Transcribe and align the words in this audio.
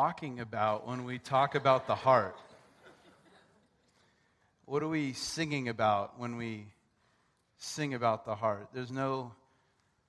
Talking 0.00 0.40
about 0.40 0.88
when 0.88 1.04
we 1.04 1.18
talk 1.18 1.54
about 1.54 1.86
the 1.86 1.94
heart? 1.94 2.34
What 4.64 4.82
are 4.82 4.88
we 4.88 5.12
singing 5.12 5.68
about 5.68 6.18
when 6.18 6.36
we 6.36 6.68
sing 7.58 7.92
about 7.92 8.24
the 8.24 8.34
heart? 8.34 8.68
There's 8.72 8.90
no 8.90 9.32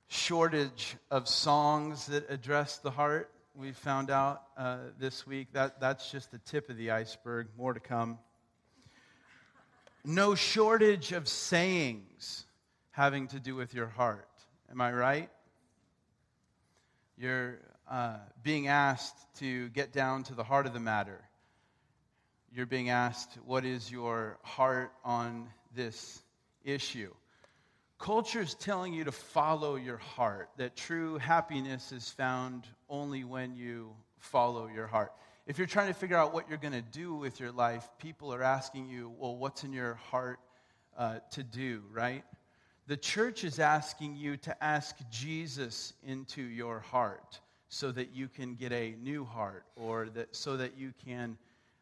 shortage 0.08 0.96
of 1.10 1.28
songs 1.28 2.06
that 2.06 2.30
address 2.30 2.78
the 2.78 2.90
heart. 2.90 3.32
We 3.54 3.74
found 3.74 4.10
out 4.10 4.44
uh, 4.56 4.78
this 4.98 5.28
week 5.28 5.50
that 5.52 5.82
that's 5.82 6.10
just 6.10 6.32
the 6.32 6.38
tip 6.38 6.70
of 6.70 6.78
the 6.78 6.92
iceberg. 6.92 7.48
More 7.58 7.74
to 7.74 7.82
come. 7.82 8.18
No 10.06 10.36
shortage 10.36 11.12
of 11.12 11.28
sayings 11.28 12.46
having 12.92 13.28
to 13.28 13.42
do 13.42 13.56
with 13.56 13.74
your 13.74 13.88
heart. 13.88 14.30
Am 14.72 14.80
I 14.80 14.94
right? 14.94 15.30
You're 17.18 17.60
uh, 17.92 18.16
being 18.42 18.70
asked 18.70 19.18
to 19.36 19.68
get 19.70 19.92
down 19.92 20.24
to 20.24 20.34
the 20.34 20.46
heart 20.46 20.66
of 20.66 20.72
the 20.72 20.80
matter. 20.80 21.20
You're 22.54 22.66
being 22.66 22.90
asked, 22.90 23.38
what 23.46 23.66
is 23.66 23.92
your 23.92 24.38
heart 24.44 24.94
on 25.04 25.50
this 25.76 26.22
issue? 26.64 27.14
Culture 28.00 28.40
is 28.40 28.54
telling 28.56 28.94
you 28.94 29.04
to 29.04 29.12
follow 29.12 29.76
your 29.76 29.98
heart, 29.98 30.50
that 30.56 30.78
true 30.78 31.18
happiness 31.18 31.92
is 31.92 32.10
found 32.10 32.66
only 32.90 33.26
when 33.26 33.58
you 33.58 33.92
follow 34.20 34.70
your 34.74 34.88
heart. 34.88 35.12
If 35.46 35.58
you're 35.58 35.68
trying 35.68 35.90
to 35.90 35.94
figure 35.94 36.16
out 36.16 36.34
what 36.34 36.48
you're 36.48 36.60
going 36.60 36.72
to 36.72 36.82
do 36.82 37.14
with 37.14 37.42
your 37.42 37.52
life, 37.52 37.90
people 38.00 38.34
are 38.34 38.42
asking 38.42 38.88
you, 38.88 39.12
well, 39.20 39.36
what's 39.36 39.66
in 39.66 39.74
your 39.74 39.96
heart 39.96 40.40
uh, 40.98 41.20
to 41.32 41.44
do, 41.44 41.84
right? 41.92 42.24
The 42.88 42.96
church 42.96 43.44
is 43.44 43.60
asking 43.60 44.16
you 44.16 44.38
to 44.38 44.64
ask 44.64 44.96
Jesus 45.10 45.92
into 46.06 46.42
your 46.42 46.80
heart 46.80 47.42
so 47.74 47.90
that 47.90 48.14
you 48.14 48.28
can 48.28 48.56
get 48.56 48.74
a 48.74 48.96
new 49.02 49.24
heart 49.24 49.64
or 49.78 50.10
that, 50.10 50.36
so 50.36 50.58
that 50.58 50.78
you 50.78 50.94
can 51.06 51.38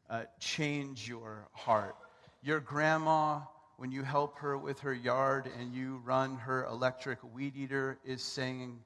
uh, 0.07 0.21
change 0.39 1.09
your 1.09 1.47
heart. 1.51 1.95
Your 2.43 2.59
grandma 2.59 3.39
when 3.77 3.91
you 3.91 4.03
help 4.03 4.37
her 4.37 4.55
with 4.55 4.81
her 4.81 4.93
yard 4.93 5.49
and 5.57 5.73
you 5.73 5.99
run 6.05 6.35
her 6.35 6.65
electric 6.65 7.17
weed 7.33 7.55
eater, 7.55 7.97
is 8.05 8.21
saying, 8.21 8.77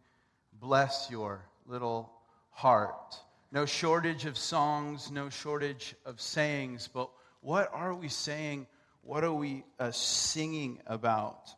Bless 0.62 1.10
your 1.10 1.44
little 1.66 2.10
heart. 2.52 3.18
No 3.52 3.66
shortage 3.66 4.26
of 4.26 4.38
songs, 4.38 5.12
no 5.12 5.30
shortage 5.30 5.96
of 6.06 6.22
sayings, 6.22 6.88
but 6.88 7.10
what 7.42 7.70
are 7.74 7.94
we 7.94 8.08
saying? 8.08 8.66
What 9.02 9.26
are 9.26 9.34
we 9.34 9.66
uh, 9.78 9.92
singing 9.92 10.80
about? 10.88 11.50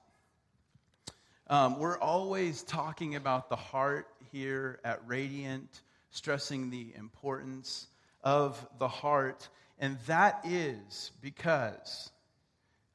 Um, 1.47 1.77
we're 1.77 1.99
always 1.99 2.63
talking 2.63 3.15
about 3.15 3.49
the 3.49 3.55
heart 3.55 4.07
here 4.36 4.81
at 4.83 5.00
Radiant, 5.08 5.82
stressing 6.09 6.70
the 6.70 6.93
importance 6.98 7.87
of 8.21 8.67
the 8.80 8.87
heart. 8.89 9.48
And 9.80 9.98
that 10.08 10.42
is 10.43 11.11
because 11.21 12.11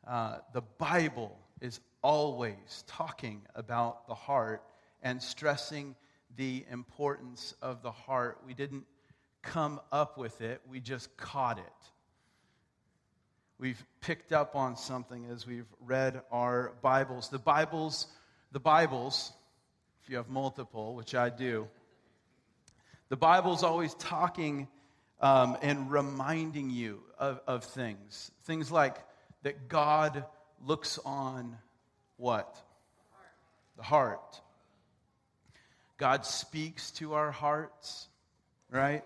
uh, 0.06 0.37
the 0.53 0.60
Bible 0.60 1.34
is 1.62 1.81
always 2.03 2.84
talking 2.87 3.41
about 3.54 4.06
the 4.06 4.14
heart 4.14 4.62
and 5.03 5.22
stressing 5.22 5.97
the 6.37 6.62
importance 6.70 7.54
of 7.62 7.81
the 7.82 7.91
heart. 7.91 8.43
We 8.47 8.53
didn't 8.53 8.84
come 9.41 9.81
up 9.91 10.19
with 10.19 10.43
it, 10.43 10.60
we 10.69 10.78
just 10.78 11.16
caught 11.16 11.56
it. 11.56 11.64
We've 13.59 13.82
picked 14.03 14.34
up 14.34 14.56
on 14.56 14.76
something 14.76 15.25
as 15.32 15.47
we've 15.47 15.72
read 15.81 16.20
our 16.31 16.75
Bibles. 16.82 17.31
The 17.31 17.38
Bibles, 17.38 18.09
the 18.53 18.60
Bibles, 18.60 19.32
if 20.03 20.11
you 20.11 20.16
have 20.16 20.28
multiple, 20.28 20.94
which 20.94 21.15
I 21.15 21.28
do, 21.28 21.69
the 23.09 23.16
Bible's 23.16 23.62
always 23.62 23.94
talking 23.94 24.69
um, 25.21 25.56
and 25.62 25.91
reminding 25.91 26.71
you 26.71 27.03
of, 27.19 27.41
of 27.47 27.65
things. 27.65 28.31
Things 28.44 28.71
like 28.71 28.97
that 29.43 29.69
God 29.69 30.25
looks 30.65 30.99
on 31.05 31.56
what? 32.16 32.56
The 33.77 33.83
heart. 33.83 34.41
God 35.99 36.25
speaks 36.25 36.91
to 36.93 37.15
our 37.15 37.31
hearts, 37.31 38.09
right? 38.71 39.03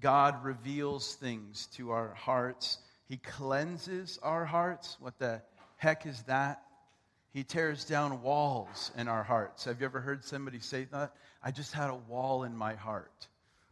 God 0.00 0.42
reveals 0.44 1.14
things 1.14 1.66
to 1.76 1.90
our 1.90 2.14
hearts. 2.14 2.78
He 3.06 3.18
cleanses 3.18 4.18
our 4.22 4.44
hearts. 4.44 4.96
What 5.00 5.18
the 5.18 5.42
heck 5.76 6.06
is 6.06 6.22
that? 6.22 6.62
He 7.32 7.44
tears 7.44 7.84
down 7.84 8.22
walls 8.22 8.90
in 8.96 9.08
our 9.08 9.22
hearts. 9.22 9.64
Have 9.64 9.80
you 9.80 9.86
ever 9.86 10.00
heard 10.00 10.24
somebody 10.24 10.58
say 10.58 10.84
that? 10.92 11.14
I 11.42 11.50
just 11.50 11.72
had 11.72 11.90
a 11.90 11.94
wall 12.08 12.42
in 12.44 12.56
my 12.56 12.74
heart. 12.74 13.28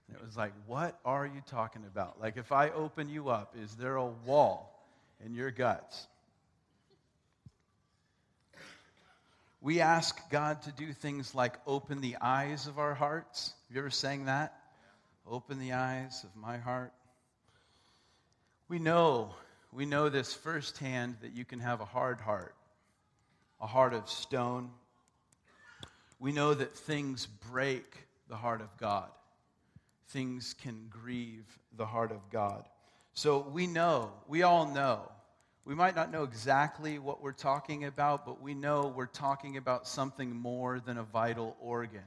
And 0.07 0.17
it 0.17 0.25
was 0.25 0.37
like, 0.37 0.53
what 0.67 0.99
are 1.05 1.27
you 1.27 1.43
talking 1.47 1.83
about? 1.85 2.21
Like, 2.21 2.37
if 2.37 2.53
I 2.53 2.71
open 2.71 3.09
you 3.09 3.29
up, 3.29 3.55
is 3.61 3.75
there 3.75 3.97
a 3.97 4.07
wall? 4.07 4.79
in 5.25 5.35
your 5.35 5.51
guts. 5.51 6.07
We 9.61 9.81
ask 9.81 10.17
God 10.31 10.63
to 10.63 10.73
do 10.73 10.93
things 10.93 11.35
like 11.35 11.55
open 11.67 12.01
the 12.01 12.17
eyes 12.21 12.67
of 12.67 12.79
our 12.79 12.95
hearts. 12.95 13.55
Have 13.69 13.75
you 13.75 13.83
ever 13.83 13.91
sang 13.91 14.27
that? 14.27 14.55
Open 15.27 15.59
the 15.59 15.73
eyes 15.73 16.25
of 16.25 16.35
my 16.41 16.59
heart. 16.59 16.93
We 18.69 18.79
know, 18.79 19.35
we 19.73 19.85
know 19.85 20.09
this 20.09 20.33
firsthand 20.33 21.17
that 21.23 21.33
you 21.33 21.45
can 21.45 21.59
have 21.59 21.81
a 21.81 21.85
hard 21.85 22.21
heart, 22.21 22.55
a 23.61 23.67
heart 23.67 23.95
of 23.95 24.09
stone. 24.09 24.71
We 26.19 26.33
know 26.33 26.55
that 26.55 26.77
things 26.77 27.27
break 27.27 27.97
the 28.29 28.37
heart 28.37 28.61
of 28.61 28.77
God, 28.77 29.11
things 30.09 30.55
can 30.61 30.87
grieve 30.91 31.47
the 31.77 31.87
heart 31.87 32.13
of 32.13 32.29
God. 32.31 32.65
So 33.15 33.41
we 33.53 33.67
know, 33.67 34.13
we 34.27 34.43
all 34.43 34.67
know. 34.67 35.11
We 35.65 35.75
might 35.75 35.95
not 35.95 36.11
know 36.11 36.23
exactly 36.23 36.99
what 36.99 37.23
we're 37.23 37.33
talking 37.33 37.85
about, 37.85 38.25
but 38.25 38.41
we 38.41 38.55
know 38.55 38.87
we're 38.97 39.05
talking 39.05 39.59
about 39.59 39.87
something 39.87 40.35
more 40.35 40.81
than 40.81 40.97
a 40.97 41.03
vital 41.03 41.57
organ. 41.61 42.05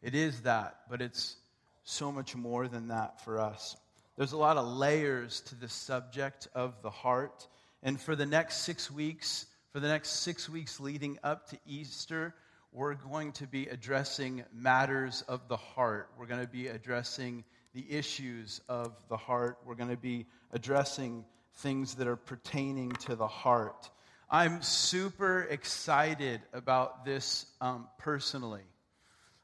It 0.00 0.14
is 0.14 0.40
that, 0.42 0.80
but 0.88 1.02
it's 1.02 1.36
so 1.84 2.10
much 2.10 2.34
more 2.36 2.68
than 2.68 2.88
that 2.88 3.22
for 3.22 3.38
us. 3.38 3.76
There's 4.16 4.32
a 4.32 4.38
lot 4.38 4.56
of 4.56 4.66
layers 4.66 5.40
to 5.42 5.54
the 5.54 5.68
subject 5.68 6.48
of 6.54 6.80
the 6.82 6.90
heart. 6.90 7.46
And 7.82 8.00
for 8.00 8.16
the 8.16 8.26
next 8.26 8.58
six 8.62 8.90
weeks, 8.90 9.46
for 9.72 9.80
the 9.80 9.88
next 9.88 10.20
six 10.20 10.48
weeks 10.48 10.80
leading 10.80 11.18
up 11.22 11.48
to 11.50 11.58
Easter, 11.66 12.34
we're 12.72 12.94
going 12.94 13.32
to 13.32 13.46
be 13.46 13.66
addressing 13.66 14.44
matters 14.52 15.22
of 15.28 15.48
the 15.48 15.56
heart. 15.56 16.10
We're 16.18 16.26
going 16.26 16.40
to 16.40 16.50
be 16.50 16.68
addressing 16.68 17.44
the 17.74 17.84
issues 17.90 18.60
of 18.68 18.94
the 19.08 19.16
heart. 19.16 19.58
We're 19.64 19.74
going 19.74 19.90
to 19.90 19.96
be 19.96 20.26
addressing 20.52 21.24
things 21.56 21.94
that 21.96 22.06
are 22.06 22.16
pertaining 22.16 22.92
to 22.92 23.16
the 23.16 23.26
heart. 23.26 23.90
I'm 24.30 24.60
super 24.62 25.42
excited 25.42 26.40
about 26.52 27.04
this 27.04 27.46
um, 27.60 27.88
personally. 27.98 28.64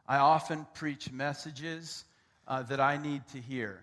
I 0.06 0.18
often 0.18 0.66
preach 0.74 1.10
messages 1.10 2.04
uh, 2.46 2.62
that 2.64 2.80
I 2.80 2.98
need 2.98 3.26
to 3.28 3.38
hear. 3.38 3.80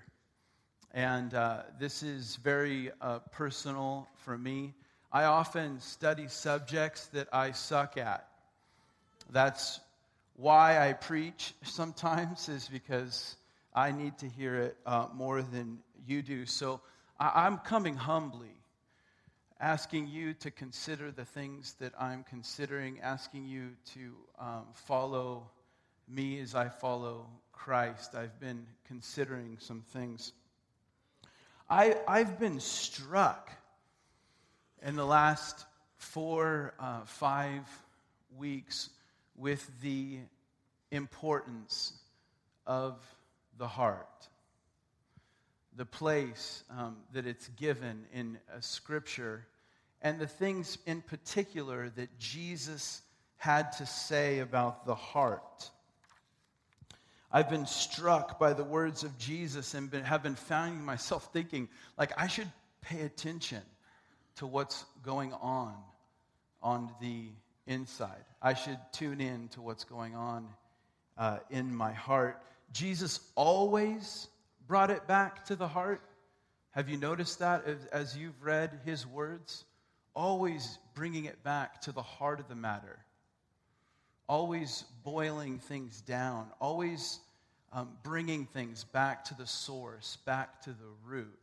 And 0.94 1.34
uh, 1.34 1.64
this 1.80 2.04
is 2.04 2.36
very 2.38 2.92
uh, 3.02 3.20
personal 3.32 4.08
for 4.26 4.38
me. 4.38 4.74
I 5.12 5.24
often 5.24 5.80
study 5.80 6.28
subjects 6.28 7.08
that 7.08 7.30
I 7.34 7.52
suck 7.52 7.98
at. 7.98 8.28
That's 9.30 9.80
why 10.36 10.86
I 10.86 10.94
preach 10.94 11.54
sometimes, 11.64 12.50
is 12.50 12.68
because 12.68 13.36
I 13.74 13.92
need 13.92 14.18
to 14.20 14.28
hear 14.28 14.56
it 14.56 14.78
uh, 14.86 15.08
more 15.14 15.42
than 15.42 15.80
you 16.06 16.22
do. 16.22 16.46
So 16.46 16.82
I, 17.20 17.48
am 17.48 17.60
coming 17.60 17.96
humbly, 17.96 18.56
asking 19.62 20.08
you 20.08 20.34
to 20.36 20.52
consider 20.52 21.12
the 21.12 21.26
things 21.26 21.76
that 21.80 21.94
I'm 22.00 22.24
considering, 22.24 23.00
asking 23.02 23.46
you 23.46 23.70
to 23.94 24.14
um, 24.40 24.66
follow 24.74 25.50
me 26.10 26.42
as 26.42 26.56
I 26.56 26.68
follow 26.68 27.28
Christ. 27.54 28.16
I've 28.16 28.40
been 28.40 28.66
considering 28.88 29.58
some 29.60 29.84
things. 29.94 30.34
I, 31.72 31.96
I've 32.06 32.38
been 32.38 32.60
struck 32.60 33.50
in 34.86 34.98
the 34.98 35.06
last 35.06 35.66
four, 35.96 36.74
uh, 36.78 37.06
five 37.06 37.64
weeks 38.38 38.90
with 39.38 39.66
the 39.82 40.18
importance 40.92 41.94
of 42.68 43.00
the 43.58 43.70
heart, 43.70 44.28
the 45.78 45.86
place 45.86 46.66
um, 46.78 46.98
that 47.14 47.26
it's 47.26 47.48
given 47.48 48.04
in 48.14 48.38
Scripture, 48.60 49.48
and 50.02 50.20
the 50.20 50.28
things 50.28 50.78
in 50.86 51.02
particular 51.02 51.90
that 51.96 52.20
Jesus 52.20 53.02
had 53.38 53.72
to 53.78 53.86
say 53.86 54.40
about 54.40 54.86
the 54.86 54.96
heart. 54.96 55.70
I've 57.34 57.50
been 57.50 57.66
struck 57.66 58.38
by 58.38 58.54
the 58.54 58.64
words 58.64 59.04
of 59.04 59.18
Jesus 59.18 59.74
and 59.74 59.90
been, 59.90 60.04
have 60.04 60.22
been 60.22 60.36
finding 60.36 60.84
myself 60.84 61.30
thinking, 61.32 61.70
like, 61.98 62.12
I 62.18 62.28
should 62.28 62.52
pay 62.82 63.02
attention 63.02 63.62
to 64.36 64.46
what's 64.46 64.86
going 65.04 65.34
on 65.34 65.74
on 66.62 66.90
the 67.00 67.30
inside. 67.68 68.24
I 68.42 68.54
should 68.54 68.80
tune 68.92 69.22
in 69.22 69.48
to 69.50 69.62
what's 69.62 69.86
going 69.86 70.16
on 70.16 70.48
uh, 71.18 71.40
in 71.50 71.74
my 71.74 71.94
heart. 71.94 72.42
Jesus 72.74 73.20
always 73.36 74.28
brought 74.68 74.92
it 74.92 75.08
back 75.08 75.46
to 75.46 75.56
the 75.56 75.68
heart. 75.68 76.02
Have 76.72 76.90
you 76.90 76.98
noticed 76.98 77.40
that 77.40 77.66
as, 77.66 77.86
as 77.94 78.18
you've 78.18 78.42
read 78.42 78.80
his 78.86 79.08
words? 79.08 79.64
Always 80.14 80.80
bringing 80.96 81.26
it 81.26 81.42
back 81.44 81.82
to 81.82 81.92
the 81.92 82.02
heart 82.02 82.40
of 82.40 82.48
the 82.50 82.56
matter. 82.56 83.00
Always 84.32 84.86
boiling 85.04 85.60
things 85.60 86.02
down. 86.02 86.48
Always 86.62 87.20
um, 87.74 87.90
bringing 88.04 88.46
things 88.46 88.86
back 88.86 89.26
to 89.26 89.36
the 89.36 89.46
source, 89.46 90.18
back 90.26 90.62
to 90.62 90.70
the 90.70 90.92
root 91.06 91.38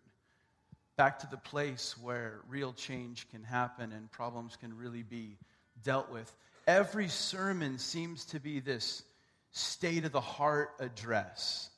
back 0.99 1.21
to 1.21 1.31
the 1.31 1.37
place 1.37 1.97
where 2.03 2.41
real 2.49 2.73
change 2.73 3.31
can 3.31 3.45
happen 3.45 3.93
and 3.93 4.11
problems 4.11 4.57
can 4.57 4.77
really 4.77 5.05
be 5.05 5.39
dealt 5.85 6.11
with. 6.11 6.35
Every 6.67 7.07
sermon 7.07 7.79
seems 7.79 8.25
to 8.27 8.41
be 8.41 8.59
this 8.59 9.05
state 9.53 10.05
of 10.05 10.11
the 10.11 10.21
heart 10.21 10.71
address. 10.81 11.71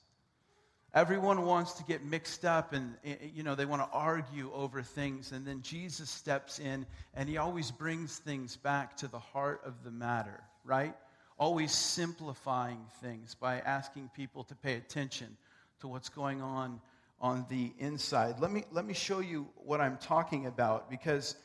Everyone 0.95 1.45
wants 1.45 1.75
to 1.75 1.85
get 1.85 2.03
mixed 2.03 2.47
up 2.47 2.73
and 2.73 2.95
you 3.35 3.43
know 3.43 3.55
they 3.55 3.67
want 3.67 3.83
to 3.83 3.89
argue 3.93 4.51
over 4.55 4.83
things 4.83 5.33
and 5.33 5.47
then 5.47 5.61
Jesus 5.61 6.09
steps 6.09 6.59
in 6.59 6.87
and 7.12 7.29
he 7.29 7.37
always 7.37 7.71
brings 7.71 8.17
things 8.17 8.57
back 8.57 8.97
to 8.97 9.07
the 9.07 9.19
heart 9.19 9.61
of 9.67 9.85
the 9.85 9.91
matter, 9.91 10.41
right? 10.65 10.95
Always 11.39 11.73
simplifying 11.73 12.81
things 13.01 13.35
by 13.35 13.61
asking 13.61 14.11
people 14.15 14.45
to 14.45 14.55
pay 14.55 14.75
attention 14.75 15.37
to 15.81 15.89
what's 15.89 16.09
going 16.09 16.43
on 16.43 16.81
on 17.21 17.47
the 17.49 17.73
inside. 17.79 18.41
Let 18.41 18.51
me, 18.51 18.65
let 18.71 18.85
me 18.85 18.95
show 18.95 19.21
you 19.21 19.49
what 19.57 19.81
I'm 19.81 19.99
talking 19.99 20.47
about 20.47 20.91
because 20.91 21.37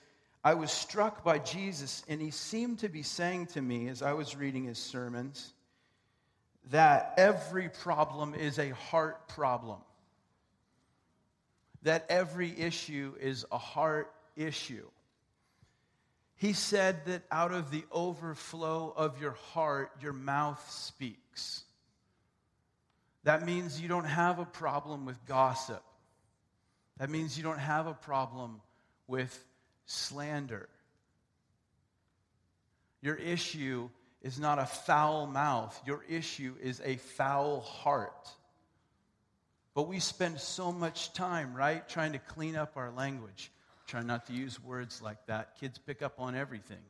I 0.44 0.54
was 0.54 0.72
struck 0.72 1.24
by 1.24 1.40
Jesus, 1.40 2.04
and 2.08 2.22
he 2.22 2.32
seemed 2.32 2.80
to 2.80 2.90
be 2.90 3.02
saying 3.02 3.48
to 3.48 3.62
me 3.62 3.88
as 3.88 4.02
I 4.02 4.14
was 4.14 4.36
reading 4.36 4.66
his 4.66 4.78
sermons 4.78 5.54
that 6.72 7.14
every 7.18 7.70
problem 7.70 8.34
is 8.36 8.60
a 8.60 8.70
heart 8.70 9.28
problem, 9.28 9.80
that 11.84 12.06
every 12.10 12.58
issue 12.58 13.14
is 13.20 13.46
a 13.52 13.58
heart 13.58 14.12
issue. 14.36 14.86
He 16.38 16.54
said 16.54 17.06
that 17.06 17.24
out 17.32 17.54
of 17.54 17.72
the 17.72 17.84
overflow 17.92 18.94
of 18.96 19.22
your 19.22 19.38
heart, 19.54 19.92
your 20.02 20.14
mouth 20.14 20.64
speaks. 20.70 21.64
That 23.24 23.46
means 23.46 23.80
you 23.80 23.88
don't 23.88 24.06
have 24.06 24.40
a 24.40 24.46
problem 24.46 25.06
with 25.06 25.26
gossip. 25.26 25.84
That 26.98 27.10
means 27.10 27.38
you 27.38 27.44
don't 27.44 27.60
have 27.60 27.88
a 27.88 27.94
problem 27.94 28.62
with 29.08 29.46
slander. 29.86 30.70
Your 33.02 33.16
issue 33.16 33.90
is 34.22 34.40
not 34.40 34.60
a 34.60 34.66
foul 34.66 35.28
mouth, 35.28 35.80
your 35.86 36.04
issue 36.10 36.56
is 36.62 36.82
a 36.84 36.98
foul 36.98 37.62
heart. 37.62 38.30
But 39.76 39.88
we 39.88 40.00
spend 40.00 40.40
so 40.40 40.72
much 40.72 41.14
time, 41.14 41.54
right, 41.54 41.88
trying 41.88 42.14
to 42.14 42.20
clean 42.20 42.56
up 42.56 42.74
our 42.78 42.92
language. 42.92 43.52
Try 43.88 44.02
not 44.02 44.26
to 44.28 44.34
use 44.34 44.62
words 44.64 45.02
like 45.02 45.26
that. 45.28 45.60
Kids 45.60 45.78
pick 45.78 46.02
up 46.02 46.20
on 46.20 46.36
everything. 46.36 46.82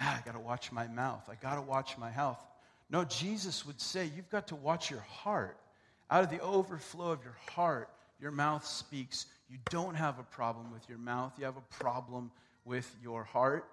Ah, 0.00 0.18
I 0.18 0.24
got 0.24 0.32
to 0.32 0.40
watch 0.40 0.72
my 0.72 0.88
mouth. 0.88 1.22
I 1.30 1.34
got 1.34 1.56
to 1.56 1.62
watch 1.62 1.96
my 1.98 2.10
health. 2.10 2.42
No, 2.88 3.04
Jesus 3.04 3.64
would 3.66 3.80
say, 3.80 4.10
You've 4.16 4.30
got 4.30 4.48
to 4.48 4.56
watch 4.56 4.90
your 4.90 5.00
heart. 5.00 5.58
Out 6.10 6.24
of 6.24 6.30
the 6.30 6.40
overflow 6.40 7.12
of 7.12 7.22
your 7.22 7.36
heart, 7.54 7.88
your 8.20 8.32
mouth 8.32 8.66
speaks. 8.66 9.26
You 9.48 9.58
don't 9.70 9.94
have 9.94 10.18
a 10.18 10.24
problem 10.24 10.72
with 10.72 10.88
your 10.88 10.98
mouth, 10.98 11.32
you 11.38 11.44
have 11.44 11.56
a 11.56 11.82
problem 11.82 12.30
with 12.64 12.92
your 13.02 13.24
heart. 13.24 13.66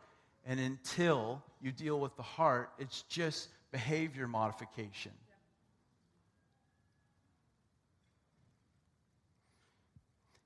And 0.45 0.59
until 0.59 1.41
you 1.61 1.71
deal 1.71 1.99
with 1.99 2.15
the 2.15 2.23
heart, 2.23 2.69
it's 2.79 3.01
just 3.03 3.49
behavior 3.71 4.27
modification. 4.27 5.11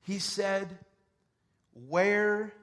He 0.03 0.19
said, 0.19 0.77
Where 1.87 2.53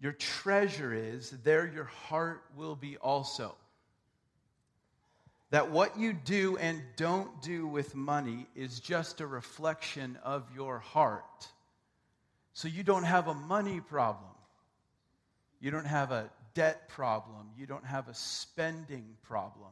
your 0.00 0.12
treasure 0.12 0.92
is, 0.92 1.30
there 1.42 1.66
your 1.66 1.84
heart 1.84 2.42
will 2.56 2.76
be 2.76 2.96
also 2.96 3.54
that 5.50 5.70
what 5.70 5.98
you 5.98 6.12
do 6.12 6.58
and 6.58 6.82
don't 6.96 7.40
do 7.40 7.66
with 7.66 7.94
money 7.94 8.46
is 8.54 8.80
just 8.80 9.20
a 9.20 9.26
reflection 9.26 10.18
of 10.22 10.44
your 10.54 10.78
heart. 10.78 11.48
So 12.52 12.68
you 12.68 12.82
don't 12.82 13.04
have 13.04 13.28
a 13.28 13.34
money 13.34 13.80
problem. 13.80 14.30
You 15.60 15.70
don't 15.70 15.86
have 15.86 16.12
a 16.12 16.30
debt 16.54 16.88
problem. 16.88 17.48
You 17.56 17.66
don't 17.66 17.86
have 17.86 18.08
a 18.08 18.14
spending 18.14 19.16
problem. 19.22 19.70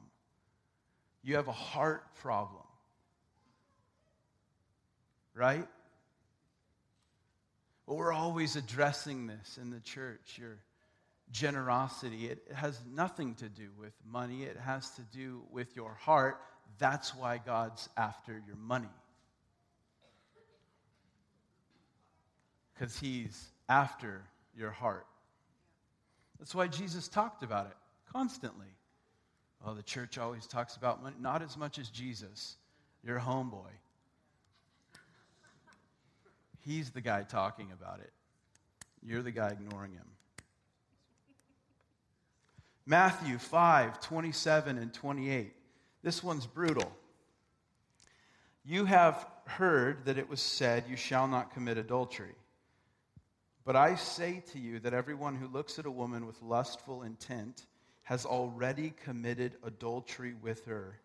You 1.23 1.37
have 1.37 1.49
a 1.49 1.53
heart 1.53 2.15
problem. 2.17 2.63
Right? 5.35 5.69
We're 7.87 8.13
always 8.13 8.57
addressing 8.57 9.27
this 9.27 9.59
in 9.61 9.71
the 9.71 9.81
church. 9.81 10.39
You're 10.39 10.59
generosity. 11.31 12.27
It 12.27 12.43
has 12.55 12.81
nothing 12.93 13.35
to 13.37 13.49
do 13.49 13.69
with 13.79 13.93
money, 14.05 14.45
it 14.45 14.57
has 14.57 14.91
to 14.91 15.03
do 15.03 15.43
with 15.51 15.75
your 15.77 15.95
heart. 15.95 16.41
That's 16.79 17.15
why 17.15 17.39
God's 17.39 17.89
after 17.97 18.33
your 18.47 18.57
money. 18.57 18.89
Because 22.75 22.99
He's 22.99 23.47
after 23.69 24.23
your 24.57 24.71
heart. 24.71 25.07
That's 26.39 26.55
why 26.55 26.67
Jesus 26.67 27.09
talked 27.09 27.43
about 27.43 27.67
it 27.67 27.77
constantly. 28.13 28.67
Well, 29.65 29.75
the 29.75 29.83
church 29.83 30.19
always 30.19 30.47
talks 30.47 30.77
about 30.77 31.03
money, 31.03 31.17
not 31.19 31.43
as 31.43 31.57
much 31.57 31.79
as 31.79 31.89
Jesus, 31.89 32.57
your 33.03 33.19
homeboy. 33.19 33.71
He's 36.67 36.91
the 36.91 37.01
guy 37.01 37.23
talking 37.23 37.71
about 37.73 38.01
it. 38.01 38.13
You're 39.01 39.23
the 39.23 39.31
guy 39.31 39.51
ignoring 39.51 39.93
him. 39.93 40.07
Matthew 42.85 43.39
5 43.39 44.01
27 44.01 44.77
and 44.77 44.93
28. 44.93 45.53
This 46.03 46.25
one's 46.25 46.47
brutal. 46.47 46.93
You 48.65 48.85
have 48.85 49.27
heard 49.45 50.07
that 50.07 50.19
it 50.19 50.29
was 50.29 50.41
said, 50.41 50.85
You 50.89 50.97
shall 50.97 51.29
not 51.29 51.55
commit 51.55 51.79
adultery. 51.79 52.35
But 53.65 53.77
I 53.77 53.95
say 53.95 54.43
to 54.53 54.59
you 54.59 54.81
that 54.81 54.93
everyone 54.95 55.37
who 55.37 55.47
looks 55.47 55.79
at 55.79 55.87
a 55.87 55.91
woman 55.91 56.27
with 56.27 56.43
lustful 56.43 57.03
intent 57.03 57.67
has 58.03 58.27
already 58.27 58.93
committed 59.05 59.57
adultery 59.65 60.35
with 60.41 60.65
her 60.67 60.99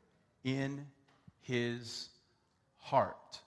in 0.44 0.88
his 1.41 2.10
heart. 2.77 3.41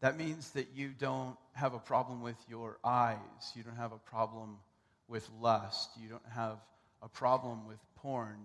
That 0.00 0.16
means 0.16 0.50
that 0.52 0.68
you 0.74 0.90
don't 0.98 1.36
have 1.52 1.74
a 1.74 1.78
problem 1.78 2.22
with 2.22 2.36
your 2.48 2.78
eyes, 2.82 3.18
you 3.54 3.62
don't 3.62 3.76
have 3.76 3.92
a 3.92 3.98
problem 3.98 4.56
with 5.10 5.28
lust. 5.40 5.90
You 6.00 6.08
don't 6.08 6.28
have 6.32 6.58
a 7.02 7.08
problem 7.08 7.66
with 7.66 7.78
porn. 7.96 8.38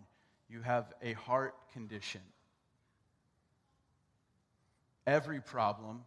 You 0.50 0.62
have 0.62 0.92
a 1.02 1.14
heart 1.14 1.54
condition. 1.72 2.22
Every 5.08 5.40
problem 5.40 6.04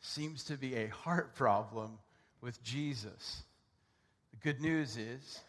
seems 0.00 0.44
to 0.44 0.56
be 0.56 0.76
a 0.76 0.88
heart 0.88 1.34
problem 1.34 1.98
with 2.42 2.62
Jesus. 2.62 3.42
The 4.32 4.52
good 4.52 4.60
news 4.60 4.96
is 4.96 5.40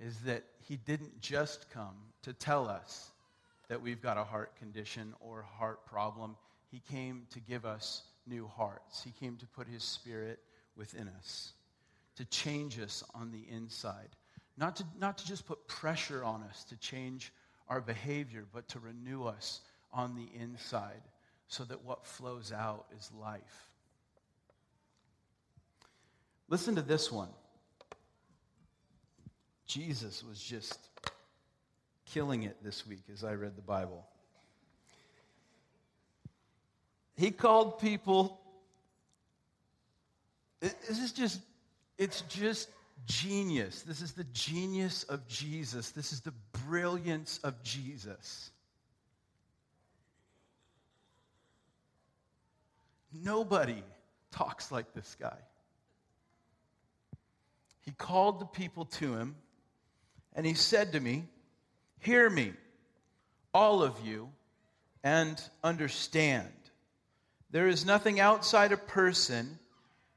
is 0.00 0.18
that 0.20 0.42
he 0.60 0.76
didn't 0.76 1.20
just 1.20 1.70
come 1.70 1.94
to 2.22 2.32
tell 2.32 2.68
us 2.68 3.12
that 3.68 3.80
we've 3.80 4.02
got 4.02 4.18
a 4.18 4.24
heart 4.24 4.56
condition 4.56 5.14
or 5.20 5.42
heart 5.42 5.86
problem. 5.86 6.34
He 6.72 6.82
came 6.90 7.26
to 7.30 7.38
give 7.38 7.64
us 7.64 8.02
new 8.26 8.46
hearts. 8.46 9.02
He 9.02 9.10
came 9.10 9.36
to 9.36 9.46
put 9.46 9.68
his 9.68 9.82
spirit 9.82 10.40
within 10.76 11.08
us 11.18 11.52
to 12.16 12.24
change 12.26 12.78
us 12.78 13.02
on 13.14 13.30
the 13.30 13.44
inside. 13.50 14.08
Not 14.56 14.76
to, 14.76 14.84
not 14.98 15.18
to 15.18 15.26
just 15.26 15.46
put 15.46 15.66
pressure 15.66 16.22
on 16.22 16.42
us 16.44 16.64
to 16.64 16.76
change 16.76 17.32
our 17.68 17.80
behavior, 17.80 18.44
but 18.52 18.68
to 18.68 18.78
renew 18.78 19.24
us 19.24 19.60
on 19.92 20.14
the 20.14 20.28
inside 20.40 21.02
so 21.48 21.64
that 21.64 21.84
what 21.84 22.06
flows 22.06 22.52
out 22.52 22.86
is 22.96 23.10
life. 23.18 23.68
Listen 26.48 26.74
to 26.76 26.82
this 26.82 27.10
one. 27.10 27.30
Jesus 29.66 30.22
was 30.22 30.40
just 30.40 30.78
killing 32.04 32.42
it 32.44 32.62
this 32.62 32.86
week 32.86 33.02
as 33.12 33.24
I 33.24 33.34
read 33.34 33.56
the 33.56 33.62
Bible. 33.62 34.06
He 37.16 37.30
called 37.30 37.78
people. 37.78 38.40
This 40.60 40.98
is 41.02 41.12
just, 41.12 41.40
it's 41.98 42.22
just 42.22 42.68
genius. 43.06 43.82
This 43.82 44.00
is 44.00 44.12
the 44.12 44.24
genius 44.24 45.04
of 45.04 45.26
Jesus. 45.28 45.90
This 45.90 46.12
is 46.12 46.20
the 46.20 46.32
brilliance 46.66 47.38
of 47.44 47.62
Jesus. 47.62 48.50
Nobody 53.12 53.82
talks 54.32 54.72
like 54.72 54.92
this 54.92 55.16
guy. 55.20 55.38
He 57.82 57.92
called 57.92 58.40
the 58.40 58.46
people 58.46 58.86
to 58.86 59.14
him 59.14 59.36
and 60.34 60.44
he 60.44 60.54
said 60.54 60.92
to 60.92 61.00
me, 61.00 61.24
Hear 62.00 62.28
me, 62.28 62.52
all 63.54 63.82
of 63.82 64.04
you, 64.04 64.30
and 65.02 65.40
understand. 65.62 66.52
There 67.54 67.68
is 67.68 67.86
nothing 67.86 68.18
outside 68.18 68.72
a 68.72 68.76
person 68.76 69.60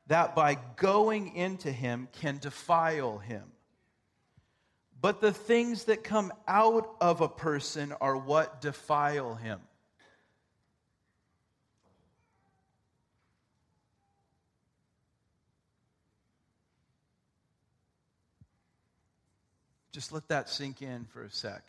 that 0.08 0.34
by 0.34 0.58
going 0.75 1.36
into 1.36 1.72
him 1.72 2.08
can 2.13 2.39
defile 2.39 3.20
him. 3.20 3.44
But 5.00 5.22
the 5.22 5.32
things 5.32 5.84
that 5.84 6.03
come 6.03 6.34
out 6.48 6.96
of 7.00 7.22
a 7.22 7.29
person 7.29 7.94
are 8.01 8.17
what 8.17 8.60
defile 8.60 9.36
him. 9.36 9.60
Just 19.91 20.12
let 20.12 20.27
that 20.29 20.50
sink 20.50 20.82
in 20.82 21.06
for 21.06 21.22
a 21.22 21.29
sec. 21.29 21.63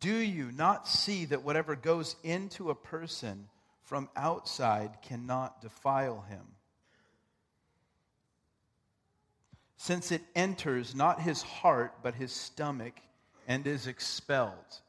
Do 0.00 0.14
you 0.14 0.50
not 0.52 0.88
see 0.88 1.26
that 1.26 1.44
whatever 1.44 1.76
goes 1.76 2.16
into 2.22 2.70
a 2.70 2.74
person 2.74 3.48
from 3.82 4.08
outside 4.16 5.02
cannot 5.02 5.60
defile 5.60 6.24
him? 6.28 6.42
Since 9.76 10.10
it 10.10 10.22
enters 10.34 10.94
not 10.94 11.20
his 11.20 11.42
heart, 11.42 11.94
but 12.02 12.14
his 12.14 12.32
stomach, 12.32 12.94
and 13.46 13.66
is 13.66 13.86
expelled. 13.86 14.80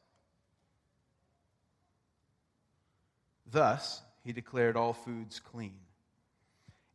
Thus, 3.50 4.00
he 4.24 4.32
declared 4.32 4.76
all 4.76 4.94
foods 4.94 5.40
clean. 5.40 5.78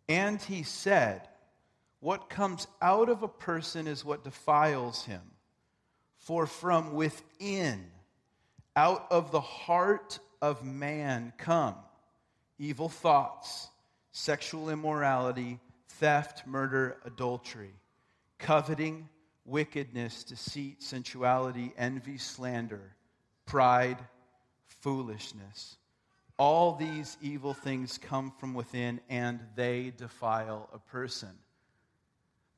And 0.09 0.41
he 0.41 0.63
said, 0.63 1.27
What 1.99 2.29
comes 2.29 2.67
out 2.81 3.09
of 3.09 3.21
a 3.21 3.27
person 3.27 3.85
is 3.87 4.03
what 4.03 4.23
defiles 4.23 5.05
him. 5.05 5.21
For 6.17 6.47
from 6.47 6.93
within, 6.93 7.85
out 8.77 9.07
of 9.09 9.31
the 9.31 9.41
heart 9.41 10.19
of 10.39 10.63
man 10.63 11.33
come 11.39 11.75
evil 12.59 12.89
thoughts, 12.89 13.69
sexual 14.11 14.69
immorality, 14.69 15.59
theft, 15.89 16.45
murder, 16.45 16.97
adultery, 17.05 17.73
coveting, 18.37 19.09
wickedness, 19.45 20.23
deceit, 20.23 20.81
sensuality, 20.81 21.73
envy, 21.77 22.19
slander, 22.19 22.95
pride, 23.47 23.97
foolishness. 24.65 25.77
All 26.37 26.75
these 26.75 27.17
evil 27.19 27.55
things 27.55 27.97
come 27.97 28.31
from 28.39 28.53
within 28.53 29.01
and 29.09 29.39
they 29.55 29.91
defile 29.97 30.69
a 30.71 30.77
person. 30.77 31.33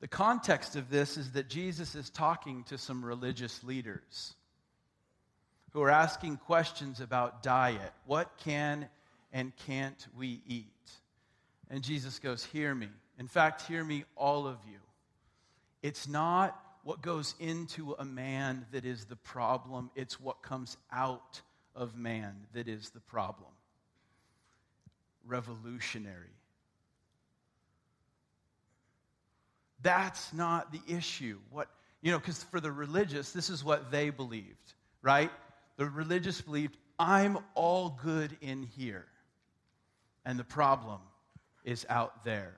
The 0.00 0.08
context 0.08 0.76
of 0.76 0.90
this 0.90 1.16
is 1.16 1.32
that 1.32 1.48
Jesus 1.48 1.94
is 1.94 2.10
talking 2.10 2.64
to 2.64 2.76
some 2.76 3.02
religious 3.04 3.64
leaders 3.64 4.34
who 5.72 5.82
are 5.82 5.90
asking 5.90 6.36
questions 6.38 7.00
about 7.00 7.42
diet. 7.42 7.92
What 8.06 8.30
can 8.44 8.88
and 9.32 9.52
can't 9.66 10.06
we 10.16 10.40
eat? 10.46 10.66
And 11.70 11.82
Jesus 11.82 12.18
goes, 12.18 12.44
Hear 12.44 12.74
me. 12.74 12.88
In 13.18 13.28
fact, 13.28 13.62
hear 13.62 13.84
me, 13.84 14.04
all 14.16 14.46
of 14.46 14.56
you. 14.66 14.78
It's 15.82 16.08
not 16.08 16.60
what 16.82 17.02
goes 17.02 17.34
into 17.38 17.94
a 17.98 18.04
man 18.04 18.66
that 18.72 18.84
is 18.84 19.04
the 19.04 19.16
problem, 19.16 19.90
it's 19.94 20.18
what 20.18 20.42
comes 20.42 20.76
out 20.90 21.40
of 21.74 21.96
man 21.96 22.34
that 22.54 22.68
is 22.68 22.90
the 22.90 23.00
problem. 23.00 23.50
Revolutionary. 25.26 26.34
That's 29.82 30.32
not 30.32 30.72
the 30.72 30.80
issue. 30.88 31.38
What, 31.50 31.68
you 32.02 32.10
know, 32.12 32.18
because 32.18 32.42
for 32.42 32.60
the 32.60 32.72
religious, 32.72 33.32
this 33.32 33.50
is 33.50 33.64
what 33.64 33.90
they 33.90 34.10
believed, 34.10 34.74
right? 35.02 35.30
The 35.76 35.86
religious 35.86 36.40
believed, 36.40 36.76
I'm 36.98 37.38
all 37.54 37.98
good 38.02 38.36
in 38.40 38.62
here. 38.62 39.06
And 40.24 40.38
the 40.38 40.44
problem 40.44 41.00
is 41.64 41.86
out 41.88 42.24
there. 42.24 42.56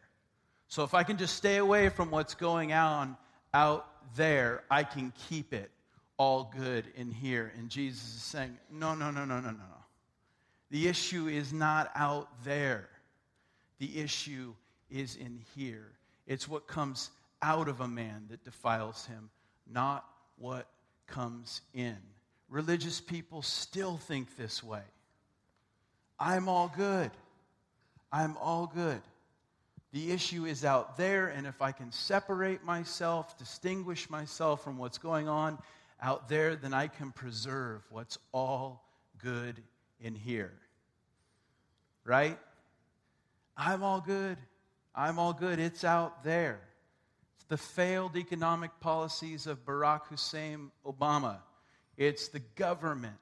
So 0.68 0.84
if 0.84 0.94
I 0.94 1.02
can 1.02 1.16
just 1.16 1.36
stay 1.36 1.58
away 1.58 1.88
from 1.88 2.10
what's 2.10 2.34
going 2.34 2.72
on 2.72 3.16
out 3.54 3.86
there, 4.16 4.64
I 4.70 4.84
can 4.84 5.12
keep 5.28 5.52
it 5.52 5.70
all 6.16 6.52
good 6.56 6.86
in 6.96 7.10
here. 7.10 7.52
And 7.56 7.68
Jesus 7.68 8.02
is 8.02 8.22
saying, 8.22 8.58
no, 8.70 8.94
no, 8.94 9.10
no, 9.10 9.24
no, 9.24 9.40
no, 9.40 9.50
no. 9.50 9.64
The 10.70 10.88
issue 10.88 11.28
is 11.28 11.52
not 11.52 11.90
out 11.94 12.28
there. 12.44 12.88
The 13.78 14.00
issue 14.00 14.54
is 14.90 15.16
in 15.16 15.40
here. 15.54 15.92
It's 16.26 16.48
what 16.48 16.66
comes 16.66 17.10
out 17.42 17.68
of 17.68 17.80
a 17.80 17.88
man 17.88 18.26
that 18.30 18.44
defiles 18.44 19.04
him, 19.06 19.28
not 19.70 20.04
what 20.38 20.68
comes 21.06 21.60
in. 21.74 21.98
Religious 22.52 23.00
people 23.00 23.40
still 23.40 23.96
think 23.96 24.36
this 24.36 24.62
way. 24.62 24.82
I'm 26.20 26.50
all 26.50 26.70
good. 26.76 27.10
I'm 28.12 28.36
all 28.36 28.70
good. 28.72 29.00
The 29.92 30.12
issue 30.12 30.44
is 30.44 30.62
out 30.62 30.98
there, 30.98 31.28
and 31.28 31.46
if 31.46 31.62
I 31.62 31.72
can 31.72 31.90
separate 31.92 32.62
myself, 32.62 33.38
distinguish 33.38 34.10
myself 34.10 34.62
from 34.62 34.76
what's 34.76 34.98
going 34.98 35.28
on 35.28 35.56
out 36.02 36.28
there, 36.28 36.54
then 36.54 36.74
I 36.74 36.88
can 36.88 37.10
preserve 37.10 37.80
what's 37.88 38.18
all 38.32 38.84
good 39.16 39.56
in 39.98 40.14
here. 40.14 40.52
Right? 42.04 42.38
I'm 43.56 43.82
all 43.82 44.02
good. 44.02 44.36
I'm 44.94 45.18
all 45.18 45.32
good. 45.32 45.58
It's 45.58 45.84
out 45.84 46.22
there. 46.22 46.60
It's 47.36 47.46
the 47.46 47.56
failed 47.56 48.14
economic 48.14 48.72
policies 48.80 49.46
of 49.46 49.64
Barack 49.64 50.02
Hussein 50.08 50.70
Obama 50.84 51.38
it's 51.96 52.28
the 52.28 52.40
government. 52.56 53.14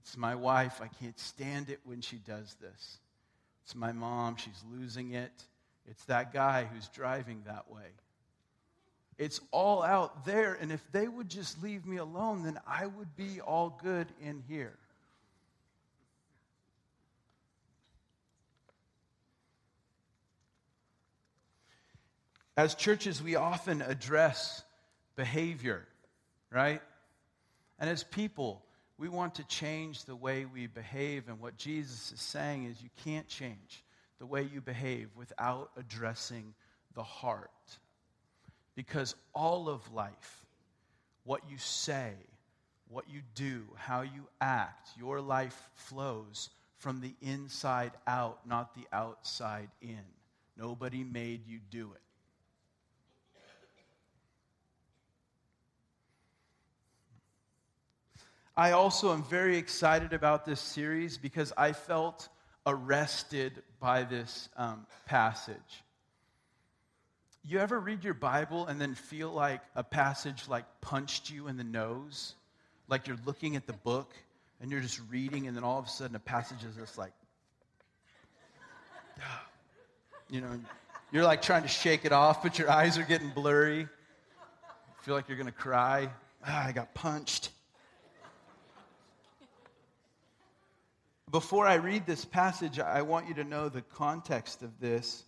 It's 0.00 0.16
my 0.16 0.34
wife. 0.34 0.80
I 0.82 0.88
can't 0.88 1.18
stand 1.18 1.70
it 1.70 1.80
when 1.84 2.00
she 2.00 2.16
does 2.16 2.56
this. 2.60 2.98
It's 3.64 3.74
my 3.74 3.92
mom. 3.92 4.36
She's 4.36 4.62
losing 4.70 5.12
it. 5.12 5.32
It's 5.88 6.04
that 6.04 6.32
guy 6.32 6.68
who's 6.72 6.88
driving 6.88 7.42
that 7.46 7.70
way. 7.70 7.88
It's 9.18 9.40
all 9.50 9.82
out 9.82 10.24
there. 10.24 10.56
And 10.60 10.72
if 10.72 10.80
they 10.92 11.06
would 11.06 11.28
just 11.28 11.62
leave 11.62 11.86
me 11.86 11.98
alone, 11.98 12.42
then 12.42 12.58
I 12.66 12.86
would 12.86 13.14
be 13.16 13.40
all 13.40 13.78
good 13.82 14.08
in 14.20 14.42
here. 14.48 14.76
As 22.56 22.74
churches, 22.74 23.22
we 23.22 23.36
often 23.36 23.80
address 23.80 24.62
behavior, 25.16 25.86
right? 26.50 26.82
And 27.82 27.90
as 27.90 28.04
people, 28.04 28.62
we 28.96 29.08
want 29.08 29.34
to 29.34 29.44
change 29.48 30.04
the 30.04 30.14
way 30.14 30.44
we 30.44 30.68
behave. 30.68 31.28
And 31.28 31.40
what 31.40 31.56
Jesus 31.56 32.12
is 32.12 32.20
saying 32.20 32.66
is 32.66 32.80
you 32.80 32.90
can't 33.04 33.26
change 33.26 33.82
the 34.20 34.24
way 34.24 34.44
you 34.44 34.60
behave 34.60 35.08
without 35.16 35.72
addressing 35.76 36.54
the 36.94 37.02
heart. 37.02 37.50
Because 38.76 39.16
all 39.34 39.68
of 39.68 39.92
life, 39.92 40.46
what 41.24 41.40
you 41.50 41.58
say, 41.58 42.12
what 42.88 43.10
you 43.10 43.20
do, 43.34 43.64
how 43.74 44.02
you 44.02 44.28
act, 44.40 44.90
your 44.96 45.20
life 45.20 45.68
flows 45.74 46.50
from 46.78 47.00
the 47.00 47.16
inside 47.20 47.90
out, 48.06 48.46
not 48.46 48.76
the 48.76 48.86
outside 48.92 49.70
in. 49.80 50.04
Nobody 50.56 51.02
made 51.02 51.48
you 51.48 51.58
do 51.68 51.90
it. 51.94 52.11
I 58.56 58.72
also 58.72 59.12
am 59.14 59.22
very 59.22 59.56
excited 59.56 60.12
about 60.12 60.44
this 60.44 60.60
series 60.60 61.16
because 61.16 61.54
I 61.56 61.72
felt 61.72 62.28
arrested 62.66 63.62
by 63.80 64.02
this 64.02 64.50
um, 64.58 64.86
passage. 65.06 65.56
You 67.44 67.60
ever 67.60 67.80
read 67.80 68.04
your 68.04 68.14
Bible 68.14 68.66
and 68.66 68.78
then 68.78 68.94
feel 68.94 69.32
like 69.32 69.62
a 69.74 69.82
passage 69.82 70.48
like 70.48 70.64
punched 70.82 71.30
you 71.30 71.48
in 71.48 71.56
the 71.56 71.64
nose? 71.64 72.34
Like 72.88 73.06
you're 73.06 73.18
looking 73.24 73.56
at 73.56 73.66
the 73.66 73.72
book 73.72 74.12
and 74.60 74.70
you're 74.70 74.82
just 74.82 75.00
reading, 75.10 75.48
and 75.48 75.56
then 75.56 75.64
all 75.64 75.78
of 75.78 75.86
a 75.86 75.88
sudden 75.88 76.14
a 76.14 76.20
passage 76.20 76.62
is 76.62 76.76
just 76.76 76.98
like, 76.98 77.12
you 80.30 80.42
know, 80.42 80.60
You're 81.10 81.24
like 81.24 81.40
trying 81.40 81.62
to 81.62 81.68
shake 81.68 82.04
it 82.04 82.12
off, 82.12 82.42
but 82.42 82.58
your 82.58 82.70
eyes 82.70 82.98
are 82.98 83.02
getting 83.02 83.30
blurry. 83.30 83.80
You 83.80 83.88
feel 85.00 85.14
like 85.14 85.28
you're 85.28 85.38
going 85.38 85.46
to 85.46 85.52
cry. 85.52 86.10
Ah, 86.46 86.66
I 86.66 86.72
got 86.72 86.94
punched. 86.94 87.50
Before 91.32 91.66
I 91.66 91.76
read 91.76 92.04
this 92.04 92.26
passage, 92.26 92.78
I 92.78 93.00
want 93.00 93.26
you 93.26 93.32
to 93.34 93.44
know 93.44 93.70
the 93.70 93.80
context 93.80 94.62
of 94.62 94.78
this, 94.78 95.24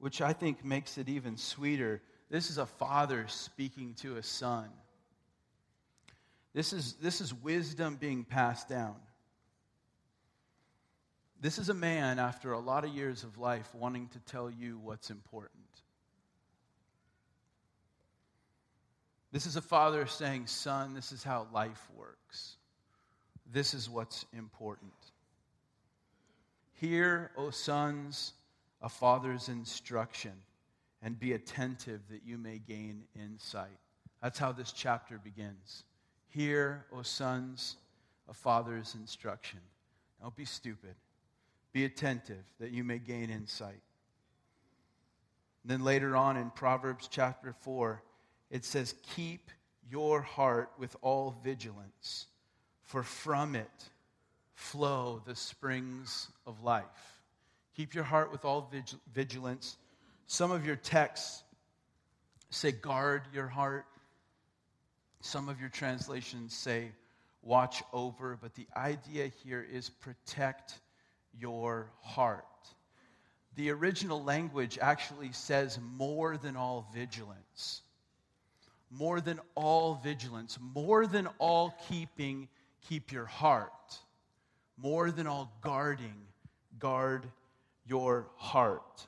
which 0.00 0.20
I 0.20 0.32
think 0.32 0.64
makes 0.64 0.98
it 0.98 1.08
even 1.08 1.36
sweeter. 1.36 2.02
This 2.28 2.50
is 2.50 2.58
a 2.58 2.66
father 2.66 3.26
speaking 3.28 3.94
to 4.00 4.16
a 4.16 4.24
son. 4.24 4.68
This 6.52 6.72
is, 6.72 6.94
this 6.94 7.20
is 7.20 7.32
wisdom 7.32 7.94
being 7.94 8.24
passed 8.24 8.68
down. 8.68 8.96
This 11.40 11.58
is 11.58 11.68
a 11.68 11.74
man, 11.74 12.18
after 12.18 12.50
a 12.50 12.58
lot 12.58 12.84
of 12.84 12.90
years 12.90 13.22
of 13.22 13.38
life, 13.38 13.72
wanting 13.72 14.08
to 14.08 14.18
tell 14.20 14.50
you 14.50 14.80
what's 14.82 15.10
important. 15.10 15.62
This 19.30 19.46
is 19.46 19.54
a 19.54 19.62
father 19.62 20.06
saying, 20.06 20.48
Son, 20.48 20.92
this 20.92 21.12
is 21.12 21.22
how 21.22 21.46
life 21.52 21.86
works. 21.96 22.56
This 23.52 23.74
is 23.74 23.88
what's 23.88 24.26
important. 24.36 24.90
Hear, 26.80 27.30
O 27.38 27.50
sons, 27.50 28.34
a 28.82 28.88
father's 28.88 29.48
instruction, 29.48 30.32
and 31.02 31.18
be 31.18 31.32
attentive 31.32 32.00
that 32.10 32.22
you 32.24 32.36
may 32.36 32.58
gain 32.58 33.04
insight. 33.14 33.78
That's 34.22 34.38
how 34.38 34.52
this 34.52 34.72
chapter 34.72 35.18
begins. 35.18 35.84
Hear, 36.28 36.84
O 36.92 37.00
sons, 37.00 37.76
a 38.28 38.34
father's 38.34 38.94
instruction. 38.94 39.60
Don't 40.20 40.36
be 40.36 40.44
stupid. 40.44 40.94
Be 41.72 41.86
attentive 41.86 42.44
that 42.60 42.72
you 42.72 42.84
may 42.84 42.98
gain 42.98 43.30
insight. 43.30 43.80
And 45.62 45.70
then 45.70 45.82
later 45.82 46.14
on 46.14 46.36
in 46.36 46.50
Proverbs 46.50 47.08
chapter 47.10 47.54
4, 47.60 48.02
it 48.50 48.64
says, 48.64 48.94
Keep 49.14 49.50
your 49.90 50.20
heart 50.20 50.70
with 50.78 50.94
all 51.00 51.40
vigilance, 51.42 52.26
for 52.84 53.02
from 53.02 53.54
it 53.54 53.88
flow 54.56 55.22
the 55.26 55.36
springs 55.36 56.28
of 56.46 56.62
life. 56.64 56.84
Keep 57.76 57.94
your 57.94 58.04
heart 58.04 58.32
with 58.32 58.44
all 58.44 58.72
vigilance. 59.14 59.76
Some 60.26 60.50
of 60.50 60.66
your 60.66 60.76
texts 60.76 61.44
say, 62.50 62.72
Guard 62.72 63.22
your 63.32 63.46
heart. 63.46 63.84
Some 65.20 65.48
of 65.48 65.60
your 65.60 65.68
translations 65.68 66.54
say, 66.54 66.90
Watch 67.42 67.82
over. 67.92 68.38
But 68.40 68.54
the 68.54 68.66
idea 68.76 69.30
here 69.44 69.64
is 69.70 69.90
protect 69.90 70.80
your 71.38 71.90
heart. 72.00 72.44
The 73.56 73.70
original 73.70 74.22
language 74.24 74.78
actually 74.80 75.32
says 75.32 75.78
more 75.96 76.38
than 76.38 76.56
all 76.56 76.88
vigilance. 76.94 77.82
More 78.90 79.20
than 79.20 79.38
all 79.54 80.00
vigilance. 80.02 80.58
More 80.74 81.06
than 81.06 81.28
all 81.38 81.74
keeping, 81.88 82.48
keep 82.88 83.12
your 83.12 83.26
heart. 83.26 83.98
More 84.78 85.10
than 85.10 85.26
all 85.26 85.52
guarding, 85.62 86.14
guard 86.78 87.26
your 87.86 88.26
heart. 88.36 89.06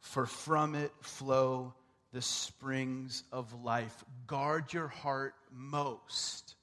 For 0.00 0.26
from 0.26 0.74
it 0.74 0.92
flow 1.00 1.74
the 2.12 2.22
springs 2.22 3.24
of 3.32 3.64
life. 3.64 4.04
Guard 4.26 4.72
your 4.72 4.88
heart 4.88 5.34
most. 5.50 6.54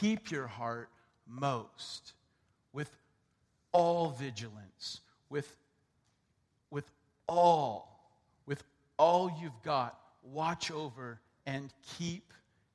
Keep 0.00 0.30
your 0.30 0.46
heart 0.46 0.90
most 1.26 2.12
with 2.72 2.90
all 3.72 4.10
vigilance, 4.10 5.00
with, 5.28 5.56
with 6.70 6.90
all, 7.26 8.10
with 8.46 8.62
all 8.98 9.32
you've 9.40 9.62
got, 9.64 9.98
watch 10.22 10.70
over 10.70 11.20
and 11.46 11.72
keep 11.98 12.32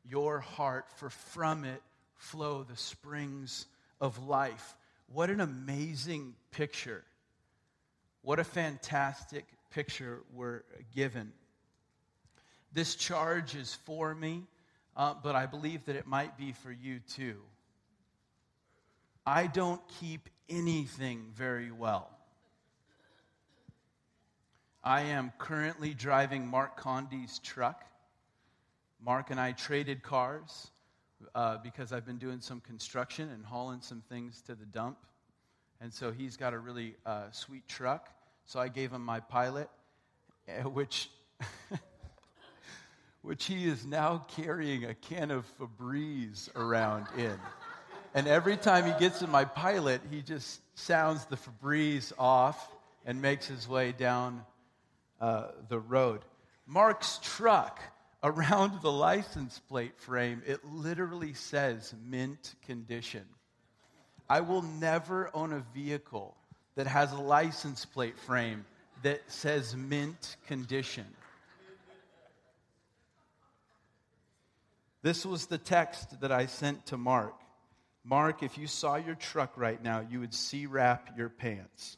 your 0.09 0.39
heart, 0.39 0.85
for 0.97 1.09
from 1.09 1.63
it 1.63 1.81
flow 2.15 2.63
the 2.63 2.77
springs 2.77 3.67
of 3.99 4.25
life. 4.25 4.75
What 5.07 5.29
an 5.29 5.39
amazing 5.39 6.35
picture. 6.51 7.03
What 8.21 8.39
a 8.39 8.43
fantastic 8.43 9.45
picture 9.69 10.23
we're 10.33 10.63
given. 10.95 11.31
This 12.73 12.95
charge 12.95 13.55
is 13.55 13.75
for 13.85 14.13
me, 14.13 14.43
uh, 14.97 15.13
but 15.21 15.35
I 15.35 15.45
believe 15.45 15.85
that 15.85 15.95
it 15.95 16.07
might 16.07 16.37
be 16.37 16.51
for 16.51 16.71
you 16.71 16.99
too. 16.99 17.37
I 19.25 19.47
don't 19.47 19.81
keep 19.99 20.29
anything 20.49 21.31
very 21.33 21.71
well. 21.71 22.09
I 24.83 25.01
am 25.01 25.31
currently 25.39 25.93
driving 25.93 26.47
Mark 26.47 26.77
Condy's 26.77 27.39
truck. 27.39 27.83
Mark 29.03 29.31
and 29.31 29.39
I 29.39 29.51
traded 29.51 30.03
cars 30.03 30.69
uh, 31.33 31.57
because 31.63 31.91
I've 31.91 32.05
been 32.05 32.17
doing 32.17 32.41
some 32.41 32.59
construction 32.59 33.29
and 33.29 33.45
hauling 33.45 33.81
some 33.81 34.01
things 34.09 34.41
to 34.41 34.55
the 34.55 34.65
dump. 34.65 34.97
And 35.81 35.93
so 35.93 36.11
he's 36.11 36.37
got 36.37 36.53
a 36.53 36.59
really 36.59 36.95
uh, 37.05 37.31
sweet 37.31 37.67
truck. 37.67 38.09
So 38.45 38.59
I 38.59 38.67
gave 38.67 38.91
him 38.91 39.03
my 39.03 39.19
pilot, 39.19 39.69
eh, 40.47 40.61
which, 40.63 41.09
which 43.21 43.45
he 43.45 43.67
is 43.67 43.85
now 43.85 44.25
carrying 44.35 44.85
a 44.85 44.93
can 44.93 45.31
of 45.31 45.45
Febreze 45.57 46.55
around 46.55 47.07
in. 47.17 47.37
And 48.13 48.27
every 48.27 48.55
time 48.55 48.85
he 48.85 48.93
gets 48.97 49.21
in 49.21 49.29
my 49.29 49.43
pilot, 49.43 50.01
he 50.09 50.21
just 50.21 50.61
sounds 50.77 51.25
the 51.25 51.35
Febreze 51.35 52.13
off 52.17 52.71
and 53.05 53.21
makes 53.21 53.45
his 53.47 53.67
way 53.67 53.91
down 53.91 54.43
uh, 55.19 55.47
the 55.69 55.79
road. 55.79 56.21
Mark's 56.65 57.19
truck, 57.21 57.79
around 58.25 58.81
the 58.81 58.91
license 58.91 59.61
plate 59.69 59.97
frame, 59.99 60.41
it 60.47 60.65
literally 60.65 61.33
says 61.33 61.93
mint 62.09 62.55
condition. 62.65 63.23
I 64.27 64.41
will 64.41 64.63
never 64.63 65.29
own 65.35 65.53
a 65.53 65.63
vehicle 65.75 66.35
that 66.75 66.87
has 66.87 67.11
a 67.11 67.21
license 67.21 67.85
plate 67.85 68.17
frame 68.17 68.65
that 69.03 69.21
says 69.27 69.75
mint 69.75 70.37
condition. 70.47 71.05
This 75.03 75.23
was 75.23 75.45
the 75.45 75.59
text 75.59 76.21
that 76.21 76.31
I 76.31 76.47
sent 76.47 76.87
to 76.87 76.97
Mark. 76.97 77.35
Mark, 78.03 78.41
if 78.41 78.57
you 78.57 78.65
saw 78.65 78.95
your 78.95 79.13
truck 79.13 79.53
right 79.55 79.81
now, 79.81 80.03
you 80.09 80.19
would 80.19 80.33
C 80.33 80.65
wrap 80.65 81.15
your 81.15 81.29
pants. 81.29 81.97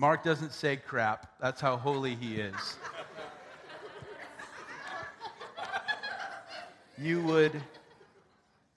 Mark 0.00 0.22
doesn't 0.22 0.52
say 0.52 0.76
crap. 0.76 1.28
That's 1.40 1.60
how 1.60 1.76
holy 1.76 2.14
he 2.14 2.36
is. 2.36 2.54
You 6.96 7.20
would 7.22 7.60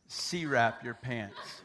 C 0.08 0.48
wrap 0.48 0.84
your 0.84 0.96
pants. 0.96 1.62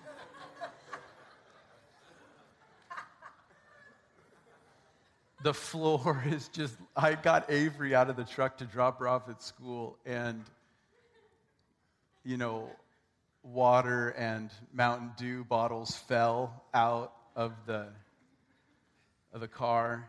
The 5.42 5.54
floor 5.54 6.22
is 6.26 6.48
just, 6.48 6.74
I 6.94 7.14
got 7.14 7.50
Avery 7.50 7.94
out 7.94 8.10
of 8.10 8.16
the 8.16 8.24
truck 8.24 8.58
to 8.58 8.66
drop 8.66 8.98
her 8.98 9.08
off 9.08 9.26
at 9.30 9.42
school, 9.42 9.96
and 10.04 10.44
you 12.26 12.36
know, 12.36 12.68
water 13.42 14.10
and 14.18 14.50
Mountain 14.74 15.12
Dew 15.16 15.44
bottles 15.44 15.96
fell 15.96 16.62
out 16.74 17.14
of 17.34 17.54
the, 17.64 17.86
of 19.36 19.42
the 19.42 19.46
car. 19.46 20.08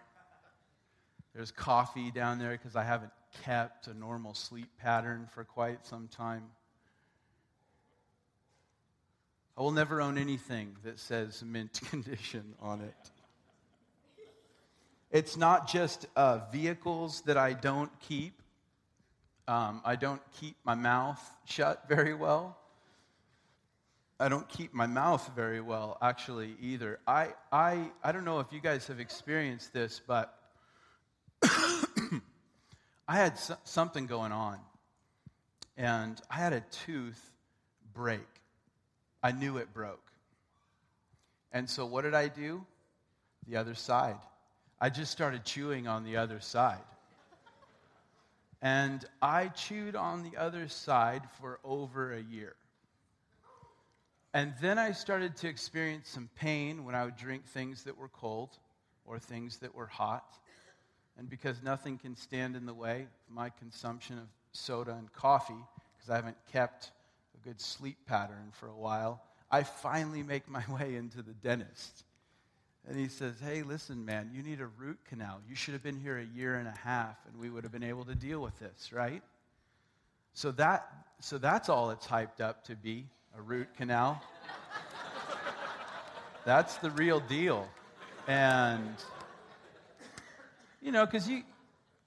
There's 1.36 1.52
coffee 1.52 2.12
down 2.12 2.40
there 2.40 2.52
because 2.52 2.78
I 2.78 2.86
haven't 2.86 3.12
kept 3.44 3.88
a 3.88 3.94
normal 3.94 4.34
sleep 4.34 4.70
pattern 4.80 5.28
for 5.34 5.44
quite 5.44 5.86
some 5.86 6.08
time. 6.08 6.44
I 9.58 9.62
will 9.62 9.72
never 9.72 10.02
own 10.02 10.18
anything 10.18 10.78
that 10.86 10.98
says 10.98 11.44
mint 11.46 11.82
condition 11.90 12.56
on 12.62 12.80
it. 12.80 12.96
It's 15.12 15.36
not 15.36 15.68
just 15.68 16.06
uh, 16.16 16.40
vehicles 16.50 17.22
that 17.26 17.38
I 17.38 17.52
don't 17.52 17.92
keep. 18.00 18.42
Um, 19.46 19.82
I 19.84 19.98
don't 19.98 20.22
keep 20.40 20.56
my 20.64 20.76
mouth 20.76 21.22
shut 21.44 21.84
very 21.90 22.14
well. 22.14 22.57
I 24.20 24.30
don't 24.30 24.50
keep 24.50 24.74
my 24.74 24.88
mouth 24.88 25.30
very 25.36 25.62
well, 25.62 25.98
actually, 26.02 26.56
either. 26.60 27.00
I, 27.08 27.30
I, 27.52 27.92
I 28.04 28.12
don't 28.12 28.26
know 28.26 28.40
if 28.40 28.48
you 28.52 28.60
guys 28.60 28.88
have 28.88 29.00
experienced 29.00 29.74
this, 29.74 30.02
but 30.08 30.34
I 31.44 32.20
had 33.08 33.38
so- 33.38 33.58
something 33.64 34.08
going 34.08 34.32
on, 34.32 34.58
and 35.78 36.20
I 36.32 36.36
had 36.36 36.54
a 36.54 36.62
tooth 36.86 37.32
break. 37.94 38.26
I 39.22 39.34
knew 39.34 39.58
it 39.58 39.72
broke. 39.72 40.12
And 41.52 41.70
so, 41.70 41.86
what 41.86 42.02
did 42.02 42.16
I 42.16 42.28
do? 42.28 42.66
The 43.48 43.58
other 43.58 43.76
side. 43.76 44.18
I 44.82 44.90
just 44.90 45.12
started 45.12 45.46
chewing 45.46 45.88
on 45.88 46.04
the 46.04 46.18
other 46.18 46.40
side. 46.40 46.78
And 48.64 49.06
I 49.22 49.50
chewed 49.50 49.96
on 49.96 50.24
the 50.24 50.38
other 50.38 50.68
side 50.68 51.22
for 51.40 51.60
over 51.64 52.14
a 52.14 52.22
year. 52.22 52.56
And 54.38 54.54
then 54.62 54.78
I 54.78 54.92
started 54.92 55.36
to 55.38 55.48
experience 55.48 56.10
some 56.10 56.30
pain 56.36 56.86
when 56.86 56.94
I 56.94 57.06
would 57.06 57.18
drink 57.18 57.44
things 57.48 57.86
that 57.86 57.98
were 57.98 58.10
cold 58.10 58.52
or 59.04 59.18
things 59.18 59.58
that 59.58 59.74
were 59.74 59.88
hot. 59.88 60.38
And 61.18 61.28
because 61.28 61.64
nothing 61.64 61.98
can 61.98 62.16
stand 62.16 62.56
in 62.56 62.68
the 62.68 62.74
way 62.76 63.08
of 63.30 63.36
my 63.36 63.50
consumption 63.50 64.20
of 64.20 64.28
soda 64.52 64.92
and 64.92 65.12
coffee, 65.12 65.66
because 65.96 66.12
I 66.12 66.18
haven't 66.18 66.38
kept 66.52 66.92
a 67.34 67.44
good 67.44 67.60
sleep 67.60 67.98
pattern 68.06 68.52
for 68.52 68.68
a 68.68 68.76
while, 68.76 69.24
I 69.50 69.64
finally 69.64 70.22
make 70.22 70.48
my 70.48 70.64
way 70.80 70.94
into 70.94 71.24
the 71.24 71.34
dentist. 71.34 72.04
And 72.88 72.96
he 72.96 73.08
says, 73.08 73.40
Hey, 73.44 73.64
listen, 73.64 74.06
man, 74.06 74.30
you 74.32 74.44
need 74.44 74.62
a 74.62 74.68
root 74.68 75.00
canal. 75.10 75.42
You 75.50 75.56
should 75.56 75.74
have 75.74 75.82
been 75.82 76.00
here 76.00 76.20
a 76.20 76.38
year 76.38 76.58
and 76.58 76.68
a 76.68 76.78
half, 76.84 77.18
and 77.26 77.42
we 77.42 77.50
would 77.50 77.64
have 77.64 77.74
been 77.74 77.82
able 77.82 78.06
to 78.06 78.14
deal 78.14 78.40
with 78.42 78.60
this, 78.60 78.94
right? 78.94 79.24
So, 80.36 80.52
that, 80.52 80.88
so 81.22 81.40
that's 81.40 81.70
all 81.70 81.90
it's 81.90 82.06
hyped 82.06 82.40
up 82.40 82.66
to 82.66 82.76
be 82.76 83.08
a 83.38 83.42
root 83.42 83.68
canal. 83.78 84.22
that's 86.46 86.78
the 86.78 86.90
real 86.92 87.20
deal. 87.20 87.68
And, 88.28 88.96
you 90.82 90.92
know, 90.92 91.06
because 91.06 91.30
you, 91.30 91.44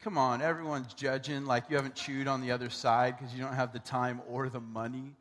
come 0.03 0.19
on, 0.19 0.43
everyone's 0.43 0.93
judging 0.95 1.45
like 1.47 1.65
you 1.71 1.77
haven't 1.77 1.95
chewed 1.95 2.27
on 2.27 2.41
the 2.41 2.51
other 2.51 2.69
side 2.69 3.17
because 3.17 3.33
you 3.35 3.43
don't 3.43 3.55
have 3.55 3.73
the 3.73 3.79
time 3.79 4.21
or 4.29 4.49
the 4.49 4.61
money 4.61 5.15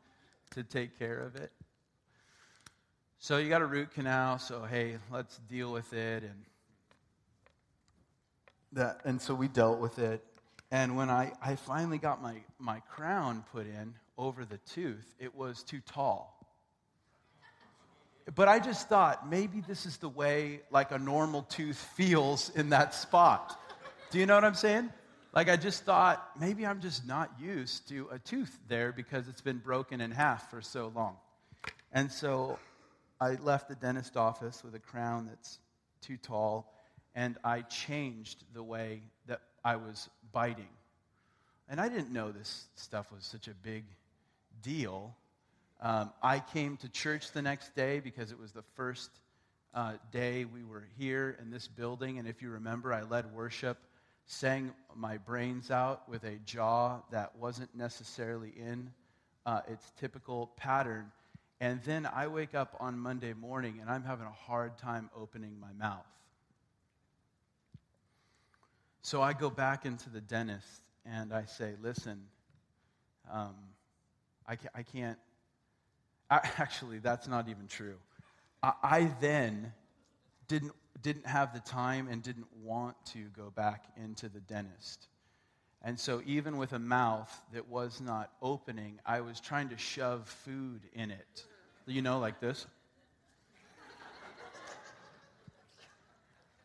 to 0.50 0.64
take 0.64 0.98
care 0.98 1.18
of 1.20 1.36
it. 1.36 1.52
So 3.18 3.36
you 3.36 3.48
got 3.48 3.62
a 3.62 3.66
root 3.66 3.92
canal, 3.94 4.38
so 4.38 4.64
hey, 4.64 4.96
let's 5.12 5.38
deal 5.48 5.70
with 5.72 5.92
it 5.92 6.22
and 6.22 6.44
that 8.72 9.00
and 9.04 9.20
so 9.20 9.34
we 9.34 9.48
dealt 9.48 9.78
with 9.78 9.98
it. 9.98 10.24
And 10.70 10.96
when 10.96 11.10
I, 11.10 11.32
I 11.42 11.56
finally 11.56 11.98
got 11.98 12.22
my, 12.22 12.36
my 12.58 12.80
crown 12.88 13.44
put 13.52 13.66
in 13.66 13.94
over 14.20 14.44
the 14.44 14.58
tooth, 14.58 15.14
it 15.18 15.34
was 15.34 15.62
too 15.62 15.80
tall. 15.80 16.36
But 18.34 18.48
I 18.48 18.58
just 18.58 18.88
thought 18.88 19.28
maybe 19.28 19.62
this 19.66 19.86
is 19.86 19.96
the 19.96 20.08
way 20.08 20.60
like 20.70 20.92
a 20.92 20.98
normal 20.98 21.42
tooth 21.42 21.78
feels 21.96 22.50
in 22.50 22.68
that 22.68 22.94
spot. 22.94 23.58
Do 24.10 24.18
you 24.18 24.26
know 24.26 24.34
what 24.34 24.44
I'm 24.44 24.54
saying? 24.54 24.90
Like 25.32 25.48
I 25.48 25.56
just 25.56 25.84
thought 25.84 26.28
maybe 26.38 26.66
I'm 26.66 26.80
just 26.80 27.06
not 27.06 27.30
used 27.40 27.88
to 27.88 28.08
a 28.12 28.18
tooth 28.18 28.56
there 28.68 28.92
because 28.92 29.26
it's 29.26 29.40
been 29.40 29.58
broken 29.58 30.00
in 30.00 30.10
half 30.10 30.50
for 30.50 30.60
so 30.60 30.92
long. 30.94 31.16
And 31.90 32.12
so 32.12 32.58
I 33.20 33.30
left 33.30 33.68
the 33.68 33.74
dentist 33.74 34.16
office 34.16 34.62
with 34.62 34.74
a 34.74 34.78
crown 34.78 35.26
that's 35.28 35.58
too 36.02 36.18
tall, 36.18 36.72
and 37.14 37.36
I 37.42 37.62
changed 37.62 38.44
the 38.52 38.62
way 38.62 39.02
that 39.26 39.40
I 39.64 39.76
was 39.76 40.08
biting. 40.30 40.68
And 41.68 41.80
I 41.80 41.88
didn't 41.88 42.12
know 42.12 42.32
this 42.32 42.66
stuff 42.74 43.12
was 43.12 43.24
such 43.24 43.48
a 43.48 43.54
big 43.54 43.84
deal. 44.62 45.14
Um, 45.80 46.12
I 46.22 46.40
came 46.40 46.76
to 46.78 46.88
church 46.88 47.32
the 47.32 47.42
next 47.42 47.74
day 47.74 48.00
because 48.00 48.32
it 48.32 48.38
was 48.38 48.52
the 48.52 48.64
first 48.74 49.10
uh, 49.74 49.94
day 50.12 50.44
we 50.44 50.62
were 50.64 50.86
here 50.98 51.36
in 51.40 51.50
this 51.50 51.68
building. 51.68 52.18
And 52.18 52.28
if 52.28 52.42
you 52.42 52.50
remember, 52.50 52.92
I 52.92 53.02
led 53.02 53.32
worship, 53.34 53.78
sang 54.26 54.72
my 54.94 55.16
brains 55.16 55.70
out 55.70 56.08
with 56.08 56.24
a 56.24 56.36
jaw 56.44 57.00
that 57.10 57.36
wasn't 57.36 57.74
necessarily 57.74 58.52
in 58.56 58.90
uh, 59.46 59.60
its 59.68 59.92
typical 59.98 60.52
pattern. 60.56 61.10
And 61.60 61.82
then 61.84 62.06
I 62.06 62.26
wake 62.26 62.54
up 62.54 62.76
on 62.80 62.98
Monday 62.98 63.32
morning 63.32 63.78
and 63.80 63.90
I'm 63.90 64.04
having 64.04 64.26
a 64.26 64.32
hard 64.32 64.78
time 64.78 65.10
opening 65.16 65.58
my 65.60 65.72
mouth. 65.78 66.06
So 69.02 69.22
I 69.22 69.32
go 69.32 69.50
back 69.50 69.86
into 69.86 70.10
the 70.10 70.20
dentist 70.20 70.66
and 71.06 71.32
I 71.32 71.46
say, 71.46 71.72
listen, 71.82 72.22
um, 73.32 73.54
I, 74.50 74.56
ca- 74.56 74.68
I, 74.74 74.82
can't. 74.82 75.18
I, 76.28 76.40
actually, 76.58 76.98
that's 76.98 77.28
not 77.28 77.48
even 77.48 77.68
true. 77.68 77.96
I, 78.62 78.72
I 78.82 79.10
then 79.20 79.72
didn't, 80.48 80.72
didn't 81.00 81.26
have 81.26 81.54
the 81.54 81.60
time 81.60 82.08
and 82.08 82.22
didn't 82.22 82.48
want 82.62 82.96
to 83.12 83.20
go 83.36 83.50
back 83.50 83.84
into 83.96 84.28
the 84.28 84.40
dentist. 84.40 85.06
And 85.82 85.98
so, 85.98 86.20
even 86.26 86.58
with 86.58 86.74
a 86.74 86.78
mouth 86.78 87.34
that 87.54 87.68
was 87.68 88.02
not 88.02 88.30
opening, 88.42 88.98
I 89.06 89.22
was 89.22 89.40
trying 89.40 89.70
to 89.70 89.78
shove 89.78 90.28
food 90.28 90.82
in 90.92 91.10
it 91.10 91.44
you 91.90 92.02
know, 92.02 92.18
like 92.18 92.40
this. 92.40 92.66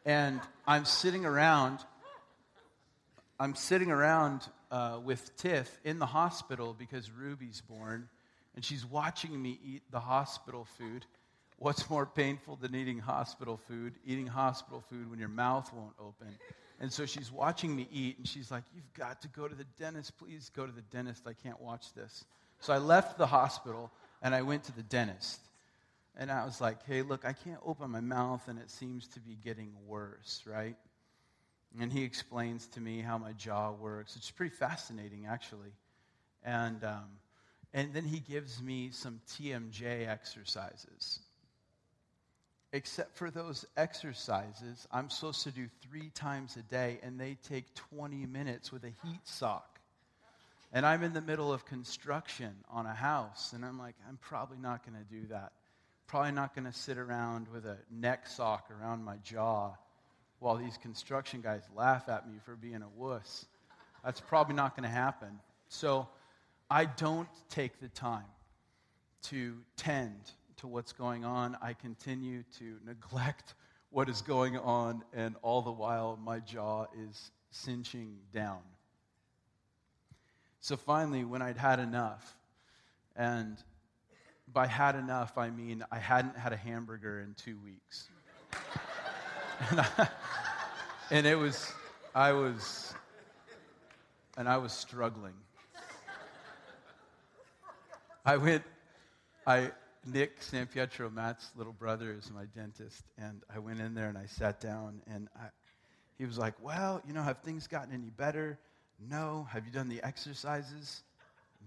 And 0.06 0.40
I'm 0.68 0.86
sitting 0.86 1.26
around, 1.26 1.80
I'm 3.40 3.56
sitting 3.56 3.90
around 3.90 4.42
uh, 4.76 5.00
with 5.02 5.34
Tiff 5.38 5.80
in 5.86 6.00
the 6.00 6.06
hospital 6.06 6.76
because 6.78 7.10
Ruby's 7.10 7.62
born, 7.62 8.10
and 8.56 8.66
she's 8.66 8.86
watching 8.86 9.42
me 9.42 9.58
eat 9.64 9.84
the 9.90 10.02
hospital 10.02 10.66
food. 10.78 11.06
What's 11.60 11.90
more 11.90 12.06
painful 12.06 12.58
than 12.58 12.76
eating 12.76 13.00
hospital 13.00 13.56
food? 13.56 13.94
Eating 14.06 14.28
hospital 14.28 14.82
food 14.82 15.10
when 15.10 15.18
your 15.18 15.30
mouth 15.30 15.72
won't 15.74 15.94
open. 15.98 16.28
And 16.82 16.92
so 16.92 17.06
she's 17.06 17.32
watching 17.32 17.74
me 17.74 17.88
eat, 17.90 18.18
and 18.18 18.28
she's 18.28 18.52
like, 18.52 18.64
You've 18.76 18.94
got 18.94 19.22
to 19.22 19.30
go 19.30 19.48
to 19.48 19.56
the 19.56 19.66
dentist. 19.80 20.18
Please 20.18 20.52
go 20.54 20.66
to 20.66 20.74
the 20.74 20.82
dentist. 20.82 21.24
I 21.26 21.34
can't 21.34 21.62
watch 21.62 21.94
this. 21.94 22.26
So 22.60 22.74
I 22.74 22.78
left 22.78 23.18
the 23.18 23.28
hospital 23.28 23.92
and 24.22 24.36
I 24.36 24.42
went 24.42 24.66
to 24.66 24.76
the 24.76 24.84
dentist. 24.84 25.40
And 26.18 26.32
I 26.32 26.46
was 26.46 26.60
like, 26.62 26.86
hey, 26.86 27.02
look, 27.02 27.26
I 27.26 27.34
can't 27.34 27.60
open 27.66 27.92
my 27.92 28.02
mouth 28.02 28.48
and 28.48 28.58
it 28.58 28.70
seems 28.70 29.08
to 29.10 29.20
be 29.20 29.38
getting 29.44 29.72
worse, 29.86 30.44
right? 30.46 30.76
And 31.80 31.92
he 31.92 32.04
explains 32.04 32.68
to 32.70 32.80
me 32.80 33.02
how 33.02 33.18
my 33.18 33.34
jaw 33.34 33.72
works. 33.72 34.16
It's 34.16 34.32
pretty 34.32 34.56
fascinating, 34.56 35.26
actually. 35.28 35.74
And, 36.44 36.84
um, 36.84 37.10
and 37.74 37.94
then 37.94 38.06
he 38.06 38.20
gives 38.20 38.62
me 38.62 38.92
some 38.92 39.20
TMJ 39.32 40.08
exercises. 40.08 41.20
Except 42.72 43.16
for 43.18 43.30
those 43.30 43.66
exercises, 43.76 44.88
I'm 44.92 45.10
supposed 45.10 45.44
to 45.44 45.52
do 45.52 45.68
three 45.82 46.10
times 46.10 46.58
a 46.58 46.62
day, 46.62 47.00
and 47.04 47.20
they 47.20 47.38
take 47.48 47.74
20 47.76 48.26
minutes 48.26 48.72
with 48.72 48.84
a 48.84 48.94
heat 49.04 49.26
sock. 49.26 49.80
And 50.72 50.86
I'm 50.86 51.04
in 51.04 51.14
the 51.14 51.22
middle 51.22 51.54
of 51.54 51.66
construction 51.66 52.54
on 52.70 52.86
a 52.86 52.94
house, 52.94 53.54
and 53.54 53.66
I'm 53.66 53.80
like, 53.80 53.96
I'm 54.08 54.18
probably 54.18 54.58
not 54.58 54.86
going 54.86 54.98
to 54.98 55.10
do 55.10 55.28
that. 55.28 55.54
Probably 56.08 56.32
not 56.32 56.54
going 56.54 56.66
to 56.66 56.74
sit 56.74 56.98
around 56.98 57.48
with 57.48 57.66
a 57.66 57.78
neck 57.92 58.28
sock 58.28 58.70
around 58.72 59.04
my 59.04 59.18
jaw 59.18 59.76
while 60.40 60.56
these 60.56 60.78
construction 60.78 61.42
guys 61.42 61.64
laugh 61.76 62.10
at 62.10 62.28
me 62.28 62.36
for 62.44 62.56
being 62.56 62.82
a 62.82 62.90
wuss. 62.98 63.46
That's 64.04 64.22
probably 64.22 64.56
not 64.56 64.76
going 64.76 64.88
to 64.88 64.96
happen. 64.96 65.40
So 65.70 66.08
I 66.70 66.86
don't 66.86 67.30
take 67.50 67.80
the 67.80 67.90
time 67.90 68.26
to 69.24 69.56
tend 69.78 70.32
to 70.58 70.68
what's 70.68 70.94
going 70.94 71.26
on. 71.26 71.58
I 71.62 71.74
continue 71.74 72.44
to 72.60 72.78
neglect 72.86 73.56
what 73.90 74.10
is 74.10 74.22
going 74.22 74.58
on, 74.58 75.04
and 75.14 75.36
all 75.42 75.62
the 75.62 75.72
while 75.72 76.20
my 76.22 76.40
jaw 76.40 76.86
is 77.08 77.32
cinching 77.52 78.18
down. 78.34 78.60
So 80.60 80.76
finally, 80.76 81.24
when 81.24 81.42
I'd 81.42 81.58
had 81.58 81.80
enough, 81.80 82.36
and 83.16 83.58
by 84.52 84.68
had 84.68 84.96
enough, 84.96 85.38
I 85.38 85.50
mean 85.50 85.84
I 85.92 85.98
hadn't 85.98 86.38
had 86.38 86.54
a 86.54 86.58
hamburger 86.58 87.22
in 87.22 87.36
two 87.36 87.58
weeks. 87.64 88.10
And, 89.70 89.80
I, 89.98 90.08
and 91.12 91.26
it 91.26 91.36
was, 91.36 91.72
I 92.14 92.32
was, 92.32 92.94
and 94.38 94.48
I 94.50 94.58
was 94.58 94.74
struggling. 94.74 95.34
I 98.26 98.38
went, 98.38 98.64
I, 99.46 99.72
Nick 100.06 100.42
San 100.42 100.66
Pietro, 100.68 101.10
Matt's 101.10 101.52
little 101.56 101.74
brother, 101.74 102.16
is 102.18 102.32
my 102.32 102.46
dentist, 102.56 103.04
and 103.18 103.42
I 103.54 103.60
went 103.60 103.80
in 103.80 103.94
there 103.94 104.10
and 104.10 104.18
I 104.18 104.26
sat 104.26 104.60
down, 104.60 105.02
and 105.08 105.28
I, 105.36 105.48
he 106.18 106.26
was 106.26 106.38
like, 106.38 106.54
Well, 106.62 107.02
you 107.08 107.14
know, 107.14 107.22
have 107.22 107.40
things 107.40 107.68
gotten 107.68 107.94
any 107.94 108.10
better? 108.10 108.58
No. 109.10 109.48
Have 109.52 109.66
you 109.66 109.72
done 109.72 109.90
the 109.90 110.02
exercises? 110.04 111.04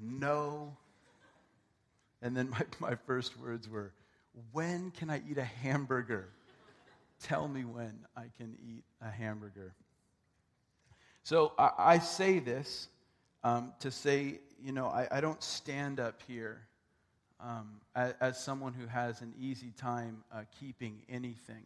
No. 0.00 0.76
And 2.22 2.36
then 2.36 2.50
my, 2.50 2.62
my 2.80 2.94
first 3.06 3.38
words 3.38 3.68
were, 3.68 3.92
When 4.52 4.90
can 4.90 5.10
I 5.10 5.22
eat 5.28 5.38
a 5.38 5.44
hamburger? 5.44 6.28
Tell 7.22 7.48
me 7.48 7.64
when 7.64 8.06
I 8.16 8.26
can 8.36 8.56
eat 8.64 8.84
a 9.02 9.10
hamburger. 9.10 9.74
So 11.24 11.52
I, 11.58 11.70
I 11.78 11.98
say 11.98 12.38
this 12.38 12.88
um, 13.44 13.72
to 13.80 13.90
say, 13.90 14.40
you 14.64 14.72
know, 14.72 14.86
I, 14.86 15.08
I, 15.10 15.20
don't 15.20 15.42
stand 15.42 16.00
up 16.00 16.20
here 16.26 16.60
um, 17.40 17.80
as, 17.94 18.14
as, 18.20 18.42
someone 18.42 18.72
who 18.72 18.86
has 18.86 19.20
an 19.20 19.32
easy 19.38 19.72
time 19.76 20.24
uh, 20.32 20.42
keeping 20.58 21.02
anything. 21.08 21.62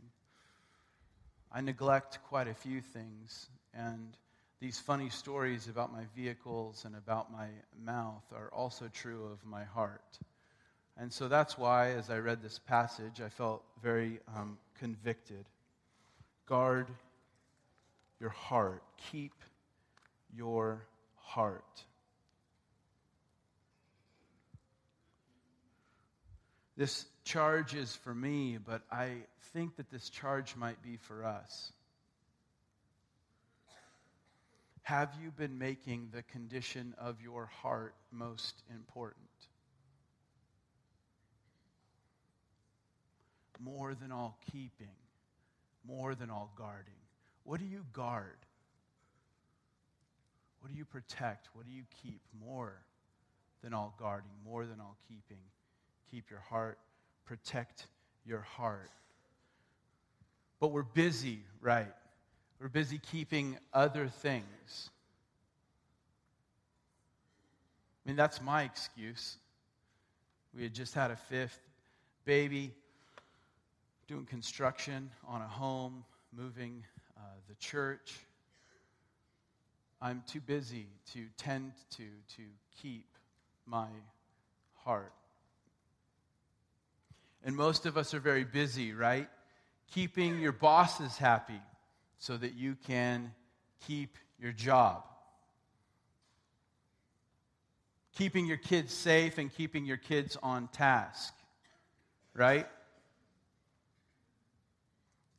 I 1.50 1.60
neglect 1.60 2.18
quite 2.28 2.48
a 2.48 2.54
few 2.54 2.80
things, 2.80 3.48
and 3.72 4.16
these 4.60 4.78
funny 4.78 5.10
stories 5.10 5.68
about 5.68 5.92
my 5.92 6.04
vehicles 6.14 6.84
and 6.84 6.94
about 6.96 7.32
my 7.32 7.48
mouth 7.84 8.24
are 8.34 8.50
also 8.52 8.88
true 8.92 9.26
of 9.32 9.44
my 9.44 9.64
heart. 9.64 10.18
And 10.98 11.12
so 11.12 11.28
that's 11.28 11.56
why, 11.56 11.92
as 11.92 12.10
I 12.10 12.18
read 12.18 12.42
this 12.42 12.58
passage, 12.58 13.20
I 13.20 13.28
felt 13.28 13.64
very 13.82 14.20
um, 14.36 14.58
convicted. 14.78 15.44
Guard 16.46 16.86
your 18.20 18.30
heart, 18.30 18.82
keep 19.10 19.32
your 20.32 20.86
heart. 21.16 21.82
This 26.76 27.04
charge 27.24 27.74
is 27.74 27.96
for 27.96 28.14
me, 28.14 28.58
but 28.64 28.82
I 28.90 29.16
think 29.52 29.76
that 29.76 29.90
this 29.90 30.08
charge 30.08 30.54
might 30.56 30.80
be 30.82 30.98
for 30.98 31.24
us. 31.24 31.72
Have 34.82 35.10
you 35.22 35.30
been 35.30 35.58
making 35.58 36.10
the 36.12 36.22
condition 36.22 36.94
of 36.98 37.20
your 37.20 37.46
heart 37.46 37.94
most 38.10 38.62
important? 38.70 39.31
More 43.62 43.94
than 43.94 44.10
all 44.10 44.38
keeping, 44.50 44.96
more 45.86 46.14
than 46.14 46.30
all 46.30 46.52
guarding. 46.56 46.94
What 47.44 47.60
do 47.60 47.66
you 47.66 47.84
guard? 47.92 48.38
What 50.60 50.70
do 50.72 50.78
you 50.78 50.84
protect? 50.84 51.48
What 51.54 51.66
do 51.66 51.72
you 51.72 51.82
keep 52.02 52.20
more 52.44 52.72
than 53.62 53.74
all 53.74 53.94
guarding, 53.98 54.30
more 54.44 54.64
than 54.64 54.80
all 54.80 54.96
keeping? 55.08 55.42
Keep 56.10 56.30
your 56.30 56.40
heart, 56.40 56.78
protect 57.24 57.86
your 58.24 58.40
heart. 58.40 58.90
But 60.60 60.68
we're 60.68 60.82
busy, 60.82 61.40
right? 61.60 61.92
We're 62.60 62.68
busy 62.68 62.98
keeping 62.98 63.58
other 63.74 64.06
things. 64.08 64.90
I 68.04 68.08
mean, 68.08 68.16
that's 68.16 68.40
my 68.40 68.62
excuse. 68.62 69.36
We 70.54 70.62
had 70.62 70.74
just 70.74 70.94
had 70.94 71.10
a 71.10 71.16
fifth 71.16 71.58
baby, 72.24 72.72
doing 74.08 74.26
construction 74.26 75.10
on 75.26 75.40
a 75.40 75.48
home, 75.48 76.04
moving 76.36 76.84
uh, 77.16 77.20
the 77.48 77.54
church. 77.54 78.14
I'm 80.00 80.22
too 80.26 80.40
busy 80.40 80.86
to 81.12 81.26
tend 81.36 81.72
to, 81.96 82.04
to 82.36 82.42
keep 82.80 83.06
my 83.66 83.86
heart. 84.84 85.12
And 87.44 87.56
most 87.56 87.86
of 87.86 87.96
us 87.96 88.14
are 88.14 88.20
very 88.20 88.44
busy, 88.44 88.92
right? 88.92 89.28
Keeping 89.92 90.40
your 90.40 90.52
bosses 90.52 91.16
happy 91.16 91.60
so 92.18 92.36
that 92.36 92.54
you 92.54 92.76
can 92.86 93.32
keep 93.86 94.16
your 94.40 94.52
job. 94.52 95.04
Keeping 98.16 98.46
your 98.46 98.58
kids 98.58 98.92
safe 98.92 99.38
and 99.38 99.52
keeping 99.52 99.84
your 99.84 99.96
kids 99.96 100.36
on 100.42 100.68
task, 100.68 101.32
right? 102.34 102.66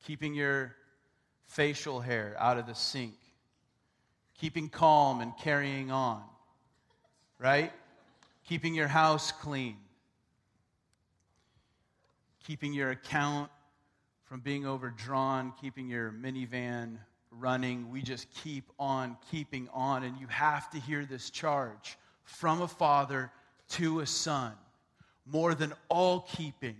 Keeping 0.04 0.34
your 0.34 0.76
facial 1.48 2.00
hair 2.00 2.36
out 2.40 2.58
of 2.58 2.68
the 2.68 2.76
sink. 2.76 3.16
Keeping 4.40 4.70
calm 4.70 5.22
and 5.22 5.32
carrying 5.38 5.92
on, 5.92 6.22
right? 7.40 7.72
Keeping 8.48 8.74
your 8.74 8.88
house 8.88 9.32
clean. 9.32 9.78
Keeping 12.46 12.74
your 12.74 12.92
account 12.92 13.50
from 14.26 14.42
being 14.42 14.66
overdrawn, 14.66 15.54
keeping 15.62 15.88
your 15.88 16.12
minivan 16.12 16.98
running. 17.32 17.90
We 17.90 18.02
just 18.02 18.28
keep 18.44 18.66
on 18.80 19.16
keeping 19.32 19.70
on. 19.74 20.04
And 20.04 20.18
you 20.18 20.28
have 20.28 20.70
to 20.72 20.80
hear 20.80 21.06
this 21.06 21.30
charge 21.30 21.98
from 22.24 22.62
a 22.62 22.68
father 22.68 23.32
to 23.70 24.02
a 24.02 24.06
son. 24.06 24.54
More 25.26 25.56
than 25.56 25.74
all 25.88 26.22
keeping, 26.22 26.76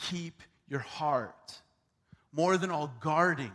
keep 0.00 0.42
your 0.68 0.80
heart. 0.80 1.60
More 2.32 2.56
than 2.56 2.70
all 2.70 2.92
guarding, 3.00 3.52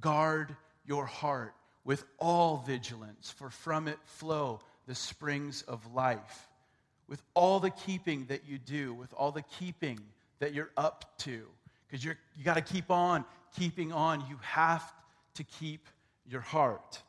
guard 0.00 0.56
your 0.86 1.06
heart 1.06 1.54
with 1.84 2.04
all 2.18 2.58
vigilance, 2.66 3.30
for 3.30 3.50
from 3.50 3.88
it 3.88 3.98
flow 4.04 4.60
the 4.86 4.94
springs 4.94 5.62
of 5.62 5.92
life. 5.94 6.48
With 7.08 7.22
all 7.34 7.60
the 7.60 7.70
keeping 7.70 8.26
that 8.26 8.42
you 8.46 8.58
do, 8.58 8.94
with 8.94 9.12
all 9.14 9.32
the 9.32 9.42
keeping 9.42 10.00
that 10.38 10.54
you're 10.54 10.70
up 10.76 11.16
to, 11.18 11.46
because 11.86 12.04
you 12.04 12.14
got 12.44 12.54
to 12.54 12.62
keep 12.62 12.90
on 12.90 13.24
keeping 13.56 13.92
on. 13.92 14.24
You 14.28 14.38
have 14.40 14.82
to 15.34 15.44
keep 15.44 15.86
your 16.26 16.40
heart. 16.40 17.02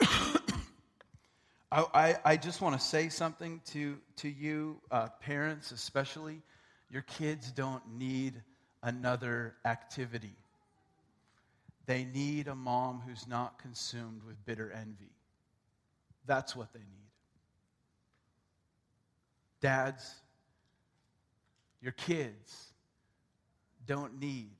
I, 0.00 1.84
I, 1.94 2.16
I, 2.24 2.36
just 2.36 2.60
want 2.60 2.78
to 2.78 2.84
say 2.84 3.08
something 3.08 3.60
to, 3.66 3.96
to 4.16 4.28
you, 4.28 4.80
uh, 4.90 5.08
parents 5.20 5.70
especially. 5.72 6.42
Your 6.90 7.02
kids 7.02 7.52
don't 7.52 7.82
need 7.98 8.34
another 8.82 9.54
activity, 9.64 10.36
they 11.86 12.04
need 12.04 12.48
a 12.48 12.54
mom 12.54 13.02
who's 13.06 13.26
not 13.26 13.58
consumed 13.58 14.22
with 14.24 14.44
bitter 14.44 14.72
envy. 14.72 15.10
That's 16.26 16.54
what 16.54 16.72
they 16.72 16.78
need. 16.78 16.86
Dads, 19.60 20.14
your 21.82 21.92
kids 21.92 22.72
don't 23.86 24.20
need 24.20 24.50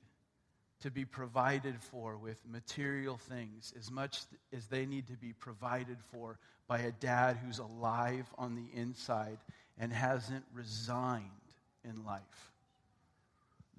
to 0.81 0.91
be 0.91 1.05
provided 1.05 1.79
for 1.79 2.17
with 2.17 2.37
material 2.45 3.17
things 3.17 3.73
as 3.77 3.91
much 3.91 4.21
as 4.51 4.67
they 4.67 4.85
need 4.85 5.07
to 5.07 5.13
be 5.13 5.33
provided 5.33 5.97
for 6.11 6.37
by 6.67 6.79
a 6.79 6.91
dad 6.91 7.37
who's 7.37 7.59
alive 7.59 8.25
on 8.37 8.55
the 8.55 8.79
inside 8.79 9.37
and 9.79 9.93
hasn't 9.93 10.43
resigned 10.53 11.40
in 11.83 12.05
life. 12.05 12.51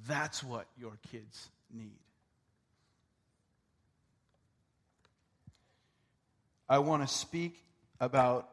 That's 0.07 0.43
what 0.43 0.67
your 0.79 0.99
kids 1.11 1.49
need. 1.73 1.99
I 6.69 6.79
want 6.79 7.07
to 7.07 7.09
speak 7.13 7.63
about 8.01 8.49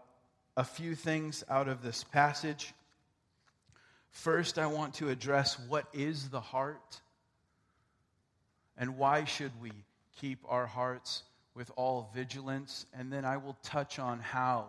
a 0.58 0.64
few 0.64 0.94
things 0.94 1.44
out 1.50 1.68
of 1.68 1.82
this 1.82 2.04
passage. 2.04 2.74
First, 4.12 4.60
I 4.60 4.68
want 4.68 4.96
to 4.96 5.10
address 5.10 5.58
what 5.68 5.86
is 5.94 6.30
the 6.30 6.42
heart 6.42 7.00
and 8.78 8.98
why 8.98 9.26
should 9.26 9.52
we 9.62 9.72
keep 10.20 10.40
our 10.48 10.66
hearts 10.66 11.24
with 11.56 11.72
all 11.76 12.10
vigilance. 12.14 12.86
And 12.94 13.12
then 13.12 13.26
I 13.26 13.38
will 13.38 13.58
touch 13.64 14.00
on 14.00 14.20
how 14.20 14.68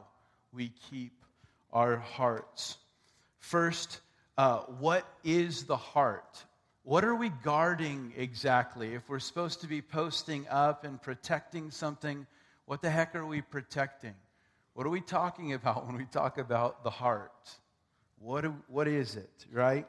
we 0.53 0.73
keep 0.90 1.12
our 1.73 1.97
hearts. 1.97 2.79
First, 3.38 4.01
uh, 4.40 4.61
what 4.79 5.05
is 5.22 5.64
the 5.64 5.76
heart? 5.76 6.42
What 6.83 7.05
are 7.05 7.14
we 7.14 7.29
guarding 7.29 8.14
exactly? 8.16 8.94
If 8.94 9.07
we're 9.07 9.18
supposed 9.18 9.61
to 9.61 9.66
be 9.66 9.83
posting 9.83 10.48
up 10.48 10.83
and 10.83 11.00
protecting 11.03 11.70
something, 11.70 12.26
what 12.64 12.81
the 12.81 12.88
heck 12.88 13.14
are 13.14 13.26
we 13.26 13.42
protecting? 13.42 14.14
What 14.72 14.87
are 14.87 14.90
we 14.90 15.03
talking 15.03 15.53
about 15.59 15.87
when 15.87 15.94
we 15.94 16.07
talk 16.07 16.38
about 16.38 16.85
the 16.85 16.88
heart? 16.88 17.50
What, 18.18 18.46
what 18.68 18.88
is 18.88 19.14
it, 19.14 19.44
right? 19.53 19.87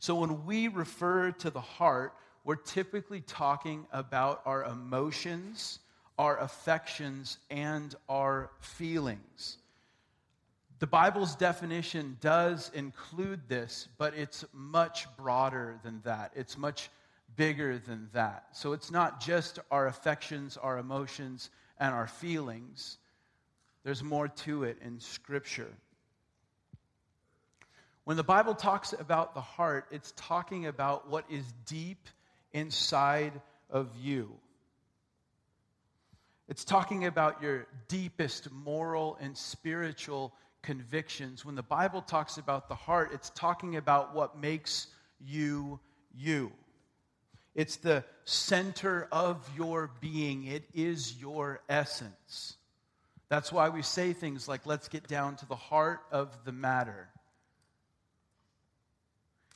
So, 0.00 0.16
when 0.16 0.44
we 0.44 0.66
refer 0.66 1.30
to 1.30 1.50
the 1.50 1.60
heart, 1.60 2.14
we're 2.42 2.56
typically 2.56 3.20
talking 3.20 3.86
about 3.92 4.42
our 4.44 4.64
emotions, 4.64 5.78
our 6.18 6.40
affections, 6.40 7.38
and 7.48 7.94
our 8.08 8.50
feelings. 8.58 9.58
The 10.84 10.88
Bible's 10.88 11.34
definition 11.34 12.18
does 12.20 12.70
include 12.74 13.48
this, 13.48 13.88
but 13.96 14.12
it's 14.12 14.44
much 14.52 15.06
broader 15.16 15.78
than 15.82 16.02
that. 16.04 16.32
It's 16.36 16.58
much 16.58 16.90
bigger 17.36 17.78
than 17.78 18.10
that. 18.12 18.48
So 18.52 18.74
it's 18.74 18.90
not 18.90 19.18
just 19.18 19.58
our 19.70 19.86
affections, 19.86 20.58
our 20.58 20.76
emotions, 20.76 21.48
and 21.80 21.94
our 21.94 22.06
feelings. 22.06 22.98
There's 23.82 24.02
more 24.02 24.28
to 24.28 24.64
it 24.64 24.76
in 24.84 25.00
Scripture. 25.00 25.72
When 28.04 28.18
the 28.18 28.22
Bible 28.22 28.54
talks 28.54 28.92
about 28.92 29.32
the 29.32 29.40
heart, 29.40 29.86
it's 29.90 30.12
talking 30.18 30.66
about 30.66 31.08
what 31.08 31.24
is 31.30 31.46
deep 31.64 32.10
inside 32.52 33.32
of 33.70 33.88
you. 34.02 34.30
It's 36.46 36.66
talking 36.66 37.06
about 37.06 37.42
your 37.42 37.66
deepest 37.88 38.52
moral 38.52 39.16
and 39.18 39.34
spiritual 39.34 40.34
convictions. 40.64 41.44
When 41.44 41.54
the 41.54 41.62
Bible 41.62 42.02
talks 42.02 42.38
about 42.38 42.68
the 42.68 42.74
heart, 42.74 43.10
it's 43.12 43.30
talking 43.30 43.76
about 43.76 44.14
what 44.14 44.40
makes 44.40 44.88
you 45.20 45.78
you. 46.16 46.50
It's 47.54 47.76
the 47.76 48.04
center 48.24 49.06
of 49.12 49.48
your 49.56 49.90
being, 50.00 50.46
it 50.46 50.64
is 50.74 51.14
your 51.20 51.60
essence. 51.68 52.56
That's 53.28 53.52
why 53.52 53.68
we 53.68 53.82
say 53.82 54.12
things 54.12 54.48
like, 54.48 54.66
let's 54.66 54.88
get 54.88 55.06
down 55.06 55.36
to 55.36 55.46
the 55.46 55.54
heart 55.54 56.00
of 56.10 56.30
the 56.44 56.52
matter. 56.52 57.08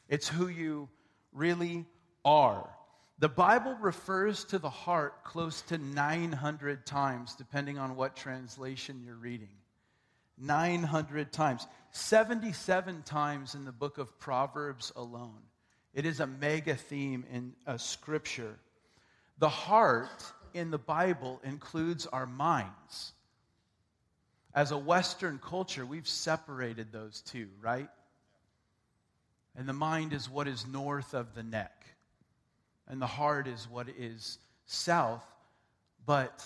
It's 0.09 0.29
who 0.29 0.49
you 0.49 0.89
really 1.33 1.85
are. 2.25 2.69
The 3.19 3.29
Bible 3.29 3.77
refers 3.81 4.45
to 4.47 4.59
the 4.59 4.71
heart 4.71 5.25
close 5.25 5.63
to 5.63 5.79
900 5.79 6.87
times, 6.87 7.35
depending 7.35 7.79
on 7.79 7.97
what 7.97 8.15
translation 8.15 9.03
you're 9.05 9.17
reading. 9.17 9.58
900 10.41 11.33
times. 11.33 11.67
77 11.93 13.03
times 13.03 13.55
in 13.55 13.65
the 13.65 13.73
book 13.73 13.99
of 13.99 14.19
Proverbs 14.19 14.93
alone. 14.95 15.43
It 15.95 16.07
is 16.07 16.21
a 16.21 16.27
mega 16.27 16.75
theme 16.75 17.25
in 17.33 17.55
a 17.67 17.73
uh, 17.73 17.79
scripture. 17.79 18.59
The 19.39 19.49
heart 19.49 20.25
in 20.55 20.71
the 20.71 20.79
Bible 20.79 21.41
includes 21.45 22.07
our 22.07 22.27
minds 22.27 23.13
as 24.59 24.73
a 24.73 24.77
Western 24.79 25.39
culture, 25.39 25.85
we've 25.87 26.09
separated 26.09 26.91
those 26.91 27.21
two, 27.21 27.49
right? 27.61 27.89
And 29.57 29.69
the 29.69 29.73
mind 29.73 30.13
is 30.13 30.29
what 30.29 30.49
is 30.49 30.67
north 30.67 31.15
of 31.15 31.35
the 31.35 31.45
neck, 31.45 31.87
and 32.89 33.01
the 33.01 33.07
heart 33.07 33.47
is 33.47 33.69
what 33.71 33.89
is 33.89 34.39
south. 34.67 35.25
But 36.07 36.45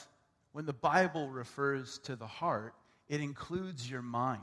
when 0.52 0.66
the 0.66 0.72
Bible 0.72 1.30
refers 1.30 1.98
to 2.00 2.14
the 2.14 2.26
heart, 2.26 2.74
it 3.12 3.20
includes 3.20 3.90
your 3.90 4.00
mind. 4.00 4.40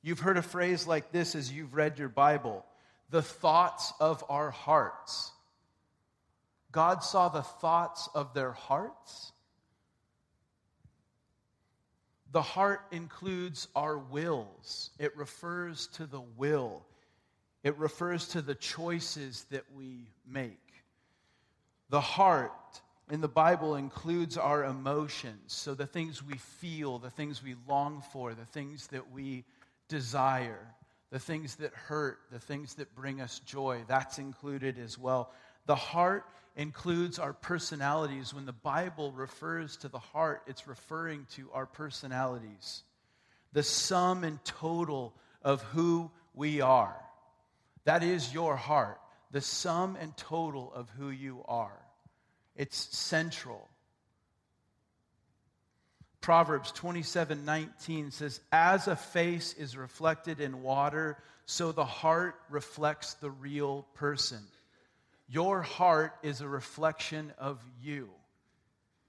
You've 0.00 0.20
heard 0.20 0.38
a 0.38 0.42
phrase 0.42 0.86
like 0.86 1.12
this 1.12 1.34
as 1.34 1.52
you've 1.52 1.74
read 1.74 1.98
your 1.98 2.08
Bible 2.08 2.64
the 3.10 3.20
thoughts 3.20 3.92
of 4.00 4.24
our 4.30 4.50
hearts. 4.50 5.30
God 6.72 7.04
saw 7.04 7.28
the 7.28 7.42
thoughts 7.42 8.08
of 8.14 8.32
their 8.32 8.52
hearts. 8.52 9.32
The 12.32 12.40
heart 12.40 12.80
includes 12.92 13.68
our 13.76 13.98
wills, 13.98 14.88
it 14.98 15.14
refers 15.14 15.88
to 15.88 16.06
the 16.06 16.22
will, 16.38 16.86
it 17.62 17.76
refers 17.76 18.28
to 18.28 18.40
the 18.40 18.54
choices 18.54 19.44
that 19.50 19.64
we 19.74 20.08
make. 20.26 20.56
The 21.90 22.00
heart 22.00 22.80
in 23.10 23.20
the 23.20 23.28
Bible 23.28 23.74
includes 23.76 24.36
our 24.36 24.64
emotions, 24.64 25.52
so 25.52 25.74
the 25.74 25.86
things 25.86 26.22
we 26.22 26.36
feel, 26.36 26.98
the 26.98 27.10
things 27.10 27.42
we 27.42 27.54
long 27.66 28.02
for, 28.12 28.34
the 28.34 28.44
things 28.44 28.88
that 28.88 29.10
we 29.12 29.44
desire, 29.88 30.66
the 31.10 31.18
things 31.18 31.56
that 31.56 31.72
hurt, 31.72 32.18
the 32.30 32.38
things 32.38 32.74
that 32.74 32.94
bring 32.94 33.20
us 33.20 33.40
joy, 33.40 33.82
that's 33.88 34.18
included 34.18 34.78
as 34.78 34.98
well. 34.98 35.32
The 35.66 35.74
heart 35.74 36.24
includes 36.54 37.18
our 37.18 37.32
personalities. 37.32 38.34
When 38.34 38.44
the 38.44 38.52
Bible 38.52 39.12
refers 39.12 39.78
to 39.78 39.88
the 39.88 39.98
heart, 39.98 40.42
it's 40.46 40.66
referring 40.66 41.26
to 41.36 41.48
our 41.52 41.66
personalities, 41.66 42.82
the 43.52 43.62
sum 43.62 44.24
and 44.24 44.44
total 44.44 45.14
of 45.42 45.62
who 45.62 46.10
we 46.34 46.60
are. 46.60 46.96
That 47.84 48.02
is 48.02 48.34
your 48.34 48.56
heart, 48.56 49.00
the 49.30 49.40
sum 49.40 49.96
and 49.98 50.14
total 50.16 50.72
of 50.74 50.90
who 50.90 51.08
you 51.08 51.42
are. 51.48 51.78
It's 52.58 52.76
central. 52.94 53.68
Proverbs 56.20 56.72
27 56.72 57.44
19 57.44 58.10
says, 58.10 58.40
As 58.52 58.88
a 58.88 58.96
face 58.96 59.54
is 59.54 59.76
reflected 59.76 60.40
in 60.40 60.62
water, 60.62 61.16
so 61.46 61.72
the 61.72 61.84
heart 61.84 62.34
reflects 62.50 63.14
the 63.14 63.30
real 63.30 63.86
person. 63.94 64.40
Your 65.28 65.62
heart 65.62 66.14
is 66.22 66.40
a 66.40 66.48
reflection 66.48 67.32
of 67.38 67.58
you, 67.80 68.10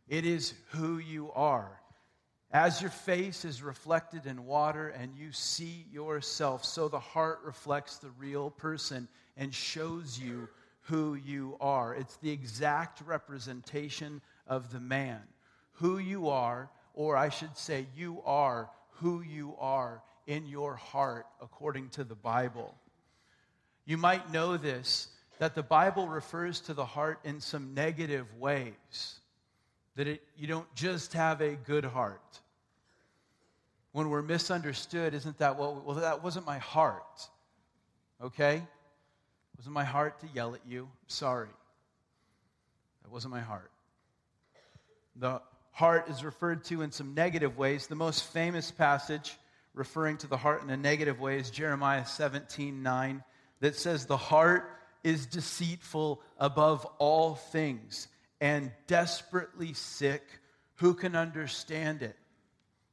it 0.07 0.25
is 0.25 0.53
who 0.69 0.99
you 0.99 1.31
are. 1.33 1.71
As 2.51 2.81
your 2.81 2.89
face 2.89 3.45
is 3.45 3.61
reflected 3.61 4.25
in 4.25 4.47
water 4.47 4.89
and 4.89 5.15
you 5.15 5.31
see 5.31 5.85
yourself, 5.91 6.65
so 6.65 6.87
the 6.87 6.99
heart 6.99 7.41
reflects 7.45 7.97
the 7.97 8.09
real 8.17 8.49
person 8.49 9.07
and 9.37 9.53
shows 9.53 10.19
you 10.19 10.49
who 10.89 11.15
you 11.15 11.55
are. 11.61 11.95
It's 11.95 12.17
the 12.17 12.31
exact 12.31 13.01
representation 13.05 14.21
of 14.47 14.71
the 14.71 14.79
man. 14.79 15.21
Who 15.73 15.97
you 15.97 16.29
are 16.29 16.69
or 16.99 17.15
I 17.15 17.29
should 17.29 17.57
say, 17.57 17.87
you 17.95 18.21
are 18.25 18.69
who 18.95 19.21
you 19.21 19.55
are 19.57 20.01
in 20.27 20.45
your 20.45 20.75
heart 20.75 21.25
according 21.41 21.89
to 21.91 22.03
the 22.03 22.13
Bible. 22.13 22.75
You 23.85 23.97
might 23.97 24.33
know 24.33 24.57
this 24.57 25.07
that 25.39 25.55
the 25.55 25.63
Bible 25.63 26.09
refers 26.09 26.59
to 26.59 26.73
the 26.73 26.83
heart 26.83 27.19
in 27.23 27.39
some 27.39 27.73
negative 27.73 28.25
ways, 28.37 29.19
that 29.95 30.05
it, 30.05 30.21
you 30.35 30.47
don't 30.47 30.67
just 30.75 31.13
have 31.13 31.39
a 31.39 31.55
good 31.55 31.85
heart. 31.85 32.41
When 33.93 34.09
we're 34.09 34.21
misunderstood, 34.21 35.13
isn't 35.13 35.37
that 35.37 35.57
what? 35.57 35.85
Well, 35.85 35.95
that 35.95 36.21
wasn't 36.21 36.45
my 36.45 36.57
heart. 36.57 37.29
Okay? 38.21 38.61
Wasn't 39.59 39.75
my 39.75 39.83
heart 39.83 40.21
to 40.21 40.27
yell 40.33 40.55
at 40.55 40.61
you. 40.65 40.83
I'm 40.83 41.09
Sorry. 41.09 41.49
That 43.03 43.11
wasn't 43.11 43.33
my 43.33 43.41
heart. 43.41 43.69
The 45.17 45.41
heart 45.71 46.09
is 46.09 46.23
referred 46.23 46.63
to 46.65 46.81
in 46.81 46.93
some 46.93 47.13
negative 47.13 47.57
ways. 47.57 47.87
The 47.87 47.95
most 47.95 48.23
famous 48.31 48.71
passage 48.71 49.35
referring 49.73 50.15
to 50.19 50.27
the 50.27 50.37
heart 50.37 50.63
in 50.63 50.69
a 50.69 50.77
negative 50.77 51.19
way 51.19 51.39
is 51.39 51.49
Jeremiah 51.49 52.05
17 52.05 52.81
9, 52.81 53.21
that 53.59 53.75
says, 53.75 54.05
The 54.05 54.15
heart 54.15 54.79
is 55.03 55.25
deceitful 55.25 56.21
above 56.37 56.85
all 56.97 57.35
things 57.35 58.07
and 58.39 58.71
desperately 58.87 59.73
sick. 59.73 60.23
Who 60.75 60.93
can 60.93 61.17
understand 61.17 62.01
it? 62.01 62.15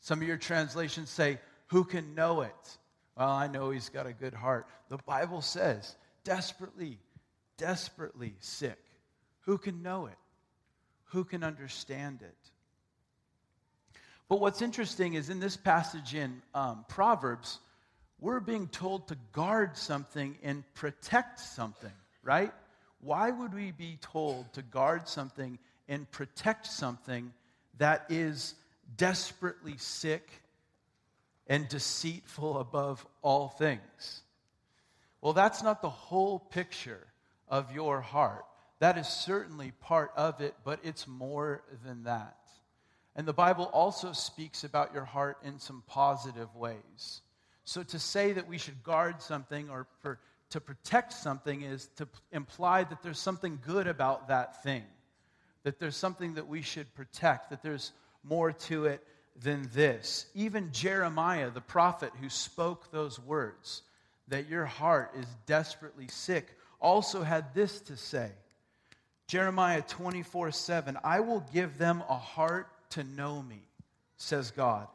Some 0.01 0.21
of 0.21 0.27
your 0.27 0.37
translations 0.37 1.11
say, 1.11 1.39
Who 1.69 1.85
can 1.85 2.17
know 2.17 2.41
it? 2.41 2.79
Well, 3.17 3.29
I 3.29 3.47
know 3.47 3.71
he's 3.71 3.89
got 3.89 4.09
a 4.09 4.13
good 4.13 4.35
heart. 4.35 4.67
The 4.89 4.99
Bible 5.07 5.43
says, 5.43 5.95
desperately, 6.27 6.99
desperately 7.57 8.35
sick. 8.41 8.83
Who 9.43 9.59
can 9.59 9.81
know 9.81 10.07
it? 10.07 10.19
Who 11.11 11.23
can 11.23 11.45
understand 11.45 12.21
it? 12.21 12.51
But 14.29 14.41
what's 14.41 14.61
interesting 14.61 15.15
is 15.15 15.31
in 15.31 15.39
this 15.39 15.57
passage 15.57 16.17
in 16.17 16.43
um, 16.53 16.85
Proverbs, 16.89 17.61
we're 18.19 18.41
being 18.41 18.67
told 18.67 19.07
to 19.09 19.17
guard 19.31 19.77
something 19.77 20.37
and 20.43 20.65
protect 20.75 21.39
something, 21.39 21.93
right? 22.25 22.53
Why 23.01 23.31
would 23.31 23.55
we 23.55 23.71
be 23.71 23.99
told 24.01 24.53
to 24.55 24.62
guard 24.62 25.07
something 25.07 25.61
and 25.87 26.11
protect 26.11 26.67
something 26.67 27.33
that 27.79 28.05
is 28.09 28.57
desperately 28.97 29.77
sick 29.77 30.29
and 31.47 31.69
deceitful 31.69 32.59
above 32.59 33.07
all 33.23 33.49
things? 33.49 34.23
Well, 35.27 35.35
that's 35.35 35.61
not 35.61 35.83
the 35.83 35.91
whole 35.91 36.39
picture 36.39 37.05
of 37.49 37.73
your 37.73 38.01
heart. 38.01 38.45
That 38.79 38.97
is 38.97 39.09
certainly 39.09 39.73
part 39.81 40.12
of 40.15 40.41
it, 40.41 40.55
but 40.62 40.79
it's 40.85 41.09
more 41.09 41.65
than 41.85 42.05
that. 42.05 42.37
And 43.17 43.27
the 43.27 43.33
Bible 43.33 43.65
also 43.65 44.12
speaks 44.12 44.62
about 44.62 44.95
your 44.95 45.05
heart 45.05 45.39
in 45.43 45.59
some 45.59 45.83
positive 45.89 46.55
ways. 46.55 47.23
So 47.65 47.83
to 47.83 47.99
say 47.99 48.35
that 48.35 48.47
we 48.47 48.57
should 48.57 48.85
guard 48.85 49.21
something 49.21 49.69
or 49.69 49.89
to 50.51 50.61
protect 50.61 51.12
something 51.12 51.62
is 51.62 51.89
to 51.97 52.07
imply 52.31 52.85
that 52.85 53.03
there's 53.03 53.19
something 53.19 53.59
good 53.67 53.89
about 53.89 54.29
that 54.29 54.62
thing, 54.62 54.85
that 55.65 55.81
there's 55.81 55.97
something 55.97 56.35
that 56.35 56.47
we 56.47 56.62
should 56.62 56.95
protect, 56.95 57.51
that 57.51 57.65
there's 57.65 57.91
more 58.23 58.53
to 58.53 58.85
it 58.85 59.05
than 59.43 59.69
this. 59.75 60.27
Even 60.37 60.71
Jeremiah, 60.71 61.51
the 61.51 61.61
prophet 61.61 62.12
who 62.21 62.29
spoke 62.29 62.93
those 62.93 63.19
words, 63.19 63.83
that 64.29 64.49
your 64.49 64.65
heart 64.65 65.12
is 65.19 65.27
desperately 65.47 66.09
sick, 66.09 66.49
also 66.81 67.23
had 67.23 67.55
this 67.55 67.81
to 67.81 67.97
say. 67.97 68.31
Jeremiah 69.27 69.83
24 69.83 70.53
7, 70.53 70.99
I 71.03 71.21
will 71.21 71.45
give 71.53 71.79
them 71.79 72.03
a 72.09 72.17
heart 72.17 72.69
to 72.91 73.05
know 73.05 73.43
me, 73.43 73.61
says 74.17 74.51
God, 74.51 74.87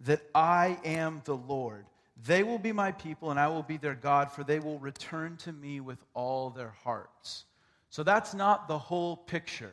that 0.00 0.22
I 0.34 0.78
am 0.84 1.22
the 1.24 1.36
Lord. 1.36 1.86
They 2.24 2.42
will 2.42 2.58
be 2.58 2.72
my 2.72 2.92
people, 2.92 3.30
and 3.30 3.38
I 3.38 3.48
will 3.48 3.62
be 3.62 3.76
their 3.76 3.94
God, 3.94 4.32
for 4.32 4.42
they 4.42 4.58
will 4.58 4.78
return 4.78 5.36
to 5.38 5.52
me 5.52 5.80
with 5.80 5.98
all 6.14 6.50
their 6.50 6.74
hearts. 6.82 7.44
So 7.90 8.02
that's 8.02 8.34
not 8.34 8.68
the 8.68 8.78
whole 8.78 9.16
picture. 9.16 9.72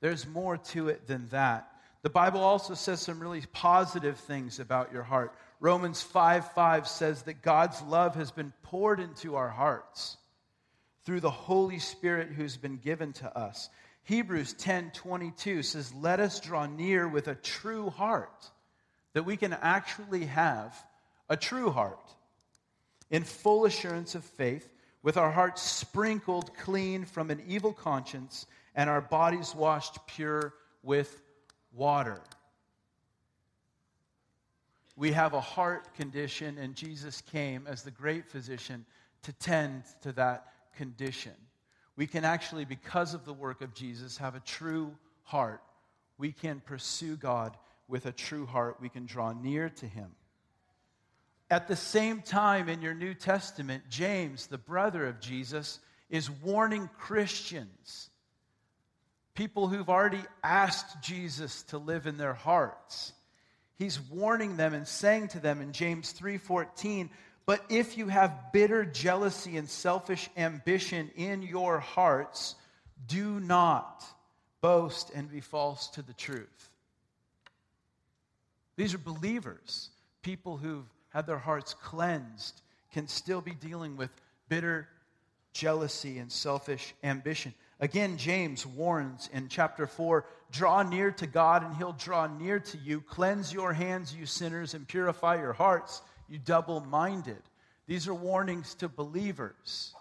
There's 0.00 0.26
more 0.26 0.56
to 0.56 0.88
it 0.88 1.06
than 1.06 1.28
that. 1.28 1.68
The 2.02 2.10
Bible 2.10 2.40
also 2.40 2.74
says 2.74 3.00
some 3.00 3.20
really 3.20 3.42
positive 3.52 4.18
things 4.18 4.58
about 4.58 4.92
your 4.92 5.04
heart. 5.04 5.34
Romans 5.62 6.02
5 6.02 6.54
5 6.54 6.88
says 6.88 7.22
that 7.22 7.40
God's 7.40 7.80
love 7.82 8.16
has 8.16 8.32
been 8.32 8.52
poured 8.64 8.98
into 8.98 9.36
our 9.36 9.48
hearts 9.48 10.16
through 11.04 11.20
the 11.20 11.30
Holy 11.30 11.78
Spirit 11.78 12.30
who's 12.30 12.56
been 12.56 12.78
given 12.78 13.12
to 13.12 13.38
us. 13.38 13.70
Hebrews 14.02 14.54
10 14.54 14.90
22 14.90 15.62
says, 15.62 15.94
Let 15.94 16.18
us 16.18 16.40
draw 16.40 16.66
near 16.66 17.06
with 17.06 17.28
a 17.28 17.36
true 17.36 17.90
heart, 17.90 18.50
that 19.12 19.24
we 19.24 19.36
can 19.36 19.52
actually 19.52 20.26
have 20.26 20.76
a 21.28 21.36
true 21.36 21.70
heart 21.70 22.10
in 23.08 23.22
full 23.22 23.64
assurance 23.64 24.16
of 24.16 24.24
faith, 24.24 24.68
with 25.04 25.16
our 25.16 25.30
hearts 25.30 25.62
sprinkled 25.62 26.56
clean 26.56 27.04
from 27.04 27.30
an 27.30 27.40
evil 27.46 27.72
conscience 27.72 28.46
and 28.74 28.90
our 28.90 29.00
bodies 29.00 29.54
washed 29.54 29.96
pure 30.08 30.54
with 30.82 31.22
water. 31.72 32.20
We 34.96 35.12
have 35.12 35.32
a 35.32 35.40
heart 35.40 35.94
condition, 35.94 36.58
and 36.58 36.74
Jesus 36.74 37.20
came 37.20 37.66
as 37.66 37.82
the 37.82 37.90
great 37.90 38.28
physician 38.28 38.84
to 39.22 39.32
tend 39.32 39.84
to 40.02 40.12
that 40.12 40.52
condition 40.76 41.32
we 41.96 42.06
can 42.06 42.24
actually, 42.24 42.64
because 42.64 43.14
of 43.14 43.24
the 43.24 43.32
work 43.32 43.60
of 43.60 43.74
Jesus, 43.74 44.16
have 44.18 44.34
a 44.34 44.40
true 44.40 44.94
heart. 45.24 45.62
We 46.18 46.32
can 46.32 46.60
pursue 46.60 47.16
God 47.16 47.56
with 47.88 48.06
a 48.06 48.12
true 48.12 48.46
heart. 48.46 48.78
We 48.80 48.88
can 48.88 49.04
draw 49.04 49.32
near 49.32 49.68
to 49.68 49.86
Him. 49.86 50.10
At 51.50 51.68
the 51.68 51.76
same 51.76 52.22
time, 52.22 52.70
in 52.70 52.80
your 52.80 52.94
New 52.94 53.12
Testament, 53.12 53.84
James, 53.90 54.46
the 54.46 54.56
brother 54.56 55.06
of 55.06 55.20
Jesus, 55.20 55.80
is 56.08 56.30
warning 56.30 56.88
Christians 56.98 58.08
people 59.34 59.66
who've 59.66 59.88
already 59.88 60.22
asked 60.44 61.02
Jesus 61.02 61.62
to 61.64 61.78
live 61.78 62.06
in 62.06 62.18
their 62.18 62.34
hearts. 62.34 63.14
He's 63.82 63.98
warning 63.98 64.56
them 64.56 64.74
and 64.74 64.86
saying 64.86 65.28
to 65.28 65.40
them 65.40 65.60
in 65.60 65.72
James 65.72 66.12
3:14, 66.12 67.10
"But 67.46 67.64
if 67.68 67.98
you 67.98 68.06
have 68.06 68.52
bitter 68.52 68.84
jealousy 68.84 69.56
and 69.56 69.68
selfish 69.68 70.30
ambition 70.36 71.10
in 71.16 71.42
your 71.42 71.80
hearts, 71.80 72.54
do 73.08 73.40
not 73.40 74.04
boast 74.60 75.10
and 75.10 75.28
be 75.28 75.40
false 75.40 75.88
to 75.88 76.02
the 76.02 76.12
truth." 76.12 76.70
These 78.76 78.94
are 78.94 78.98
believers, 78.98 79.90
people 80.22 80.58
who've 80.58 80.88
had 81.08 81.26
their 81.26 81.40
hearts 81.40 81.74
cleansed, 81.74 82.62
can 82.92 83.08
still 83.08 83.40
be 83.40 83.54
dealing 83.54 83.96
with 83.96 84.12
bitter 84.48 84.88
jealousy 85.52 86.20
and 86.20 86.30
selfish 86.30 86.94
ambition. 87.02 87.52
Again, 87.80 88.16
James 88.16 88.64
warns 88.64 89.26
in 89.32 89.48
chapter 89.48 89.88
4 89.88 90.24
draw 90.52 90.82
near 90.82 91.10
to 91.10 91.26
God, 91.26 91.64
and 91.64 91.74
he'll 91.74 91.92
draw 91.94 92.26
near 92.26 92.60
to 92.60 92.78
you. 92.78 93.00
Cleanse 93.00 93.52
your 93.52 93.72
hands, 93.72 94.14
you 94.14 94.26
sinners, 94.26 94.74
and 94.74 94.86
purify 94.86 95.36
your 95.36 95.52
hearts, 95.52 96.02
you 96.28 96.38
double 96.38 96.80
minded. 96.80 97.42
These 97.86 98.06
are 98.06 98.14
warnings 98.14 98.74
to 98.76 98.88
believers, 98.88 99.94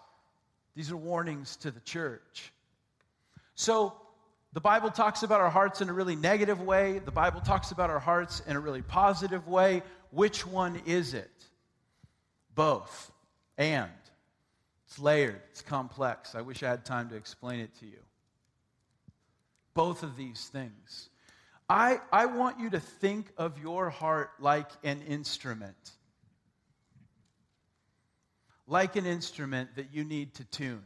these 0.75 0.91
are 0.91 0.97
warnings 0.97 1.55
to 1.57 1.71
the 1.71 1.79
church. 1.79 2.51
So, 3.55 3.95
the 4.53 4.61
Bible 4.61 4.91
talks 4.91 5.23
about 5.23 5.39
our 5.39 5.49
hearts 5.49 5.79
in 5.79 5.87
a 5.87 5.93
really 5.93 6.17
negative 6.17 6.61
way. 6.61 6.99
The 6.99 7.11
Bible 7.11 7.39
talks 7.39 7.71
about 7.71 7.89
our 7.89 7.99
hearts 7.99 8.41
in 8.45 8.57
a 8.57 8.59
really 8.59 8.81
positive 8.81 9.47
way. 9.47 9.81
Which 10.09 10.45
one 10.45 10.81
is 10.85 11.13
it? 11.13 11.31
Both. 12.53 13.13
And. 13.57 13.89
It's 14.91 14.99
layered, 14.99 15.39
it's 15.51 15.61
complex. 15.61 16.35
I 16.35 16.41
wish 16.41 16.63
I 16.63 16.69
had 16.69 16.83
time 16.83 17.07
to 17.11 17.15
explain 17.15 17.61
it 17.61 17.73
to 17.79 17.85
you. 17.85 17.99
Both 19.73 20.03
of 20.03 20.17
these 20.17 20.47
things. 20.47 21.09
I, 21.69 22.01
I 22.11 22.25
want 22.25 22.59
you 22.59 22.69
to 22.71 22.79
think 22.79 23.27
of 23.37 23.57
your 23.57 23.89
heart 23.89 24.31
like 24.39 24.69
an 24.83 25.01
instrument. 25.07 25.91
Like 28.67 28.95
an 28.95 29.05
instrument 29.05 29.75
that 29.75 29.93
you 29.93 30.03
need 30.03 30.33
to 30.35 30.43
tune. 30.43 30.83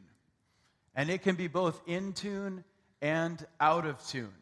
And 0.96 1.10
it 1.10 1.24
can 1.24 1.36
be 1.36 1.48
both 1.48 1.82
in 1.88 2.14
tune 2.14 2.64
and 3.02 3.46
out 3.60 3.86
of 3.86 4.06
tune. 4.08 4.34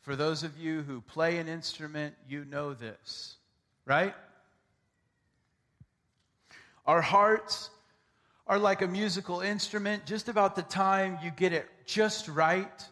For 0.00 0.14
those 0.14 0.42
of 0.42 0.58
you 0.58 0.82
who 0.82 1.00
play 1.00 1.38
an 1.38 1.48
instrument, 1.48 2.14
you 2.28 2.44
know 2.44 2.74
this, 2.74 3.36
right? 3.84 4.14
Our 6.86 7.00
hearts 7.00 7.70
are 8.46 8.58
like 8.58 8.82
a 8.82 8.86
musical 8.86 9.40
instrument. 9.40 10.06
Just 10.06 10.28
about 10.28 10.54
the 10.54 10.62
time 10.62 11.18
you 11.22 11.30
get 11.30 11.52
it 11.52 11.68
just 11.86 12.28
right. 12.28 12.84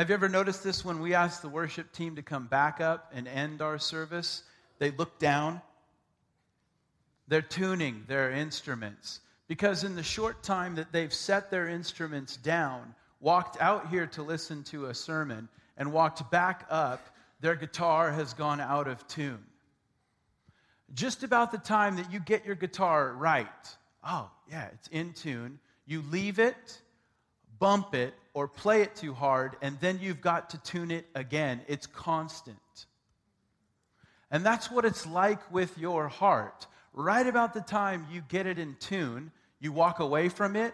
Have 0.00 0.08
you 0.08 0.14
ever 0.14 0.30
noticed 0.30 0.64
this 0.64 0.82
when 0.82 1.00
we 1.00 1.12
ask 1.12 1.42
the 1.42 1.50
worship 1.50 1.92
team 1.92 2.16
to 2.16 2.22
come 2.22 2.46
back 2.46 2.80
up 2.80 3.12
and 3.14 3.28
end 3.28 3.60
our 3.60 3.78
service? 3.78 4.42
They 4.78 4.92
look 4.92 5.18
down. 5.18 5.60
They're 7.28 7.42
tuning 7.42 8.04
their 8.08 8.30
instruments. 8.30 9.20
Because 9.46 9.84
in 9.84 9.96
the 9.96 10.02
short 10.02 10.42
time 10.42 10.76
that 10.76 10.90
they've 10.90 11.12
set 11.12 11.50
their 11.50 11.68
instruments 11.68 12.38
down, 12.38 12.94
walked 13.20 13.60
out 13.60 13.90
here 13.90 14.06
to 14.06 14.22
listen 14.22 14.62
to 14.70 14.86
a 14.86 14.94
sermon, 14.94 15.50
and 15.76 15.92
walked 15.92 16.30
back 16.30 16.64
up, 16.70 17.14
their 17.42 17.54
guitar 17.54 18.10
has 18.10 18.32
gone 18.32 18.58
out 18.58 18.88
of 18.88 19.06
tune. 19.06 19.44
Just 20.94 21.24
about 21.24 21.52
the 21.52 21.58
time 21.58 21.96
that 21.96 22.10
you 22.10 22.20
get 22.20 22.46
your 22.46 22.56
guitar 22.56 23.12
right, 23.12 23.76
oh, 24.02 24.30
yeah, 24.50 24.68
it's 24.72 24.88
in 24.88 25.12
tune. 25.12 25.58
You 25.84 26.02
leave 26.10 26.38
it, 26.38 26.80
bump 27.58 27.94
it, 27.94 28.14
or 28.32 28.46
play 28.46 28.82
it 28.82 28.94
too 28.94 29.12
hard, 29.12 29.56
and 29.60 29.78
then 29.80 29.98
you've 30.00 30.20
got 30.20 30.50
to 30.50 30.58
tune 30.62 30.90
it 30.90 31.06
again. 31.14 31.60
It's 31.66 31.86
constant. 31.86 32.58
And 34.30 34.46
that's 34.46 34.70
what 34.70 34.84
it's 34.84 35.06
like 35.06 35.52
with 35.52 35.76
your 35.76 36.08
heart. 36.08 36.66
Right 36.92 37.26
about 37.26 37.54
the 37.54 37.60
time 37.60 38.06
you 38.10 38.22
get 38.28 38.46
it 38.46 38.58
in 38.58 38.76
tune, 38.78 39.32
you 39.58 39.72
walk 39.72 39.98
away 39.98 40.28
from 40.28 40.56
it, 40.56 40.72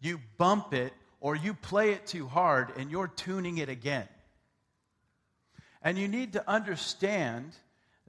you 0.00 0.20
bump 0.38 0.72
it, 0.72 0.92
or 1.20 1.34
you 1.34 1.54
play 1.54 1.90
it 1.90 2.06
too 2.06 2.26
hard, 2.26 2.72
and 2.76 2.90
you're 2.90 3.08
tuning 3.08 3.58
it 3.58 3.68
again. 3.68 4.08
And 5.82 5.98
you 5.98 6.08
need 6.08 6.34
to 6.34 6.48
understand 6.48 7.56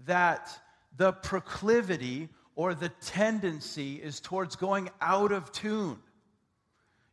that 0.05 0.49
the 0.95 1.13
proclivity 1.13 2.29
or 2.55 2.73
the 2.73 2.89
tendency 2.89 3.95
is 3.95 4.19
towards 4.19 4.55
going 4.55 4.89
out 4.99 5.31
of 5.31 5.51
tune. 5.51 5.97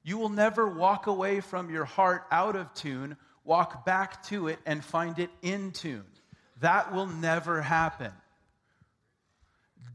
You 0.05 0.19
will 0.19 0.29
never 0.29 0.69
walk 0.69 1.07
away 1.07 1.41
from 1.41 1.71
your 1.71 1.87
heart 1.87 2.27
out 2.31 2.57
of 2.57 2.73
tune, 2.75 3.17
walk 3.43 3.87
back 3.87 4.23
to 4.25 4.49
it, 4.49 4.59
and 4.67 4.85
find 4.85 5.19
it 5.19 5.31
in 5.41 5.73
tune. 5.73 6.05
That 6.61 6.93
will 6.93 7.07
never 7.07 7.63
happen. 7.63 8.13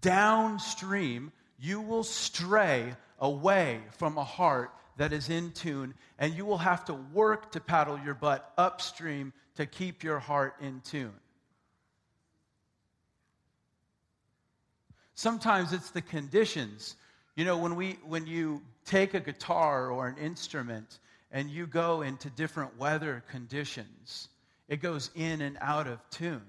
Downstream, 0.01 1.32
you 1.60 1.80
will 1.80 2.03
stray 2.03 2.95
away 3.20 3.82
from 3.97 4.18
a 4.18 4.24
heart 4.24 4.72
that 4.97 5.14
is 5.14 5.30
in 5.30 5.51
tune, 5.51 5.93
and 6.18 6.34
you 6.34 6.43
will 6.43 6.57
have 6.57 6.86
to 6.86 6.93
work 6.93 7.51
to 7.51 7.60
paddle 7.60 7.99
your 8.03 8.16
butt 8.16 8.51
upstream 8.57 9.32
to 9.55 9.66
keep 9.66 10.03
your 10.03 10.20
heart 10.20 10.55
in 10.60 10.82
tune. 10.82 11.14
Sometimes 15.14 15.74
it's 15.74 15.91
the 15.91 16.01
conditions. 16.01 16.95
You 17.36 17.45
know, 17.45 17.57
when, 17.57 17.76
we, 17.76 17.99
when 18.05 18.26
you 18.26 18.62
take 18.90 19.14
a 19.14 19.20
guitar 19.20 19.92
or 19.92 20.08
an 20.08 20.18
instrument 20.18 21.00
and 21.32 21.50
you 21.50 21.68
go 21.68 22.02
into 22.02 22.30
different 22.32 22.78
weather 22.80 23.24
conditions, 23.30 24.30
it 24.68 24.82
goes 24.82 25.12
in 25.16 25.42
and 25.42 25.58
out 25.62 25.86
of 25.86 26.00
tune. 26.10 26.42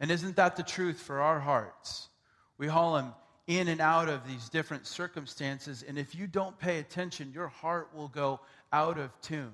And 0.00 0.10
isn't 0.10 0.36
that 0.36 0.56
the 0.56 0.62
truth 0.62 0.98
for 0.98 1.20
our 1.20 1.38
hearts? 1.38 2.08
We 2.56 2.68
haul 2.68 2.94
them 2.94 3.12
in 3.46 3.68
and 3.68 3.82
out 3.82 4.08
of 4.08 4.26
these 4.26 4.48
different 4.48 4.86
circumstances, 4.86 5.84
and 5.86 5.98
if 5.98 6.14
you 6.14 6.26
don't 6.26 6.58
pay 6.58 6.78
attention, 6.78 7.32
your 7.34 7.48
heart 7.48 7.90
will 7.94 8.08
go 8.08 8.40
out 8.72 8.96
of 8.96 9.10
tune. 9.20 9.52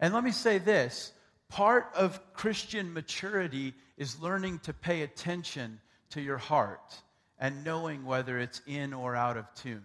And 0.00 0.14
let 0.14 0.24
me 0.24 0.32
say 0.32 0.56
this 0.58 1.12
part 1.50 1.90
of 1.94 2.18
Christian 2.32 2.94
maturity 2.94 3.74
is 3.98 4.20
learning 4.20 4.60
to 4.60 4.72
pay 4.72 5.02
attention 5.02 5.80
to 6.10 6.20
your 6.22 6.38
heart 6.38 7.02
and 7.38 7.64
knowing 7.64 8.04
whether 8.04 8.38
it's 8.38 8.60
in 8.66 8.92
or 8.92 9.14
out 9.16 9.36
of 9.36 9.52
tune. 9.54 9.82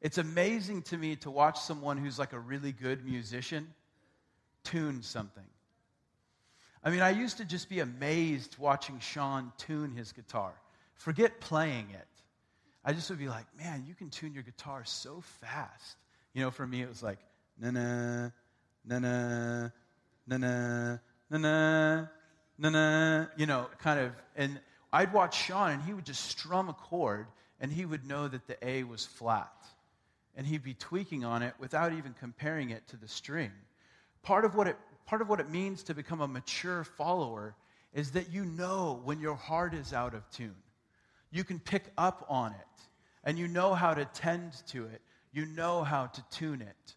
It's 0.00 0.18
amazing 0.18 0.82
to 0.82 0.98
me 0.98 1.16
to 1.16 1.30
watch 1.30 1.58
someone 1.60 1.96
who's 1.96 2.18
like 2.18 2.32
a 2.34 2.38
really 2.38 2.72
good 2.72 3.04
musician 3.04 3.66
tune 4.62 5.02
something. 5.02 5.44
I 6.82 6.90
mean, 6.90 7.00
I 7.00 7.10
used 7.10 7.38
to 7.38 7.44
just 7.44 7.70
be 7.70 7.80
amazed 7.80 8.56
watching 8.58 8.98
Sean 9.00 9.52
tune 9.56 9.92
his 9.92 10.12
guitar. 10.12 10.52
Forget 10.96 11.40
playing 11.40 11.88
it. 11.90 12.06
I 12.84 12.92
just 12.92 13.08
would 13.08 13.18
be 13.18 13.28
like, 13.28 13.46
man, 13.58 13.84
you 13.88 13.94
can 13.94 14.10
tune 14.10 14.34
your 14.34 14.42
guitar 14.42 14.82
so 14.84 15.22
fast. 15.40 15.96
You 16.34 16.42
know, 16.42 16.50
for 16.50 16.66
me, 16.66 16.82
it 16.82 16.88
was 16.88 17.02
like, 17.02 17.18
na 17.58 17.70
na, 17.70 18.30
na 18.84 18.98
na, 18.98 19.68
na 20.26 20.36
na, 20.36 20.98
na 21.30 21.38
na, 21.38 22.06
na 22.58 22.68
na, 22.68 23.26
you 23.38 23.46
know, 23.46 23.66
kind 23.78 24.00
of. 24.00 24.12
And 24.36 24.60
I'd 24.94 25.12
watch 25.12 25.46
Sean, 25.46 25.72
and 25.72 25.82
he 25.82 25.92
would 25.92 26.06
just 26.06 26.24
strum 26.24 26.68
a 26.68 26.72
chord, 26.72 27.26
and 27.60 27.72
he 27.72 27.84
would 27.84 28.06
know 28.06 28.28
that 28.28 28.46
the 28.46 28.56
A 28.64 28.84
was 28.84 29.04
flat. 29.04 29.52
And 30.36 30.46
he'd 30.46 30.62
be 30.62 30.74
tweaking 30.74 31.24
on 31.24 31.42
it 31.42 31.52
without 31.58 31.92
even 31.92 32.14
comparing 32.20 32.70
it 32.70 32.86
to 32.88 32.96
the 32.96 33.08
string. 33.08 33.50
Part 34.22 34.44
of 34.44 34.54
what 34.54 34.68
it, 34.68 34.76
part 35.04 35.20
of 35.20 35.28
what 35.28 35.40
it 35.40 35.50
means 35.50 35.82
to 35.84 35.94
become 35.94 36.20
a 36.20 36.28
mature 36.28 36.84
follower 36.84 37.56
is 37.92 38.12
that 38.12 38.30
you 38.30 38.44
know 38.44 39.00
when 39.02 39.18
your 39.18 39.34
heart 39.34 39.74
is 39.74 39.92
out 39.92 40.14
of 40.14 40.30
tune. 40.30 40.54
You 41.32 41.42
can 41.42 41.58
pick 41.58 41.86
up 41.98 42.24
on 42.28 42.52
it, 42.52 42.82
and 43.24 43.36
you 43.36 43.48
know 43.48 43.74
how 43.74 43.94
to 43.94 44.04
tend 44.04 44.52
to 44.68 44.84
it. 44.84 45.02
You 45.32 45.44
know 45.44 45.82
how 45.82 46.06
to 46.06 46.24
tune 46.30 46.62
it. 46.62 46.94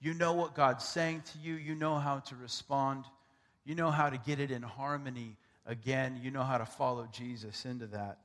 You 0.00 0.14
know 0.14 0.34
what 0.34 0.54
God's 0.54 0.84
saying 0.84 1.24
to 1.32 1.38
you. 1.38 1.54
You 1.54 1.74
know 1.74 1.96
how 1.96 2.20
to 2.20 2.36
respond. 2.36 3.06
You 3.64 3.74
know 3.74 3.90
how 3.90 4.08
to 4.08 4.18
get 4.18 4.38
it 4.38 4.52
in 4.52 4.62
harmony 4.62 5.36
again. 5.70 6.20
You 6.22 6.30
know 6.30 6.42
how 6.42 6.58
to 6.58 6.66
follow 6.66 7.08
Jesus 7.12 7.64
into 7.64 7.86
that. 7.88 8.18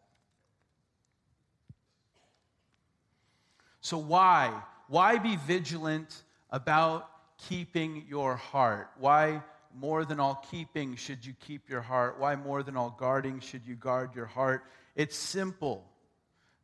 So, 3.81 3.97
why? 3.97 4.51
Why 4.87 5.17
be 5.17 5.35
vigilant 5.35 6.23
about 6.49 7.09
keeping 7.47 8.05
your 8.09 8.35
heart? 8.35 8.89
Why, 8.97 9.41
more 9.73 10.05
than 10.05 10.19
all 10.19 10.43
keeping, 10.49 10.95
should 10.95 11.25
you 11.25 11.33
keep 11.39 11.69
your 11.69 11.81
heart? 11.81 12.19
Why, 12.19 12.35
more 12.35 12.63
than 12.63 12.75
all 12.75 12.95
guarding, 12.97 13.39
should 13.39 13.65
you 13.65 13.75
guard 13.75 14.15
your 14.15 14.25
heart? 14.25 14.63
It's 14.95 15.15
simple, 15.15 15.85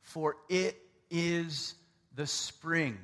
for 0.02 0.38
it 0.50 0.78
is 1.10 1.76
the 2.16 2.28
spring 2.28 2.98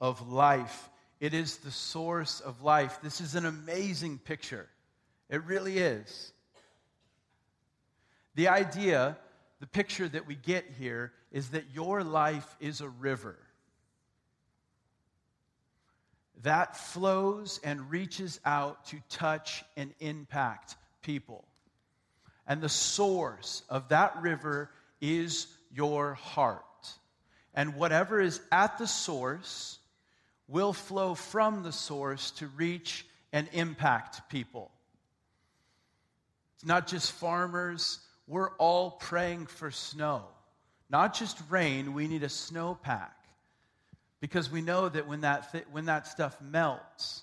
of 0.00 0.32
life 0.32 0.88
it 1.22 1.34
is 1.34 1.58
the 1.58 1.70
source 1.70 2.40
of 2.40 2.64
life. 2.64 2.98
This 3.00 3.20
is 3.20 3.36
an 3.36 3.46
amazing 3.46 4.18
picture. 4.18 4.68
It 5.30 5.44
really 5.44 5.78
is. 5.78 6.32
The 8.34 8.48
idea, 8.48 9.16
the 9.60 9.66
picture 9.66 10.08
that 10.08 10.26
we 10.26 10.34
get 10.34 10.64
here, 10.78 11.12
is 11.30 11.50
that 11.50 11.64
your 11.74 12.02
life 12.02 12.56
is 12.60 12.80
a 12.80 12.88
river. 12.88 13.38
that 16.42 16.76
flows 16.76 17.60
and 17.62 17.90
reaches 17.90 18.40
out 18.44 18.86
to 18.86 19.00
touch 19.08 19.64
and 19.76 19.92
impact 20.00 20.76
people. 21.02 21.44
And 22.46 22.60
the 22.60 22.68
source 22.68 23.62
of 23.68 23.88
that 23.88 24.20
river 24.20 24.70
is 25.00 25.46
your 25.72 26.14
heart. 26.14 26.64
And 27.54 27.76
whatever 27.76 28.20
is 28.20 28.40
at 28.50 28.78
the 28.78 28.86
source 28.86 29.78
will 30.48 30.72
flow 30.72 31.14
from 31.14 31.62
the 31.62 31.72
source 31.72 32.32
to 32.32 32.46
reach 32.48 33.06
and 33.32 33.48
impact 33.52 34.28
people. 34.28 34.70
It's 36.56 36.66
not 36.66 36.86
just 36.86 37.12
farmers, 37.12 38.00
we're 38.26 38.50
all 38.56 38.92
praying 38.92 39.46
for 39.46 39.70
snow. 39.70 40.24
Not 40.90 41.14
just 41.14 41.38
rain, 41.48 41.94
we 41.94 42.06
need 42.06 42.22
a 42.22 42.28
snowpack. 42.28 43.10
Because 44.20 44.50
we 44.50 44.60
know 44.60 44.88
that 44.88 45.08
when 45.08 45.22
that, 45.22 45.50
th- 45.50 45.64
when 45.72 45.86
that 45.86 46.06
stuff 46.06 46.40
melts, 46.40 47.22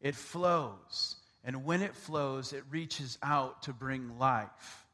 it 0.00 0.14
flows. 0.14 1.16
And 1.44 1.64
when 1.64 1.82
it 1.82 1.94
flows, 1.94 2.52
it 2.52 2.64
reaches 2.70 3.18
out 3.22 3.62
to 3.62 3.72
bring 3.72 4.18
life. 4.18 4.86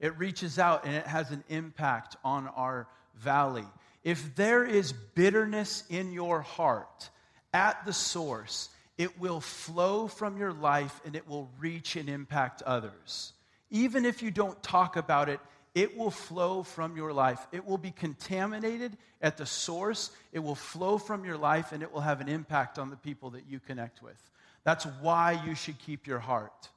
It 0.00 0.18
reaches 0.18 0.58
out 0.58 0.84
and 0.84 0.94
it 0.94 1.06
has 1.06 1.30
an 1.30 1.42
impact 1.48 2.16
on 2.24 2.48
our 2.48 2.86
valley. 3.16 3.66
If 4.02 4.34
there 4.36 4.64
is 4.64 4.92
bitterness 4.92 5.84
in 5.88 6.12
your 6.12 6.42
heart 6.42 7.08
at 7.52 7.84
the 7.86 7.92
source, 7.92 8.68
it 8.98 9.18
will 9.18 9.40
flow 9.40 10.06
from 10.08 10.36
your 10.36 10.52
life 10.52 11.00
and 11.04 11.16
it 11.16 11.28
will 11.28 11.48
reach 11.58 11.96
and 11.96 12.08
impact 12.08 12.62
others. 12.62 13.32
Even 13.70 14.04
if 14.04 14.22
you 14.22 14.30
don't 14.30 14.62
talk 14.62 14.96
about 14.96 15.28
it, 15.28 15.40
it 15.74 15.96
will 15.96 16.10
flow 16.10 16.62
from 16.62 16.96
your 16.96 17.12
life. 17.12 17.44
It 17.50 17.66
will 17.66 17.78
be 17.78 17.90
contaminated 17.90 18.96
at 19.20 19.36
the 19.36 19.46
source. 19.46 20.10
It 20.32 20.38
will 20.38 20.54
flow 20.54 20.98
from 20.98 21.24
your 21.24 21.36
life 21.36 21.72
and 21.72 21.82
it 21.82 21.92
will 21.92 22.00
have 22.00 22.20
an 22.20 22.28
impact 22.28 22.78
on 22.78 22.90
the 22.90 22.96
people 22.96 23.30
that 23.30 23.44
you 23.48 23.58
connect 23.58 24.02
with. 24.02 24.20
That's 24.62 24.84
why 25.00 25.42
you 25.44 25.54
should 25.54 25.78
keep 25.80 26.06
your 26.06 26.20
heart. 26.20 26.68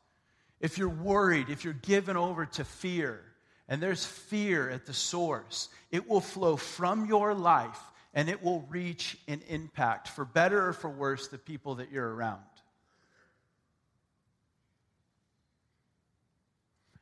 If 0.60 0.78
you're 0.78 0.90
worried, 0.90 1.50
if 1.50 1.64
you're 1.64 1.74
given 1.74 2.18
over 2.18 2.46
to 2.46 2.64
fear, 2.64 3.22
and 3.70 3.82
there's 3.82 4.06
fear 4.06 4.70
at 4.70 4.86
the 4.86 4.94
source, 4.94 5.70
it 5.92 6.10
will 6.10 6.22
flow 6.22 6.56
from 6.56 7.06
your 7.06 7.34
life 7.34 7.80
and 8.14 8.30
it 8.30 8.42
will 8.42 8.66
reach 8.70 9.18
an 9.28 9.42
impact, 9.48 10.08
for 10.08 10.26
better 10.26 10.70
or 10.70 10.74
for 10.74 10.90
worse, 10.90 11.28
the 11.28 11.38
people 11.38 11.76
that 11.76 11.92
you're 11.92 12.16
around. 12.16 12.42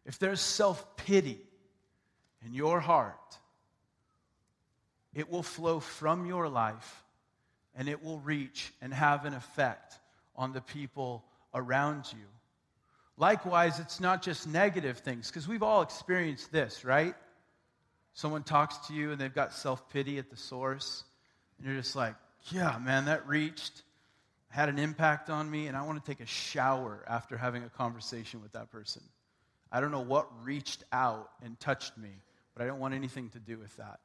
If 0.05 0.19
there's 0.19 0.41
self 0.41 0.97
pity 0.97 1.39
in 2.45 2.53
your 2.53 2.79
heart, 2.79 3.37
it 5.13 5.29
will 5.31 5.43
flow 5.43 5.79
from 5.79 6.25
your 6.25 6.47
life 6.47 7.03
and 7.75 7.89
it 7.89 8.03
will 8.03 8.19
reach 8.19 8.71
and 8.81 8.93
have 8.93 9.25
an 9.25 9.33
effect 9.33 9.99
on 10.35 10.53
the 10.53 10.61
people 10.61 11.25
around 11.53 12.05
you. 12.11 12.25
Likewise, 13.17 13.79
it's 13.79 13.99
not 13.99 14.21
just 14.21 14.47
negative 14.47 14.97
things, 14.99 15.29
because 15.29 15.47
we've 15.47 15.63
all 15.63 15.81
experienced 15.81 16.51
this, 16.51 16.83
right? 16.83 17.15
Someone 18.13 18.43
talks 18.43 18.87
to 18.87 18.93
you 18.93 19.11
and 19.11 19.19
they've 19.19 19.33
got 19.33 19.53
self 19.53 19.89
pity 19.89 20.17
at 20.17 20.29
the 20.29 20.37
source, 20.37 21.03
and 21.57 21.67
you're 21.67 21.77
just 21.77 21.95
like, 21.95 22.15
yeah, 22.51 22.77
man, 22.83 23.05
that 23.05 23.25
reached, 23.27 23.83
had 24.49 24.69
an 24.69 24.77
impact 24.77 25.29
on 25.29 25.49
me, 25.49 25.67
and 25.67 25.77
I 25.77 25.83
want 25.83 26.03
to 26.03 26.11
take 26.11 26.19
a 26.19 26.25
shower 26.25 27.03
after 27.07 27.37
having 27.37 27.63
a 27.63 27.69
conversation 27.69 28.41
with 28.41 28.51
that 28.51 28.69
person. 28.69 29.01
I 29.75 29.81
don't 29.81 29.91
know 29.91 29.99
what 29.99 30.29
reached 30.41 30.85
out 30.93 31.31
and 31.43 31.59
touched 31.59 31.97
me, 31.97 32.21
but 32.53 32.63
I 32.63 32.65
don't 32.65 32.79
want 32.79 32.93
anything 32.93 33.27
to 33.31 33.39
do 33.39 33.57
with 33.57 33.75
that. 33.75 33.99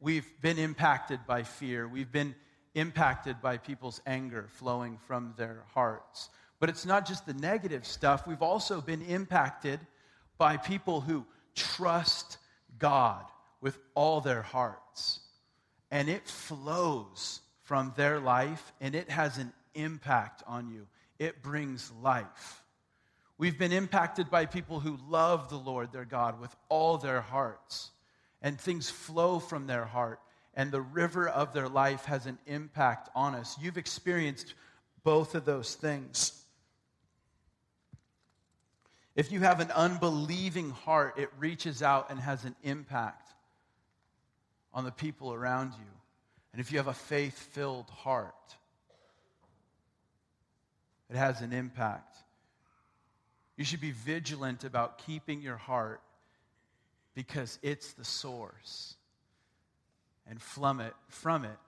We've 0.00 0.26
been 0.40 0.58
impacted 0.58 1.20
by 1.26 1.42
fear. 1.42 1.86
We've 1.86 2.10
been 2.10 2.34
impacted 2.74 3.42
by 3.42 3.58
people's 3.58 4.00
anger 4.06 4.46
flowing 4.52 4.96
from 5.06 5.34
their 5.36 5.64
hearts. 5.74 6.30
But 6.58 6.70
it's 6.70 6.86
not 6.86 7.06
just 7.06 7.26
the 7.26 7.34
negative 7.34 7.84
stuff. 7.86 8.26
We've 8.26 8.40
also 8.40 8.80
been 8.80 9.02
impacted 9.02 9.78
by 10.38 10.56
people 10.56 11.02
who 11.02 11.26
trust 11.54 12.38
God 12.78 13.26
with 13.60 13.78
all 13.94 14.22
their 14.22 14.40
hearts. 14.40 15.20
And 15.90 16.08
it 16.08 16.26
flows 16.26 17.42
from 17.64 17.92
their 17.94 18.20
life 18.20 18.72
and 18.80 18.94
it 18.94 19.10
has 19.10 19.36
an 19.36 19.52
impact 19.74 20.42
on 20.46 20.70
you. 20.70 20.86
It 21.18 21.42
brings 21.42 21.92
life. 22.00 22.64
We've 23.38 23.58
been 23.58 23.72
impacted 23.72 24.30
by 24.30 24.46
people 24.46 24.80
who 24.80 24.98
love 25.08 25.48
the 25.48 25.56
Lord 25.56 25.92
their 25.92 26.04
God 26.04 26.40
with 26.40 26.54
all 26.68 26.98
their 26.98 27.20
hearts. 27.20 27.92
And 28.42 28.60
things 28.60 28.88
flow 28.88 29.40
from 29.40 29.66
their 29.66 29.84
heart, 29.84 30.20
and 30.54 30.70
the 30.70 30.80
river 30.80 31.28
of 31.28 31.52
their 31.52 31.68
life 31.68 32.04
has 32.04 32.26
an 32.26 32.38
impact 32.46 33.08
on 33.14 33.34
us. 33.34 33.56
You've 33.60 33.78
experienced 33.78 34.54
both 35.02 35.34
of 35.34 35.44
those 35.44 35.74
things. 35.74 36.40
If 39.16 39.32
you 39.32 39.40
have 39.40 39.58
an 39.58 39.72
unbelieving 39.72 40.70
heart, 40.70 41.18
it 41.18 41.30
reaches 41.40 41.82
out 41.82 42.10
and 42.10 42.20
has 42.20 42.44
an 42.44 42.54
impact 42.62 43.28
on 44.72 44.84
the 44.84 44.92
people 44.92 45.34
around 45.34 45.72
you. 45.72 45.90
And 46.52 46.60
if 46.60 46.70
you 46.70 46.78
have 46.78 46.86
a 46.86 46.94
faith 46.94 47.36
filled 47.36 47.90
heart, 47.90 48.34
it 51.10 51.16
has 51.16 51.40
an 51.40 51.52
impact. 51.52 52.16
You 53.58 53.64
should 53.64 53.82
be 53.82 53.90
vigilant 53.90 54.64
about 54.64 54.98
keeping 54.98 55.42
your 55.42 55.58
heart 55.58 56.00
because 57.14 57.58
it's 57.60 57.92
the 57.92 58.04
source. 58.04 58.96
And 60.26 60.40
from 60.40 60.80
it, 60.80 60.94
from 61.08 61.44
it 61.44 61.58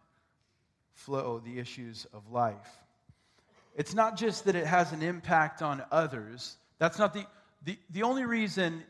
flow 0.95 1.43
the 1.45 1.59
issues 1.59 2.07
of 2.14 2.30
life. 2.30 2.78
It's 3.76 3.95
not 3.95 4.16
just 4.16 4.47
that 4.47 4.55
it 4.55 4.66
has 4.66 4.93
an 4.93 5.03
impact 5.03 5.61
on 5.61 5.82
others. 5.91 6.57
That's 6.78 6.99
not 6.99 7.12
the 7.12 7.26
the, 7.64 7.78
the 7.91 8.03
only 8.03 8.24
reason 8.24 8.82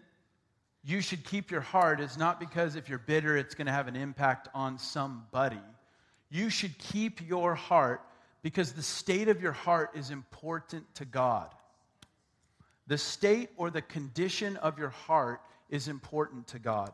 you 0.84 1.00
should 1.00 1.24
keep 1.24 1.50
your 1.50 1.60
heart 1.60 2.00
is 2.00 2.16
not 2.16 2.40
because 2.40 2.76
if 2.76 2.88
you're 2.88 2.98
bitter, 2.98 3.36
it's 3.36 3.54
going 3.54 3.66
to 3.66 3.72
have 3.72 3.88
an 3.88 3.96
impact 3.96 4.48
on 4.54 4.78
somebody. 4.78 5.60
You 6.30 6.50
should 6.50 6.78
keep 6.78 7.26
your 7.26 7.54
heart 7.54 8.00
because 8.42 8.72
the 8.72 8.82
state 8.82 9.28
of 9.28 9.42
your 9.42 9.52
heart 9.52 9.90
is 9.94 10.10
important 10.10 10.94
to 10.94 11.04
God. 11.04 11.50
The 12.90 12.98
state 12.98 13.50
or 13.56 13.70
the 13.70 13.80
condition 13.80 14.56
of 14.56 14.76
your 14.76 14.90
heart 14.90 15.40
is 15.68 15.86
important 15.86 16.48
to 16.48 16.58
God. 16.58 16.90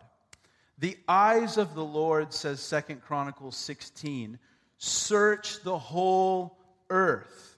The 0.79 0.97
eyes 1.09 1.57
of 1.57 1.75
the 1.75 1.85
Lord, 1.85 2.35
says 2.35 2.61
Second 2.61 3.01
Chronicles 3.01 3.57
16, 3.57 4.39
search 4.77 5.63
the 5.63 5.79
whole 5.79 6.59
earth. 6.91 7.57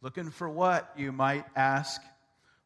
Looking 0.00 0.30
for 0.30 0.48
what, 0.48 0.92
you 0.96 1.12
might 1.12 1.44
ask? 1.54 2.02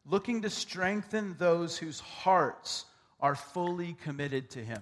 looking 0.09 0.41
to 0.41 0.49
strengthen 0.49 1.35
those 1.37 1.77
whose 1.77 1.99
hearts 1.99 2.85
are 3.19 3.35
fully 3.35 3.95
committed 4.03 4.49
to 4.51 4.63
Him. 4.63 4.81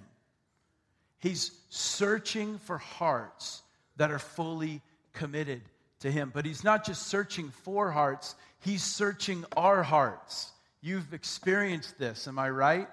He's 1.18 1.50
searching 1.68 2.58
for 2.58 2.78
hearts 2.78 3.62
that 3.96 4.10
are 4.10 4.18
fully 4.18 4.82
committed 5.12 5.62
to 6.06 6.12
Him. 6.12 6.30
But 6.32 6.46
He's 6.46 6.64
not 6.64 6.86
just 6.86 7.08
searching 7.08 7.50
for 7.64 7.90
hearts, 7.90 8.34
He's 8.60 8.82
searching 8.82 9.44
our 9.56 9.82
hearts. 9.82 10.50
You've 10.80 11.12
experienced 11.12 11.98
this, 11.98 12.26
am 12.26 12.38
I 12.38 12.48
right? 12.50 12.88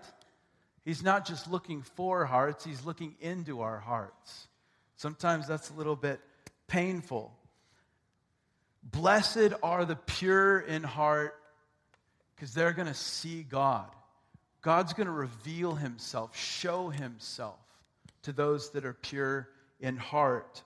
He's 0.84 1.04
not 1.04 1.26
just 1.26 1.50
looking 1.50 1.82
for 1.82 2.26
hearts, 2.26 2.66
He's 2.66 2.84
looking 2.86 3.16
into 3.22 3.62
our 3.62 3.80
hearts. 3.80 4.48
Sometimes 4.98 5.48
that's 5.48 5.70
a 5.70 5.74
little 5.74 5.96
bit 5.96 6.20
painful. 6.68 7.32
Blessed 8.84 9.54
are 9.62 9.86
the 9.86 9.96
pure 9.96 10.60
in 10.60 10.84
heart, 10.84 11.36
because 12.36 12.54
they're 12.54 12.74
going 12.74 12.88
to 12.88 12.94
see 12.94 13.44
God. 13.44 13.88
God's 14.62 14.94
going 14.94 15.08
to 15.08 15.14
reveal 15.14 15.76
himself, 15.76 16.36
show 16.38 16.90
himself 16.90 17.60
to 18.24 18.32
those 18.32 18.72
that 18.72 18.86
are 18.86 18.94
pure 18.94 19.50
in 19.80 19.98
heart. 19.98 20.64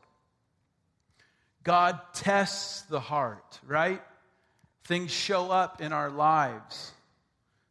God 1.68 2.00
tests 2.14 2.84
the 2.84 3.02
heart, 3.02 3.60
right? 3.68 4.02
Things 4.86 5.12
show 5.12 5.52
up 5.52 5.82
in 5.82 5.92
our 5.92 6.10
lives 6.10 6.94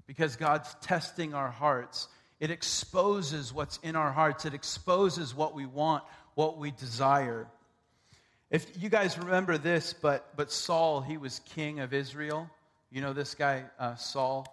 because 0.07 0.37
God's 0.37 0.77
testing 0.83 1.33
our 1.33 1.51
hearts. 1.51 2.07
It 2.39 2.51
exposes 2.51 3.55
what's 3.55 3.79
in 3.79 3.97
our 3.97 4.13
hearts, 4.13 4.45
it 4.45 4.53
exposes 4.53 5.35
what 5.35 5.55
we 5.55 5.65
want, 5.65 6.05
what 6.35 6.59
we 6.59 6.73
desire. 6.73 7.47
If 8.51 8.83
you 8.83 8.91
guys 8.91 9.17
remember 9.17 9.57
this, 9.57 9.95
but, 9.95 10.29
but 10.37 10.53
Saul, 10.53 11.01
he 11.01 11.17
was 11.17 11.41
king 11.55 11.81
of 11.81 11.95
Israel. 11.95 12.51
You 12.91 13.01
know 13.01 13.15
this 13.15 13.35
guy, 13.35 13.65
uh, 13.79 13.95
Saul, 13.95 14.47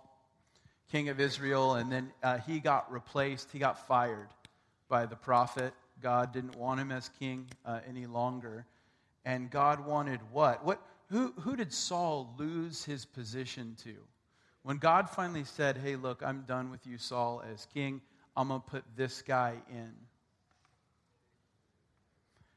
king 0.89 1.09
of 1.09 1.19
Israel, 1.19 1.73
and 1.73 1.91
then 1.91 2.13
uh, 2.23 2.37
he 2.37 2.61
got 2.61 2.89
replaced, 2.89 3.51
he 3.51 3.59
got 3.59 3.89
fired 3.89 4.29
by 4.87 5.05
the 5.05 5.17
prophet. 5.17 5.73
God 6.01 6.31
didn't 6.31 6.55
want 6.55 6.79
him 6.79 6.93
as 6.93 7.09
king 7.19 7.47
uh, 7.65 7.81
any 7.89 8.05
longer. 8.05 8.65
And 9.25 9.49
God 9.49 9.85
wanted 9.85 10.19
what? 10.31 10.65
What 10.65 10.81
who, 11.09 11.33
who 11.41 11.55
did 11.55 11.71
Saul 11.71 12.33
lose 12.37 12.83
his 12.83 13.05
position 13.05 13.75
to? 13.83 13.95
When 14.63 14.77
God 14.77 15.09
finally 15.09 15.43
said, 15.43 15.77
Hey, 15.77 15.95
look, 15.95 16.23
I'm 16.23 16.41
done 16.47 16.71
with 16.71 16.87
you, 16.87 16.97
Saul, 16.97 17.43
as 17.51 17.67
king, 17.73 18.01
I'm 18.35 18.47
going 18.47 18.61
to 18.61 18.67
put 18.67 18.83
this 18.95 19.21
guy 19.21 19.55
in. 19.69 19.93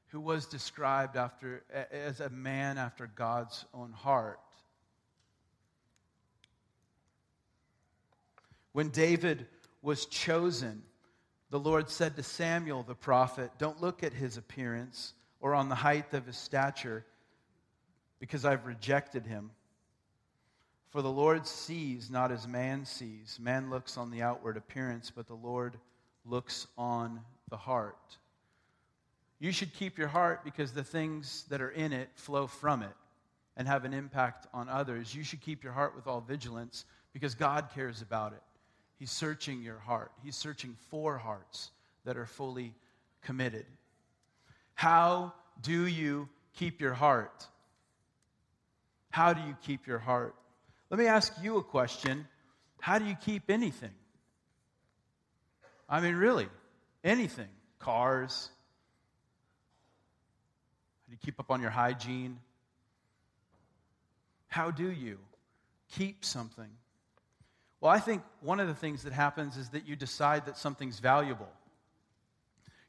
who 0.09 0.21
was 0.21 0.47
described 0.47 1.17
after, 1.17 1.63
as 1.91 2.21
a 2.21 2.31
man 2.31 2.79
after 2.79 3.07
God's 3.07 3.67
own 3.75 3.93
heart. 3.93 4.41
When 8.73 8.89
David 8.89 9.47
was 9.83 10.07
chosen, 10.07 10.83
the 11.51 11.59
Lord 11.59 11.91
said 11.91 12.17
to 12.17 12.23
Samuel 12.23 12.83
the 12.83 12.95
prophet, 12.95 13.51
Don't 13.59 13.83
look 13.83 14.03
at 14.03 14.13
his 14.13 14.37
appearance 14.37 15.13
or 15.47 15.55
on 15.55 15.69
the 15.69 15.77
height 15.77 16.13
of 16.13 16.27
his 16.27 16.37
stature, 16.37 17.05
because 18.19 18.45
I've 18.45 18.67
rejected 18.67 19.25
him. 19.25 19.53
For 20.89 21.03
the 21.03 21.09
Lord 21.09 21.47
sees 21.47 22.11
not 22.11 22.33
as 22.33 22.49
man 22.49 22.85
sees. 22.85 23.39
Man 23.41 23.71
looks 23.71 23.97
on 23.97 24.11
the 24.11 24.23
outward 24.23 24.57
appearance, 24.57 25.13
but 25.15 25.29
the 25.29 25.37
Lord 25.37 25.77
looks 26.25 26.67
on 26.77 27.21
the 27.49 27.57
heart. 27.57 28.17
You 29.39 29.53
should 29.53 29.73
keep 29.73 29.97
your 29.99 30.09
heart 30.09 30.43
because 30.45 30.73
the 30.73 30.83
things 30.83 31.45
that 31.49 31.61
are 31.61 31.71
in 31.71 31.93
it 31.93 32.09
flow 32.17 32.49
from 32.49 32.83
it 32.83 32.97
and 33.57 33.69
have 33.69 33.85
an 33.85 33.95
impact 33.95 34.49
on 34.53 34.69
others. 34.69 35.15
You 35.15 35.23
should 35.23 35.43
keep 35.43 35.63
your 35.63 35.75
heart 35.75 35.95
with 35.95 36.09
all 36.09 36.21
vigilance 36.21 36.87
because 37.13 37.37
God 37.37 37.69
cares 37.73 38.03
about 38.03 38.33
it. 38.33 38.43
He's 38.99 39.13
searching 39.13 39.63
your 39.63 39.79
heart, 39.79 40.11
He's 40.25 40.35
searching 40.35 40.75
for 40.91 41.17
hearts 41.17 41.71
that 42.05 42.17
are 42.17 42.27
fully 42.27 42.75
committed. 43.23 43.67
How 44.77 45.33
do 45.63 45.87
you 45.87 46.29
keep 46.55 46.81
your 46.81 46.93
heart? 46.93 47.47
How 49.11 49.33
do 49.33 49.41
you 49.41 49.57
keep 49.63 49.87
your 49.87 49.99
heart? 49.99 50.35
Let 50.91 51.01
me 51.01 51.07
ask 51.07 51.33
you 51.43 51.57
a 51.57 51.65
question. 51.65 52.29
How 52.81 52.99
do 52.99 53.07
you 53.07 53.17
keep 53.17 53.51
anything? 53.51 53.95
I 55.89 56.01
mean, 56.01 56.15
really, 56.15 56.49
anything. 57.03 57.49
Cars. 57.79 58.51
How 61.07 61.11
do 61.11 61.13
you 61.13 61.19
keep 61.25 61.41
up 61.41 61.51
on 61.51 61.63
your 61.63 61.71
hygiene? 61.71 62.39
How 64.49 64.71
do 64.71 64.91
you 64.91 65.19
keep 65.93 66.23
something? 66.23 66.69
Well, 67.81 67.91
I 67.91 67.99
think 67.99 68.23
one 68.41 68.61
of 68.61 68.69
the 68.69 68.75
things 68.75 69.05
that 69.05 69.15
happens 69.15 69.57
is 69.57 69.71
that 69.71 69.87
you 69.87 69.97
decide 69.97 70.47
that 70.47 70.59
something's 70.59 70.99
valuable. 70.99 71.49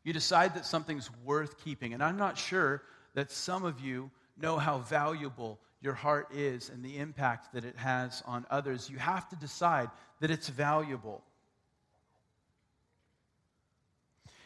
You 0.08 0.14
decide 0.14 0.55
that 0.55 0.66
something's 0.66 1.10
worth 1.26 1.62
keeping. 1.62 1.93
And 1.93 2.01
I'm 2.01 2.16
not 2.16 2.38
sure 2.38 2.82
that 3.14 3.30
some 3.30 3.66
of 3.66 3.82
you 3.82 4.10
know 4.41 4.55
how 4.55 4.78
valuable 4.78 5.60
your 5.82 5.95
heart 5.95 6.30
is 6.34 6.70
and 6.70 6.82
the 6.82 6.97
impact 6.97 7.51
that 7.53 7.66
it 7.66 7.76
has 7.76 8.24
on 8.26 8.45
others. 8.49 8.89
You 8.89 8.99
have 8.99 9.28
to 9.28 9.36
decide 9.36 9.89
that 10.22 10.32
it's 10.32 10.47
valuable. 10.47 11.26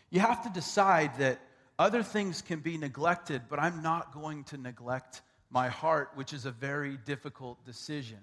You 0.10 0.22
have 0.22 0.42
to 0.46 0.50
decide 0.50 1.20
that 1.20 1.40
other 1.78 2.02
things 2.02 2.42
can 2.42 2.62
be 2.62 2.76
neglected, 2.76 3.44
but 3.48 3.60
I'm 3.60 3.84
not 3.84 4.16
going 4.16 4.46
to 4.46 4.58
neglect 4.58 5.22
my 5.52 5.70
heart, 5.70 6.10
which 6.16 6.34
is 6.34 6.48
a 6.48 6.52
very 6.52 6.98
difficult 7.06 7.64
decision. 7.66 8.18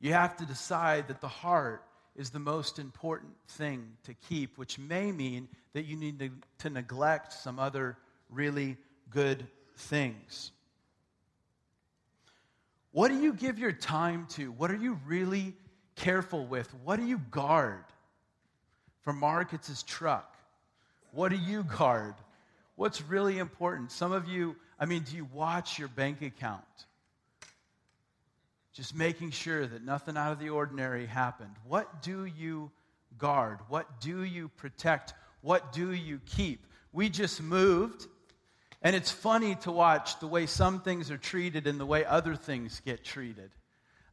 You 0.00 0.14
have 0.14 0.34
to 0.38 0.46
decide 0.46 1.08
that 1.08 1.20
the 1.20 1.28
heart 1.28 1.82
is 2.18 2.30
the 2.30 2.38
most 2.40 2.80
important 2.80 3.32
thing 3.46 3.92
to 4.02 4.12
keep, 4.12 4.58
which 4.58 4.78
may 4.78 5.12
mean 5.12 5.48
that 5.72 5.84
you 5.84 5.96
need 5.96 6.18
to, 6.18 6.30
to 6.58 6.68
neglect 6.68 7.32
some 7.32 7.60
other 7.60 7.96
really 8.28 8.76
good 9.08 9.46
things. 9.76 10.50
What 12.90 13.08
do 13.08 13.20
you 13.20 13.32
give 13.32 13.60
your 13.60 13.70
time 13.70 14.26
to? 14.30 14.50
What 14.50 14.72
are 14.72 14.76
you 14.76 14.98
really 15.06 15.54
careful 15.94 16.44
with? 16.44 16.68
What 16.82 16.96
do 16.96 17.06
you 17.06 17.18
guard? 17.30 17.84
For 19.02 19.12
Mark, 19.12 19.52
it's 19.52 19.68
his 19.68 19.84
truck. 19.84 20.36
What 21.12 21.28
do 21.28 21.36
you 21.36 21.62
guard? 21.62 22.14
What's 22.74 23.00
really 23.00 23.38
important? 23.38 23.92
Some 23.92 24.10
of 24.10 24.26
you, 24.26 24.56
I 24.78 24.86
mean, 24.86 25.04
do 25.04 25.14
you 25.14 25.28
watch 25.32 25.78
your 25.78 25.88
bank 25.88 26.22
account? 26.22 26.64
Just 28.78 28.94
making 28.94 29.32
sure 29.32 29.66
that 29.66 29.84
nothing 29.84 30.16
out 30.16 30.30
of 30.30 30.38
the 30.38 30.50
ordinary 30.50 31.04
happened. 31.04 31.56
What 31.66 32.00
do 32.00 32.26
you 32.26 32.70
guard? 33.18 33.58
What 33.66 34.00
do 34.00 34.22
you 34.22 34.50
protect? 34.50 35.14
What 35.40 35.72
do 35.72 35.90
you 35.90 36.20
keep? 36.24 36.64
We 36.92 37.08
just 37.08 37.42
moved, 37.42 38.06
and 38.80 38.94
it's 38.94 39.10
funny 39.10 39.56
to 39.62 39.72
watch 39.72 40.20
the 40.20 40.28
way 40.28 40.46
some 40.46 40.80
things 40.80 41.10
are 41.10 41.18
treated 41.18 41.66
and 41.66 41.80
the 41.80 41.86
way 41.86 42.04
other 42.04 42.36
things 42.36 42.80
get 42.84 43.02
treated. 43.02 43.50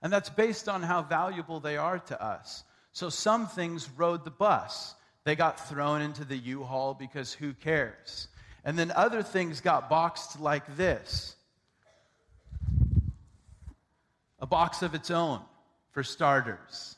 And 0.02 0.12
that's 0.12 0.32
based 0.32 0.68
on 0.68 0.82
how 0.82 1.04
valuable 1.04 1.60
they 1.60 1.78
are 1.78 2.00
to 2.00 2.20
us. 2.20 2.64
So 2.92 3.12
some 3.12 3.46
things 3.46 3.88
rode 3.96 4.26
the 4.26 4.32
bus. 4.32 4.96
They 5.26 5.36
got 5.36 5.70
thrown 5.70 6.02
into 6.02 6.26
the 6.26 6.38
U 6.38 6.64
Haul 6.64 6.96
because 6.96 7.34
who 7.34 7.54
cares? 7.54 8.30
And 8.64 8.80
then 8.80 8.92
other 8.96 9.22
things 9.22 9.62
got 9.62 9.92
boxed 9.92 10.40
like 10.40 10.76
this 10.76 11.36
a 14.40 14.46
box 14.46 14.82
of 14.82 14.94
its 14.94 15.12
own, 15.12 15.42
for 15.92 16.04
starters. 16.04 16.98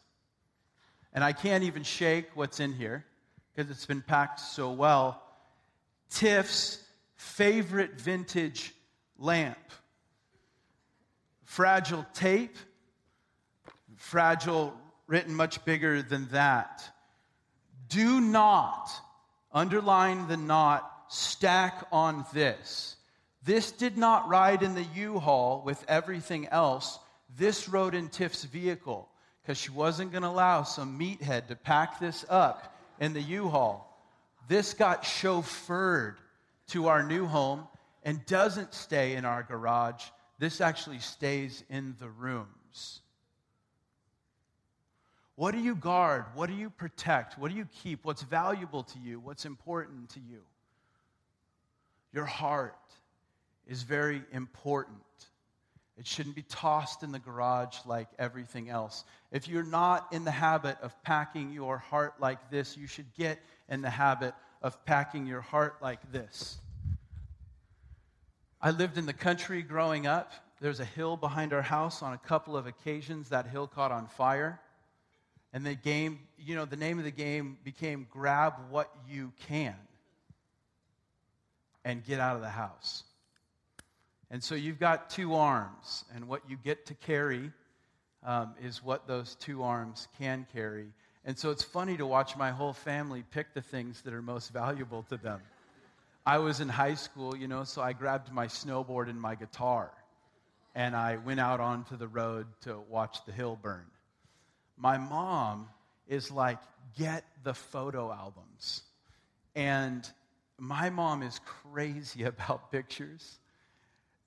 And 1.13 1.23
I 1.23 1.33
can't 1.33 1.63
even 1.63 1.83
shake 1.83 2.27
what's 2.35 2.59
in 2.59 2.73
here 2.73 3.05
because 3.53 3.71
it's 3.71 3.85
been 3.85 4.01
packed 4.01 4.39
so 4.39 4.71
well. 4.71 5.21
Tiff's 6.09 6.83
favorite 7.15 7.99
vintage 7.99 8.73
lamp. 9.17 9.57
Fragile 11.43 12.05
tape, 12.13 12.55
fragile 13.95 14.73
written 15.07 15.33
much 15.33 15.63
bigger 15.63 16.01
than 16.01 16.27
that. 16.29 16.83
Do 17.87 18.19
not, 18.19 18.89
underline 19.51 20.27
the 20.27 20.37
not, 20.37 20.91
stack 21.07 21.87
on 21.91 22.25
this. 22.33 22.95
This 23.43 23.71
did 23.71 23.97
not 23.97 24.27
ride 24.27 24.61
in 24.61 24.75
the 24.75 24.85
U 24.95 25.19
Haul 25.19 25.63
with 25.65 25.83
everything 25.87 26.47
else. 26.47 26.99
This 27.37 27.69
rode 27.69 27.93
in 27.93 28.09
Tiff's 28.09 28.43
vehicle 28.43 29.07
because 29.41 29.57
she 29.57 29.69
wasn't 29.69 30.11
going 30.11 30.23
to 30.23 30.29
allow 30.29 30.63
some 30.63 30.99
meathead 30.99 31.47
to 31.47 31.55
pack 31.55 31.99
this 31.99 32.25
up 32.29 32.75
in 32.99 33.13
the 33.13 33.21
U 33.21 33.47
Haul. 33.47 33.83
This 34.47 34.73
got 34.73 35.03
chauffeured 35.03 36.15
to 36.69 36.87
our 36.87 37.03
new 37.03 37.25
home 37.27 37.67
and 38.03 38.25
doesn't 38.25 38.73
stay 38.73 39.13
in 39.13 39.23
our 39.23 39.43
garage. 39.43 40.03
This 40.39 40.61
actually 40.61 40.99
stays 40.99 41.63
in 41.69 41.95
the 41.99 42.09
rooms. 42.09 43.01
What 45.35 45.51
do 45.51 45.59
you 45.59 45.75
guard? 45.75 46.25
What 46.33 46.49
do 46.49 46.55
you 46.55 46.71
protect? 46.71 47.37
What 47.37 47.51
do 47.51 47.57
you 47.57 47.67
keep? 47.83 48.03
What's 48.03 48.23
valuable 48.23 48.83
to 48.83 48.99
you? 48.99 49.19
What's 49.19 49.45
important 49.45 50.09
to 50.09 50.19
you? 50.19 50.39
Your 52.11 52.25
heart 52.25 52.73
is 53.67 53.83
very 53.83 54.23
important. 54.31 54.97
It 55.97 56.05
shouldn't 56.05 56.35
be 56.35 56.43
tossed 56.43 57.01
in 57.01 57.11
the 57.11 57.19
garage 57.19 57.77
like 57.85 58.07
everything 58.19 58.69
else. 58.69 59.03
If 59.31 59.47
you're 59.47 59.63
not 59.63 60.07
in 60.11 60.25
the 60.25 60.31
habit 60.31 60.77
of 60.81 61.01
packing 61.03 61.51
your 61.51 61.77
heart 61.77 62.13
like 62.19 62.51
this, 62.51 62.77
you 62.77 62.85
should 62.85 63.11
get 63.15 63.39
in 63.67 63.81
the 63.81 63.89
habit 63.89 64.35
of 64.61 64.85
packing 64.85 65.25
your 65.25 65.41
heart 65.41 65.77
like 65.81 66.11
this. 66.11 66.57
I 68.61 68.71
lived 68.71 68.97
in 68.97 69.05
the 69.07 69.13
country 69.13 69.63
growing 69.63 70.05
up. 70.05 70.31
There's 70.61 70.79
a 70.79 70.85
hill 70.85 71.17
behind 71.17 71.53
our 71.53 71.61
house. 71.61 72.03
On 72.03 72.13
a 72.13 72.17
couple 72.17 72.55
of 72.55 72.67
occasions, 72.67 73.29
that 73.29 73.47
hill 73.47 73.67
caught 73.67 73.91
on 73.91 74.07
fire. 74.07 74.59
And 75.53 75.65
the 75.65 75.75
game, 75.75 76.19
you 76.37 76.55
know, 76.55 76.65
the 76.65 76.75
name 76.75 76.99
of 76.99 77.05
the 77.05 77.11
game 77.11 77.57
became 77.63 78.07
grab 78.11 78.53
what 78.69 78.91
you 79.09 79.31
can 79.47 79.75
and 81.83 82.03
get 82.03 82.19
out 82.19 82.35
of 82.35 82.41
the 82.41 82.49
house. 82.49 83.03
And 84.29 84.43
so 84.43 84.55
you've 84.55 84.79
got 84.79 85.09
two 85.09 85.35
arms, 85.35 86.03
and 86.13 86.27
what 86.27 86.41
you 86.49 86.57
get 86.57 86.85
to 86.87 86.93
carry 86.95 87.51
um, 88.23 88.55
is 88.61 88.83
what 88.83 89.07
those 89.07 89.35
two 89.35 89.63
arms 89.63 90.07
can 90.19 90.45
carry. 90.53 90.87
And 91.23 91.37
so 91.37 91.49
it's 91.49 91.63
funny 91.63 91.95
to 91.97 92.05
watch 92.05 92.35
my 92.35 92.51
whole 92.51 92.73
family 92.73 93.23
pick 93.31 93.53
the 93.53 93.61
things 93.61 94.01
that 94.01 94.13
are 94.13 94.21
most 94.21 94.51
valuable 94.53 95.03
to 95.03 95.17
them. 95.17 95.41
I 96.25 96.39
was 96.39 96.59
in 96.59 96.67
high 96.67 96.95
school, 96.95 97.37
you 97.37 97.47
know, 97.47 97.63
so 97.63 97.81
I 97.81 97.93
grabbed 97.93 98.33
my 98.33 98.47
snowboard 98.47 99.09
and 99.09 99.19
my 99.19 99.35
guitar, 99.35 99.91
and 100.75 100.93
I 100.93 101.15
went 101.17 101.39
out 101.39 101.61
onto 101.61 101.95
the 101.95 102.07
road 102.07 102.47
to 102.61 102.79
watch 102.89 103.23
the 103.25 103.31
hill 103.31 103.57
burn. 103.61 103.85
My 104.75 104.97
mom 104.97 105.69
is 106.07 106.29
like, 106.31 106.59
get 106.97 107.23
the 107.43 107.53
photo 107.53 108.11
albums. 108.11 108.83
And 109.55 110.09
my 110.57 110.89
mom 110.89 111.23
is 111.23 111.39
crazy 111.45 112.23
about 112.31 112.71
pictures. 112.71 113.39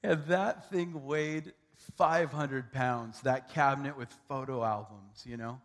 And 0.03 0.25
that 0.27 0.71
thing 0.71 1.05
weighed 1.05 1.53
500 1.97 2.73
pounds, 2.73 3.21
that 3.23 3.53
cabinet 3.53 3.97
with 3.97 4.09
photo 4.29 4.65
albums, 4.65 5.25
you 5.25 5.37
know? 5.37 5.61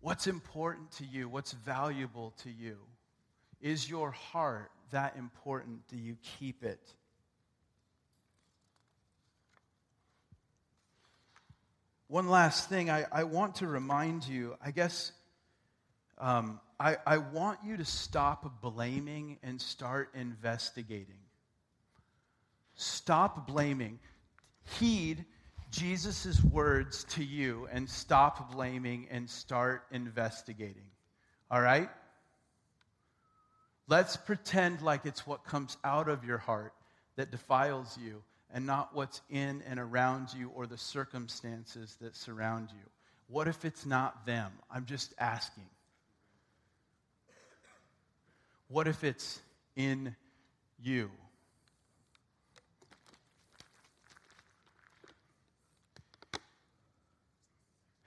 What's 0.00 0.26
important 0.26 0.92
to 0.92 1.04
you? 1.04 1.28
What's 1.28 1.52
valuable 1.52 2.32
to 2.42 2.50
you? 2.50 2.78
Is 3.60 3.90
your 3.90 4.10
heart 4.10 4.70
that 4.92 5.16
important? 5.16 5.86
Do 5.88 5.96
you 5.96 6.16
keep 6.38 6.64
it? 6.64 6.80
One 12.08 12.28
last 12.28 12.68
thing, 12.68 12.90
I, 12.90 13.06
I 13.12 13.24
want 13.24 13.56
to 13.56 13.68
remind 13.68 14.26
you, 14.26 14.56
I 14.64 14.72
guess 14.72 15.12
um, 16.18 16.60
I, 16.80 16.96
I 17.06 17.18
want 17.18 17.60
you 17.64 17.76
to 17.76 17.84
stop 17.84 18.60
blaming 18.60 19.38
and 19.42 19.60
start 19.60 20.10
investigating. 20.14 21.20
Stop 22.80 23.46
blaming. 23.46 23.98
Heed 24.78 25.26
Jesus' 25.70 26.42
words 26.42 27.04
to 27.10 27.22
you 27.22 27.68
and 27.70 27.86
stop 27.86 28.52
blaming 28.52 29.06
and 29.10 29.28
start 29.28 29.82
investigating. 29.90 30.86
All 31.50 31.60
right? 31.60 31.90
Let's 33.86 34.16
pretend 34.16 34.80
like 34.80 35.04
it's 35.04 35.26
what 35.26 35.44
comes 35.44 35.76
out 35.84 36.08
of 36.08 36.24
your 36.24 36.38
heart 36.38 36.72
that 37.16 37.30
defiles 37.30 37.98
you 38.02 38.22
and 38.50 38.64
not 38.64 38.94
what's 38.94 39.20
in 39.28 39.62
and 39.68 39.78
around 39.78 40.32
you 40.32 40.50
or 40.54 40.66
the 40.66 40.78
circumstances 40.78 41.98
that 42.00 42.16
surround 42.16 42.70
you. 42.70 42.88
What 43.28 43.46
if 43.46 43.66
it's 43.66 43.84
not 43.84 44.24
them? 44.24 44.52
I'm 44.70 44.86
just 44.86 45.12
asking. 45.18 45.68
What 48.68 48.88
if 48.88 49.04
it's 49.04 49.38
in 49.76 50.16
you? 50.82 51.10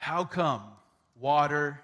How 0.04 0.26
come 0.26 0.62
water 1.18 1.80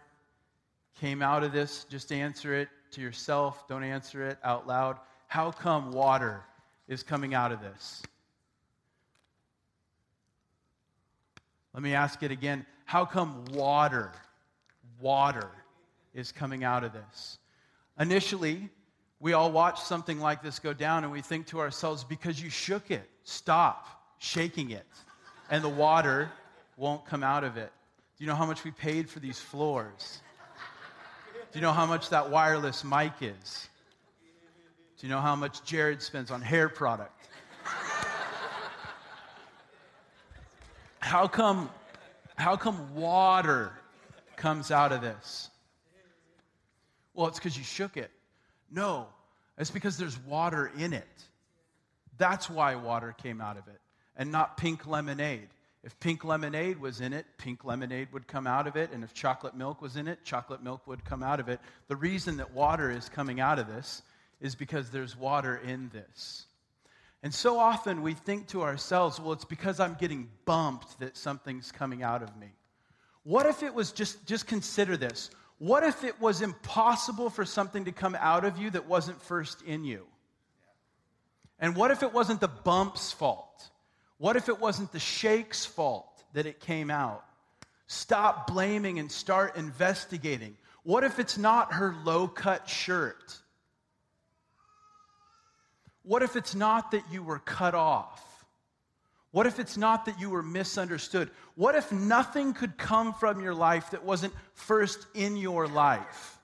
came 1.00 1.22
out 1.22 1.42
of 1.46 1.54
this? 1.54 1.86
Just 1.86 2.12
answer 2.12 2.54
it 2.54 2.68
to 2.92 3.00
yourself. 3.00 3.66
Don't 3.70 3.82
answer 3.82 4.28
it 4.28 4.38
out 4.44 4.68
loud. 4.68 4.98
How 5.28 5.52
come 5.52 5.94
water 5.94 6.42
is 6.90 7.02
coming 7.02 7.34
out 7.34 7.54
of 7.54 7.62
this? 7.62 8.04
Let 11.74 11.82
me 11.82 11.94
ask 11.94 12.22
it 12.22 12.30
again. 12.30 12.66
How 12.84 13.06
come 13.06 13.46
water, 13.54 14.12
water 15.00 15.50
is 16.14 16.34
coming 16.34 16.66
out 16.66 16.84
of 16.84 16.92
this? 16.92 17.38
Initially, 18.02 18.68
we 19.22 19.32
all 19.32 19.50
watch 19.50 19.80
something 19.80 20.20
like 20.20 20.44
this 20.44 20.60
go 20.60 20.74
down 20.74 21.06
and 21.06 21.14
we 21.14 21.22
think 21.22 21.48
to 21.48 21.62
ourselves, 21.62 22.04
because 22.04 22.44
you 22.44 22.50
shook 22.50 22.92
it, 22.92 23.10
stop 23.24 23.88
shaking 24.18 24.72
it, 24.72 24.86
and 25.50 25.64
the 25.64 25.70
water 25.70 26.30
won't 26.76 27.06
come 27.06 27.24
out 27.24 27.46
of 27.46 27.56
it. 27.56 27.72
Do 28.20 28.26
you 28.26 28.30
know 28.30 28.36
how 28.36 28.46
much 28.46 28.66
we 28.66 28.72
paid 28.72 29.10
for 29.10 29.22
these 29.22 29.40
floors? 29.40 30.20
Do 31.54 31.58
you 31.58 31.62
know 31.62 31.72
how 31.72 31.86
much 31.86 32.10
that 32.10 32.30
wireless 32.30 32.84
mic 32.84 33.14
is? 33.22 33.70
Do 34.98 35.08
you 35.08 35.14
know 35.14 35.22
how 35.22 35.38
much 35.38 35.64
Jared 35.64 36.02
spends 36.02 36.30
on 36.30 36.42
hair 36.42 36.68
product? 36.68 37.30
How 41.00 41.30
come, 41.30 41.70
how 42.36 42.58
come 42.58 42.94
water 42.94 43.72
comes 44.36 44.70
out 44.70 44.92
of 44.92 45.00
this? 45.00 45.50
Well, 47.14 47.28
it's 47.28 47.40
because 47.40 47.58
you 47.58 47.64
shook 47.64 47.96
it. 47.96 48.12
No, 48.70 49.08
it's 49.58 49.72
because 49.72 49.98
there's 49.98 50.20
water 50.26 50.70
in 50.78 50.92
it. 50.92 51.08
That's 52.18 52.50
why 52.50 52.76
water 52.76 53.16
came 53.24 53.40
out 53.40 53.58
of 53.58 53.66
it, 53.70 53.80
and 54.18 54.30
not 54.30 54.58
pink 54.58 54.86
lemonade. 54.86 55.48
If 55.84 55.98
pink 56.00 56.26
lemonade 56.26 56.80
was 56.80 57.00
in 57.00 57.14
it, 57.14 57.26
pink 57.38 57.64
lemonade 57.64 58.10
would 58.12 58.28
come 58.28 58.48
out 58.48 58.68
of 58.68 58.76
it. 58.76 58.92
And 58.92 59.04
if 59.04 59.14
chocolate 59.14 59.56
milk 59.56 59.82
was 59.82 59.96
in 59.96 60.08
it, 60.08 60.24
chocolate 60.24 60.62
milk 60.62 60.86
would 60.88 61.06
come 61.06 61.24
out 61.24 61.40
of 61.40 61.48
it. 61.48 61.60
The 61.88 61.96
reason 61.96 62.38
that 62.38 62.54
water 62.54 62.92
is 62.92 63.08
coming 63.08 63.40
out 63.40 63.60
of 63.60 63.68
this 63.68 64.02
is 64.42 64.56
because 64.56 64.90
there's 64.90 65.16
water 65.16 65.62
in 65.66 65.90
this. 65.94 66.46
And 67.24 67.34
so 67.34 67.60
often 67.60 68.02
we 68.02 68.14
think 68.14 68.48
to 68.48 68.62
ourselves, 68.62 69.20
well, 69.20 69.34
it's 69.34 69.46
because 69.46 69.80
I'm 69.80 69.96
getting 69.96 70.30
bumped 70.46 71.00
that 71.00 71.18
something's 71.18 71.72
coming 71.72 72.04
out 72.04 72.24
of 72.24 72.36
me. 72.38 72.48
What 73.24 73.46
if 73.46 73.64
it 73.64 73.74
was 73.74 73.92
just, 73.92 74.26
just 74.26 74.48
consider 74.48 74.98
this. 74.98 75.30
What 75.60 75.84
if 75.84 76.04
it 76.06 76.20
was 76.22 76.42
impossible 76.42 77.30
for 77.30 77.44
something 77.44 77.86
to 77.86 77.92
come 77.92 78.18
out 78.20 78.46
of 78.46 78.58
you 78.58 78.70
that 78.72 78.88
wasn't 78.88 79.22
first 79.22 79.62
in 79.62 79.84
you? 79.84 80.06
And 81.60 81.76
what 81.76 81.92
if 81.92 82.04
it 82.04 82.14
wasn't 82.14 82.40
the 82.40 82.48
bump's 82.48 83.12
fault? 83.12 83.70
What 84.20 84.36
if 84.36 84.50
it 84.50 84.60
wasn't 84.60 84.92
the 84.92 85.00
shake's 85.00 85.66
fault 85.66 86.24
that 86.34 86.46
it 86.46 86.60
came 86.60 86.92
out? 86.92 87.26
Stop 87.88 88.48
blaming 88.48 89.00
and 89.00 89.12
start 89.12 89.56
investigating. 89.56 90.56
What 90.84 91.04
if 91.04 91.20
it's 91.20 91.38
not 91.38 91.74
her 91.74 91.96
low 92.04 92.28
cut 92.28 92.70
shirt? 92.70 93.38
What 96.04 96.22
if 96.22 96.36
it's 96.36 96.54
not 96.54 96.92
that 96.92 97.04
you 97.12 97.24
were 97.24 97.40
cut 97.40 97.74
off? 97.74 98.46
What 99.32 99.46
if 99.46 99.60
it's 99.60 99.78
not 99.78 100.06
that 100.06 100.20
you 100.20 100.30
were 100.30 100.44
misunderstood? 100.44 101.30
What 101.56 101.76
if 101.76 101.92
nothing 101.92 102.54
could 102.54 102.78
come 102.78 103.14
from 103.14 103.42
your 103.42 103.54
life 103.54 103.92
that 103.92 104.04
wasn't 104.04 104.34
first 104.54 105.06
in 105.14 105.38
your 105.38 105.68
life? 105.68 106.40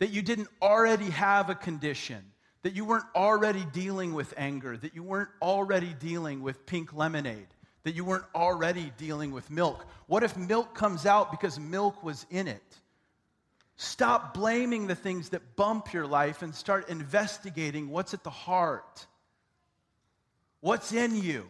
That 0.00 0.10
you 0.10 0.22
didn't 0.22 0.48
already 0.60 1.10
have 1.10 1.50
a 1.50 1.54
condition? 1.54 2.31
That 2.62 2.74
you 2.74 2.84
weren't 2.84 3.06
already 3.14 3.64
dealing 3.72 4.14
with 4.14 4.32
anger, 4.36 4.76
that 4.76 4.94
you 4.94 5.02
weren't 5.02 5.30
already 5.40 5.94
dealing 5.98 6.42
with 6.42 6.64
pink 6.66 6.92
lemonade, 6.94 7.48
that 7.82 7.94
you 7.94 8.04
weren't 8.04 8.24
already 8.34 8.92
dealing 8.98 9.32
with 9.32 9.50
milk. 9.50 9.84
What 10.06 10.22
if 10.22 10.36
milk 10.36 10.74
comes 10.74 11.06
out 11.06 11.30
because 11.30 11.58
milk 11.58 12.02
was 12.02 12.24
in 12.30 12.48
it? 12.48 12.62
Stop 13.76 14.34
blaming 14.34 14.86
the 14.86 14.94
things 14.94 15.30
that 15.30 15.56
bump 15.56 15.92
your 15.92 16.06
life 16.06 16.42
and 16.42 16.54
start 16.54 16.88
investigating 16.88 17.88
what's 17.88 18.14
at 18.14 18.22
the 18.22 18.30
heart. 18.30 19.06
What's 20.60 20.92
in 20.92 21.20
you? 21.20 21.48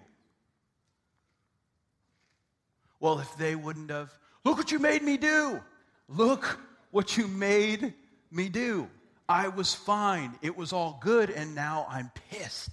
Well, 3.00 3.18
if 3.18 3.36
they 3.36 3.54
wouldn't 3.54 3.90
have, 3.90 4.16
look 4.44 4.56
what 4.56 4.72
you 4.72 4.78
made 4.78 5.02
me 5.02 5.18
do. 5.18 5.60
Look 6.08 6.58
what 6.90 7.16
you 7.18 7.28
made 7.28 7.92
me 8.30 8.48
do. 8.48 8.88
I 9.32 9.48
was 9.48 9.72
fine. 9.72 10.34
It 10.42 10.58
was 10.58 10.74
all 10.74 10.98
good, 11.00 11.30
and 11.30 11.54
now 11.54 11.86
I'm 11.88 12.10
pissed. 12.28 12.68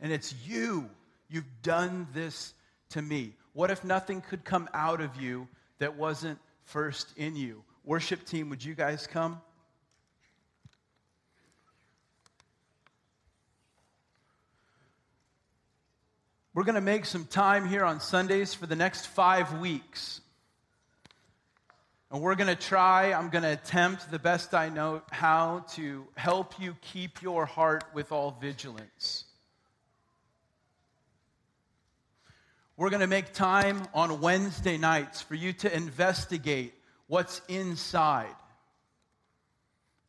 And 0.00 0.12
it's 0.12 0.34
you. 0.44 0.90
You've 1.28 1.62
done 1.62 2.08
this 2.12 2.52
to 2.90 3.00
me. 3.00 3.34
What 3.52 3.70
if 3.70 3.84
nothing 3.84 4.20
could 4.20 4.44
come 4.44 4.68
out 4.74 5.00
of 5.00 5.14
you 5.22 5.46
that 5.78 5.96
wasn't 5.96 6.40
first 6.64 7.16
in 7.16 7.36
you? 7.36 7.62
Worship 7.84 8.26
team, 8.26 8.50
would 8.50 8.64
you 8.64 8.74
guys 8.74 9.06
come? 9.06 9.40
We're 16.54 16.64
going 16.64 16.74
to 16.74 16.80
make 16.80 17.04
some 17.04 17.24
time 17.24 17.68
here 17.68 17.84
on 17.84 18.00
Sundays 18.00 18.52
for 18.52 18.66
the 18.66 18.74
next 18.74 19.06
five 19.06 19.60
weeks 19.60 20.19
and 22.10 22.20
we're 22.20 22.34
going 22.34 22.48
to 22.48 22.60
try, 22.60 23.12
I'm 23.12 23.28
going 23.28 23.44
to 23.44 23.52
attempt 23.52 24.10
the 24.10 24.18
best 24.18 24.52
I 24.52 24.68
know 24.68 25.02
how 25.12 25.64
to 25.74 26.06
help 26.16 26.60
you 26.60 26.76
keep 26.80 27.22
your 27.22 27.46
heart 27.46 27.84
with 27.94 28.10
all 28.10 28.36
vigilance. 28.40 29.24
We're 32.76 32.90
going 32.90 33.00
to 33.00 33.06
make 33.06 33.32
time 33.32 33.82
on 33.94 34.20
Wednesday 34.20 34.76
nights 34.76 35.22
for 35.22 35.34
you 35.36 35.52
to 35.52 35.72
investigate 35.74 36.74
what's 37.06 37.42
inside. 37.46 38.34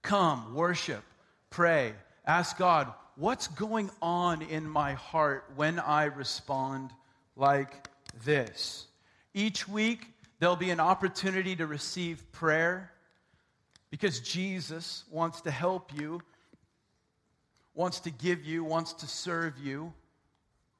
Come, 0.02 0.56
worship, 0.56 1.04
pray, 1.52 1.94
ask 2.26 2.58
God, 2.58 2.92
what's 3.16 3.48
going 3.48 3.92
on 4.02 4.42
in 4.42 4.68
my 4.68 4.94
heart 4.94 5.52
when 5.56 5.78
I 5.78 6.06
respond 6.06 6.90
like 7.36 7.88
this? 8.26 8.88
Each 9.36 9.68
week, 9.68 10.08
There'll 10.42 10.56
be 10.56 10.72
an 10.72 10.80
opportunity 10.80 11.56
to 11.58 11.68
receive 11.68 12.32
prayer 12.32 12.92
because 13.92 14.22
Jesus 14.22 15.04
wants 15.12 15.42
to 15.42 15.52
help 15.52 15.96
you, 15.96 16.20
wants 17.76 18.00
to 18.00 18.10
give 18.10 18.44
you, 18.44 18.64
wants 18.64 18.94
to 18.94 19.06
serve 19.06 19.60
you, 19.60 19.94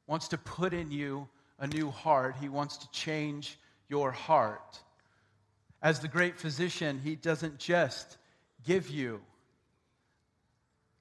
wants 0.08 0.30
to 0.30 0.40
put 0.40 0.74
in 0.74 0.90
you 0.90 1.30
a 1.60 1.68
new 1.68 1.92
heart. 1.92 2.38
He 2.42 2.50
wants 2.50 2.78
to 2.78 2.90
change 2.90 3.60
your 3.88 4.10
heart. 4.10 4.80
As 5.84 6.00
the 6.00 6.08
great 6.08 6.40
physician, 6.40 7.00
he 7.04 7.16
doesn't 7.16 7.60
just 7.60 8.18
give 8.66 8.90
you, 8.90 9.22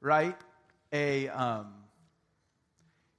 right, 0.03 0.37
a. 0.93 1.31
Um, 1.31 1.73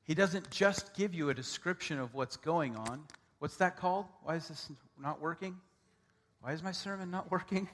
he 0.04 0.14
doesn't 0.14 0.52
just 0.52 0.94
give 0.94 1.16
you 1.16 1.32
a 1.32 1.34
description 1.34 1.98
of 1.98 2.14
what's 2.14 2.38
going 2.38 2.76
on. 2.76 3.06
What's 3.42 3.58
that 3.58 3.76
called? 3.76 4.06
Why 4.22 4.36
is 4.36 4.48
this 4.50 4.70
not 5.02 5.20
working? 5.20 5.58
Why 6.42 6.52
is 6.52 6.62
my 6.62 6.72
sermon 6.72 7.10
not 7.10 7.32
working? 7.32 7.68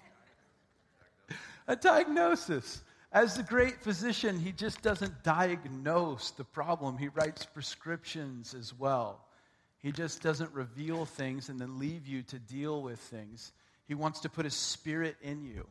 a 1.68 1.76
diagnosis. 1.76 2.82
As 3.12 3.36
the 3.36 3.44
great 3.44 3.82
physician, 3.82 4.40
he 4.40 4.54
just 4.54 4.82
doesn't 4.82 5.26
diagnose 5.26 6.32
the 6.32 6.46
problem, 6.46 6.98
he 6.98 7.10
writes 7.10 7.46
prescriptions 7.46 8.54
as 8.54 8.74
well. 8.74 9.26
He 9.80 9.92
just 9.92 10.22
doesn't 10.22 10.54
reveal 10.54 11.04
things 11.04 11.50
and 11.50 11.60
then 11.60 11.78
leave 11.78 12.08
you 12.08 12.22
to 12.24 12.40
deal 12.40 12.82
with 12.82 13.00
things. 13.00 13.52
He 13.90 13.94
wants 13.94 14.22
to 14.22 14.30
put 14.30 14.46
his 14.46 14.54
spirit 14.54 15.18
in 15.22 15.44
you, 15.44 15.68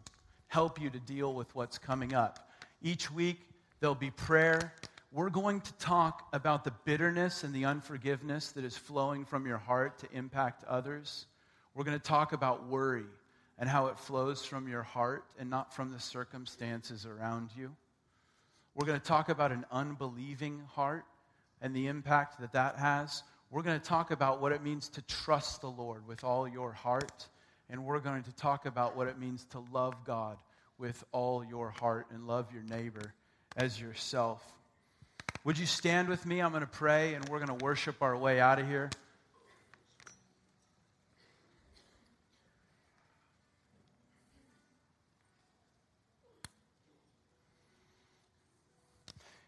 help 0.48 0.78
you 0.78 0.90
to 0.90 1.00
deal 1.00 1.32
with 1.32 1.54
what's 1.54 1.78
coming 1.78 2.12
up. 2.12 2.50
Each 2.82 3.10
week, 3.10 3.38
there'll 3.80 3.94
be 3.94 4.10
prayer 4.10 4.74
we're 5.12 5.30
going 5.30 5.60
to 5.60 5.72
talk 5.74 6.28
about 6.32 6.64
the 6.64 6.72
bitterness 6.84 7.44
and 7.44 7.54
the 7.54 7.64
unforgiveness 7.64 8.52
that 8.52 8.64
is 8.64 8.76
flowing 8.76 9.24
from 9.24 9.46
your 9.46 9.58
heart 9.58 9.98
to 10.00 10.08
impact 10.12 10.64
others. 10.64 11.26
We're 11.74 11.84
going 11.84 11.98
to 11.98 12.04
talk 12.04 12.32
about 12.32 12.68
worry 12.68 13.06
and 13.58 13.68
how 13.68 13.86
it 13.86 13.98
flows 13.98 14.44
from 14.44 14.68
your 14.68 14.82
heart 14.82 15.24
and 15.38 15.48
not 15.48 15.72
from 15.74 15.92
the 15.92 16.00
circumstances 16.00 17.06
around 17.06 17.50
you. 17.56 17.74
We're 18.74 18.86
going 18.86 19.00
to 19.00 19.06
talk 19.06 19.28
about 19.28 19.52
an 19.52 19.64
unbelieving 19.70 20.62
heart 20.74 21.04
and 21.62 21.74
the 21.74 21.86
impact 21.86 22.40
that 22.40 22.52
that 22.52 22.76
has. 22.76 23.22
We're 23.50 23.62
going 23.62 23.80
to 23.80 23.86
talk 23.86 24.10
about 24.10 24.42
what 24.42 24.52
it 24.52 24.62
means 24.62 24.88
to 24.90 25.02
trust 25.02 25.60
the 25.60 25.70
Lord 25.70 26.06
with 26.06 26.24
all 26.24 26.46
your 26.46 26.72
heart, 26.72 27.28
and 27.70 27.84
we're 27.84 28.00
going 28.00 28.22
to 28.24 28.32
talk 28.34 28.66
about 28.66 28.96
what 28.96 29.06
it 29.06 29.18
means 29.18 29.46
to 29.52 29.64
love 29.72 29.94
God 30.04 30.36
with 30.78 31.02
all 31.12 31.44
your 31.44 31.70
heart 31.70 32.08
and 32.12 32.26
love 32.26 32.52
your 32.52 32.64
neighbor 32.64 33.14
as 33.56 33.80
yourself. 33.80 34.55
Would 35.46 35.58
you 35.58 35.66
stand 35.66 36.08
with 36.08 36.26
me? 36.26 36.40
I'm 36.40 36.50
going 36.50 36.62
to 36.62 36.66
pray, 36.66 37.14
and 37.14 37.28
we're 37.28 37.38
going 37.38 37.56
to 37.56 37.64
worship 37.64 38.02
our 38.02 38.16
way 38.16 38.40
out 38.40 38.58
of 38.58 38.66
here. 38.66 38.90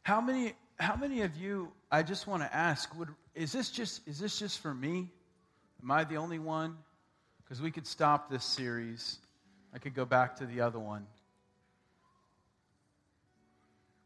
How 0.05 0.21
many, 0.21 0.53
how 0.79 0.95
many 0.95 1.23
of 1.23 1.37
you, 1.37 1.73
I 1.91 2.05
just 2.05 2.29
want 2.29 2.45
to 2.45 2.55
ask, 2.55 2.97
would, 2.97 3.09
is, 3.35 3.51
this 3.51 3.69
just, 3.69 4.07
is 4.07 4.21
this 4.21 4.39
just 4.39 4.61
for 4.61 4.73
me? 4.73 5.09
Am 5.83 5.91
I 5.91 6.05
the 6.05 6.19
only 6.19 6.39
one? 6.39 6.77
Because 7.43 7.61
we 7.61 7.73
could 7.73 7.89
stop 7.89 8.31
this 8.31 8.45
series. 8.45 9.19
I 9.75 9.81
could 9.81 9.97
go 9.97 10.05
back 10.05 10.37
to 10.37 10.47
the 10.47 10.61
other 10.61 10.79
one. 10.79 11.09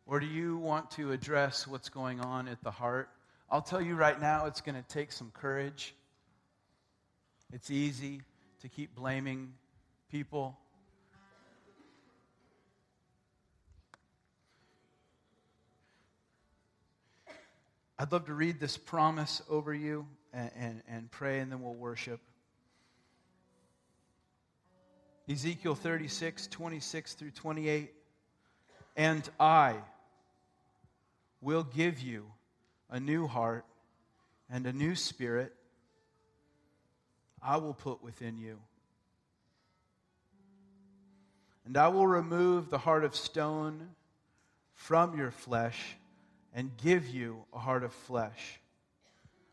Or 0.06 0.20
do 0.20 0.26
you 0.26 0.56
want 0.56 0.90
to 0.92 1.12
address 1.12 1.66
what's 1.66 1.88
going 1.88 2.20
on 2.20 2.48
at 2.48 2.62
the 2.62 2.70
heart? 2.70 3.08
I'll 3.50 3.62
tell 3.62 3.80
you 3.80 3.94
right 3.94 4.20
now, 4.20 4.46
it's 4.46 4.60
going 4.60 4.74
to 4.74 4.88
take 4.88 5.12
some 5.12 5.30
courage. 5.32 5.94
It's 7.52 7.70
easy 7.70 8.22
to 8.60 8.68
keep 8.68 8.94
blaming 8.94 9.52
people. 10.10 10.58
I'd 17.98 18.10
love 18.10 18.26
to 18.26 18.34
read 18.34 18.58
this 18.58 18.76
promise 18.76 19.42
over 19.48 19.72
you 19.72 20.06
and, 20.32 20.50
and, 20.56 20.82
and 20.88 21.10
pray, 21.10 21.38
and 21.38 21.52
then 21.52 21.62
we'll 21.62 21.74
worship. 21.74 22.20
Ezekiel 25.28 25.76
36, 25.76 26.48
26 26.48 27.14
through 27.14 27.30
28. 27.30 27.92
And 28.96 29.28
I 29.38 29.76
will 31.42 31.64
give 31.64 32.00
you 32.00 32.24
a 32.88 32.98
new 32.98 33.26
heart 33.26 33.66
and 34.48 34.66
a 34.66 34.72
new 34.72 34.94
spirit 34.94 35.52
I 37.42 37.56
will 37.56 37.74
put 37.74 38.02
within 38.02 38.38
you. 38.38 38.58
And 41.66 41.76
I 41.76 41.88
will 41.88 42.06
remove 42.06 42.70
the 42.70 42.78
heart 42.78 43.04
of 43.04 43.16
stone 43.16 43.88
from 44.74 45.18
your 45.18 45.30
flesh 45.30 45.96
and 46.54 46.70
give 46.76 47.08
you 47.08 47.44
a 47.52 47.58
heart 47.58 47.82
of 47.82 47.92
flesh. 47.92 48.60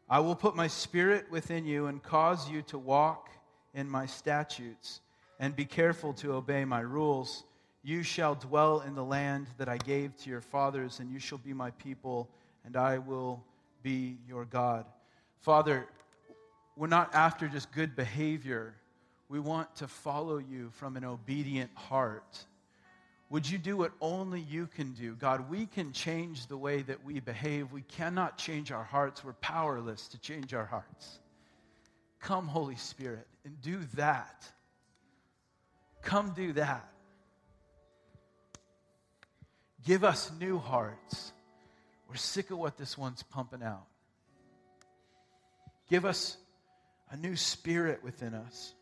I 0.09 0.19
will 0.19 0.35
put 0.35 0.55
my 0.55 0.67
spirit 0.67 1.29
within 1.29 1.65
you 1.65 1.87
and 1.87 2.01
cause 2.01 2.49
you 2.49 2.61
to 2.63 2.77
walk 2.77 3.29
in 3.73 3.89
my 3.89 4.05
statutes 4.05 5.01
and 5.39 5.55
be 5.55 5.65
careful 5.65 6.13
to 6.13 6.33
obey 6.33 6.65
my 6.65 6.81
rules. 6.81 7.43
You 7.89 8.03
shall 8.03 8.35
dwell 8.35 8.81
in 8.81 8.93
the 8.93 9.03
land 9.03 9.47
that 9.57 9.67
I 9.67 9.77
gave 9.77 10.15
to 10.17 10.29
your 10.29 10.41
fathers, 10.41 10.99
and 10.99 11.09
you 11.09 11.17
shall 11.17 11.39
be 11.39 11.53
my 11.53 11.71
people, 11.71 12.29
and 12.63 12.77
I 12.77 12.99
will 12.99 13.43
be 13.81 14.19
your 14.27 14.45
God. 14.45 14.85
Father, 15.39 15.87
we're 16.77 16.85
not 16.85 17.15
after 17.15 17.47
just 17.47 17.71
good 17.71 17.95
behavior. 17.95 18.75
We 19.27 19.39
want 19.39 19.75
to 19.77 19.87
follow 19.87 20.37
you 20.37 20.69
from 20.69 20.97
an 20.97 21.03
obedient 21.03 21.71
heart. 21.73 22.37
Would 23.31 23.49
you 23.49 23.57
do 23.57 23.75
what 23.75 23.93
only 24.01 24.41
you 24.41 24.67
can 24.67 24.91
do? 24.91 25.15
God, 25.15 25.49
we 25.49 25.65
can 25.65 25.91
change 25.91 26.45
the 26.45 26.57
way 26.57 26.83
that 26.83 27.03
we 27.03 27.19
behave. 27.19 27.71
We 27.71 27.81
cannot 27.81 28.37
change 28.37 28.71
our 28.71 28.83
hearts. 28.83 29.23
We're 29.23 29.33
powerless 29.33 30.07
to 30.09 30.19
change 30.19 30.53
our 30.53 30.65
hearts. 30.65 31.17
Come, 32.19 32.47
Holy 32.47 32.75
Spirit, 32.75 33.25
and 33.45 33.59
do 33.63 33.79
that. 33.95 34.47
Come 36.03 36.33
do 36.35 36.53
that. 36.53 36.87
Give 39.85 40.03
us 40.03 40.31
new 40.39 40.57
hearts. 40.57 41.31
We're 42.07 42.15
sick 42.15 42.51
of 42.51 42.57
what 42.57 42.77
this 42.77 42.97
one's 42.97 43.23
pumping 43.23 43.63
out. 43.63 43.85
Give 45.89 46.05
us 46.05 46.37
a 47.09 47.17
new 47.17 47.35
spirit 47.35 48.03
within 48.03 48.33
us. 48.33 48.73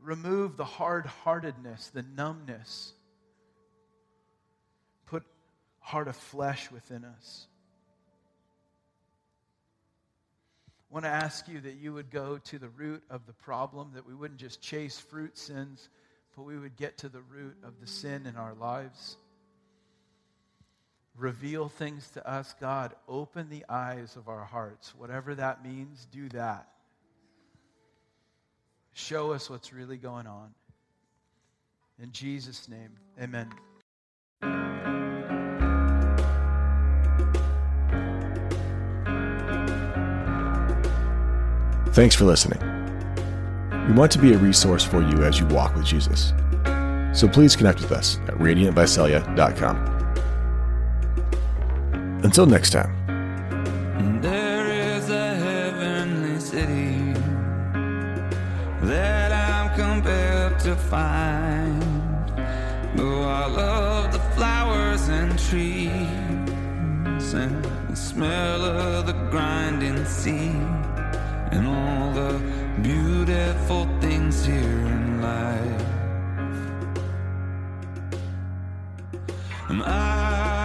Remove 0.00 0.56
the 0.56 0.64
hard 0.64 1.06
heartedness, 1.06 1.88
the 1.88 2.02
numbness 2.02 2.92
Put 5.06 5.24
heart 5.80 6.08
of 6.08 6.16
flesh 6.16 6.70
within 6.70 7.04
us. 7.04 7.46
I 10.90 10.94
want 10.94 11.04
to 11.04 11.10
ask 11.10 11.48
you 11.48 11.60
that 11.60 11.74
you 11.74 11.92
would 11.94 12.10
go 12.10 12.38
to 12.38 12.58
the 12.58 12.68
root 12.70 13.02
of 13.10 13.26
the 13.26 13.32
problem, 13.32 13.90
that 13.94 14.06
we 14.06 14.14
wouldn't 14.14 14.40
just 14.40 14.60
chase 14.60 14.98
fruit 14.98 15.36
sins, 15.38 15.88
but 16.36 16.44
we 16.44 16.58
would 16.58 16.76
get 16.76 16.98
to 16.98 17.08
the 17.08 17.20
root 17.20 17.56
of 17.62 17.80
the 17.80 17.86
sin 17.86 18.26
in 18.26 18.36
our 18.36 18.54
lives. 18.54 19.16
Reveal 21.16 21.68
things 21.68 22.08
to 22.10 22.28
us, 22.28 22.54
God. 22.60 22.94
Open 23.08 23.48
the 23.50 23.64
eyes 23.68 24.16
of 24.16 24.28
our 24.28 24.44
hearts. 24.44 24.94
Whatever 24.96 25.34
that 25.34 25.64
means, 25.64 26.06
do 26.10 26.28
that. 26.30 26.68
Show 28.94 29.32
us 29.32 29.48
what's 29.50 29.72
really 29.72 29.96
going 29.96 30.26
on. 30.26 30.54
In 32.02 32.12
Jesus' 32.12 32.68
name, 32.68 32.90
amen. 33.20 33.50
Thanks 41.92 42.14
for 42.14 42.24
listening. 42.24 42.58
We 43.86 43.92
want 43.92 44.10
to 44.12 44.18
be 44.18 44.32
a 44.32 44.38
resource 44.38 44.82
for 44.82 45.02
you 45.02 45.24
as 45.24 45.38
you 45.38 45.46
walk 45.46 45.74
with 45.74 45.84
Jesus. 45.84 46.32
So 47.12 47.28
please 47.28 47.54
connect 47.54 47.80
with 47.82 47.92
us 47.92 48.18
at 48.28 48.34
radiantvisalia.com. 48.36 49.91
Until 52.22 52.46
next 52.46 52.70
time. 52.70 52.92
There 54.20 54.66
is 54.68 55.10
a 55.10 55.34
heavenly 55.34 56.38
city 56.40 57.14
that 58.82 59.32
I'm 59.32 59.68
compelled 59.74 60.58
to 60.60 60.76
find. 60.76 61.82
I 63.42 63.46
love 63.46 64.12
the 64.12 64.20
flowers 64.36 65.08
and 65.08 65.36
trees 65.36 65.90
and 67.34 67.64
the 67.88 67.96
smell 67.96 68.64
of 68.64 69.06
the 69.06 69.14
grinding 69.30 70.04
sea 70.04 70.52
and 71.50 71.66
all 71.66 72.12
the 72.12 72.38
beautiful 72.82 73.88
things 74.00 74.46
here 74.46 74.54
in 74.54 75.20
life. 75.20 75.86
And 79.68 79.82
I 79.82 80.61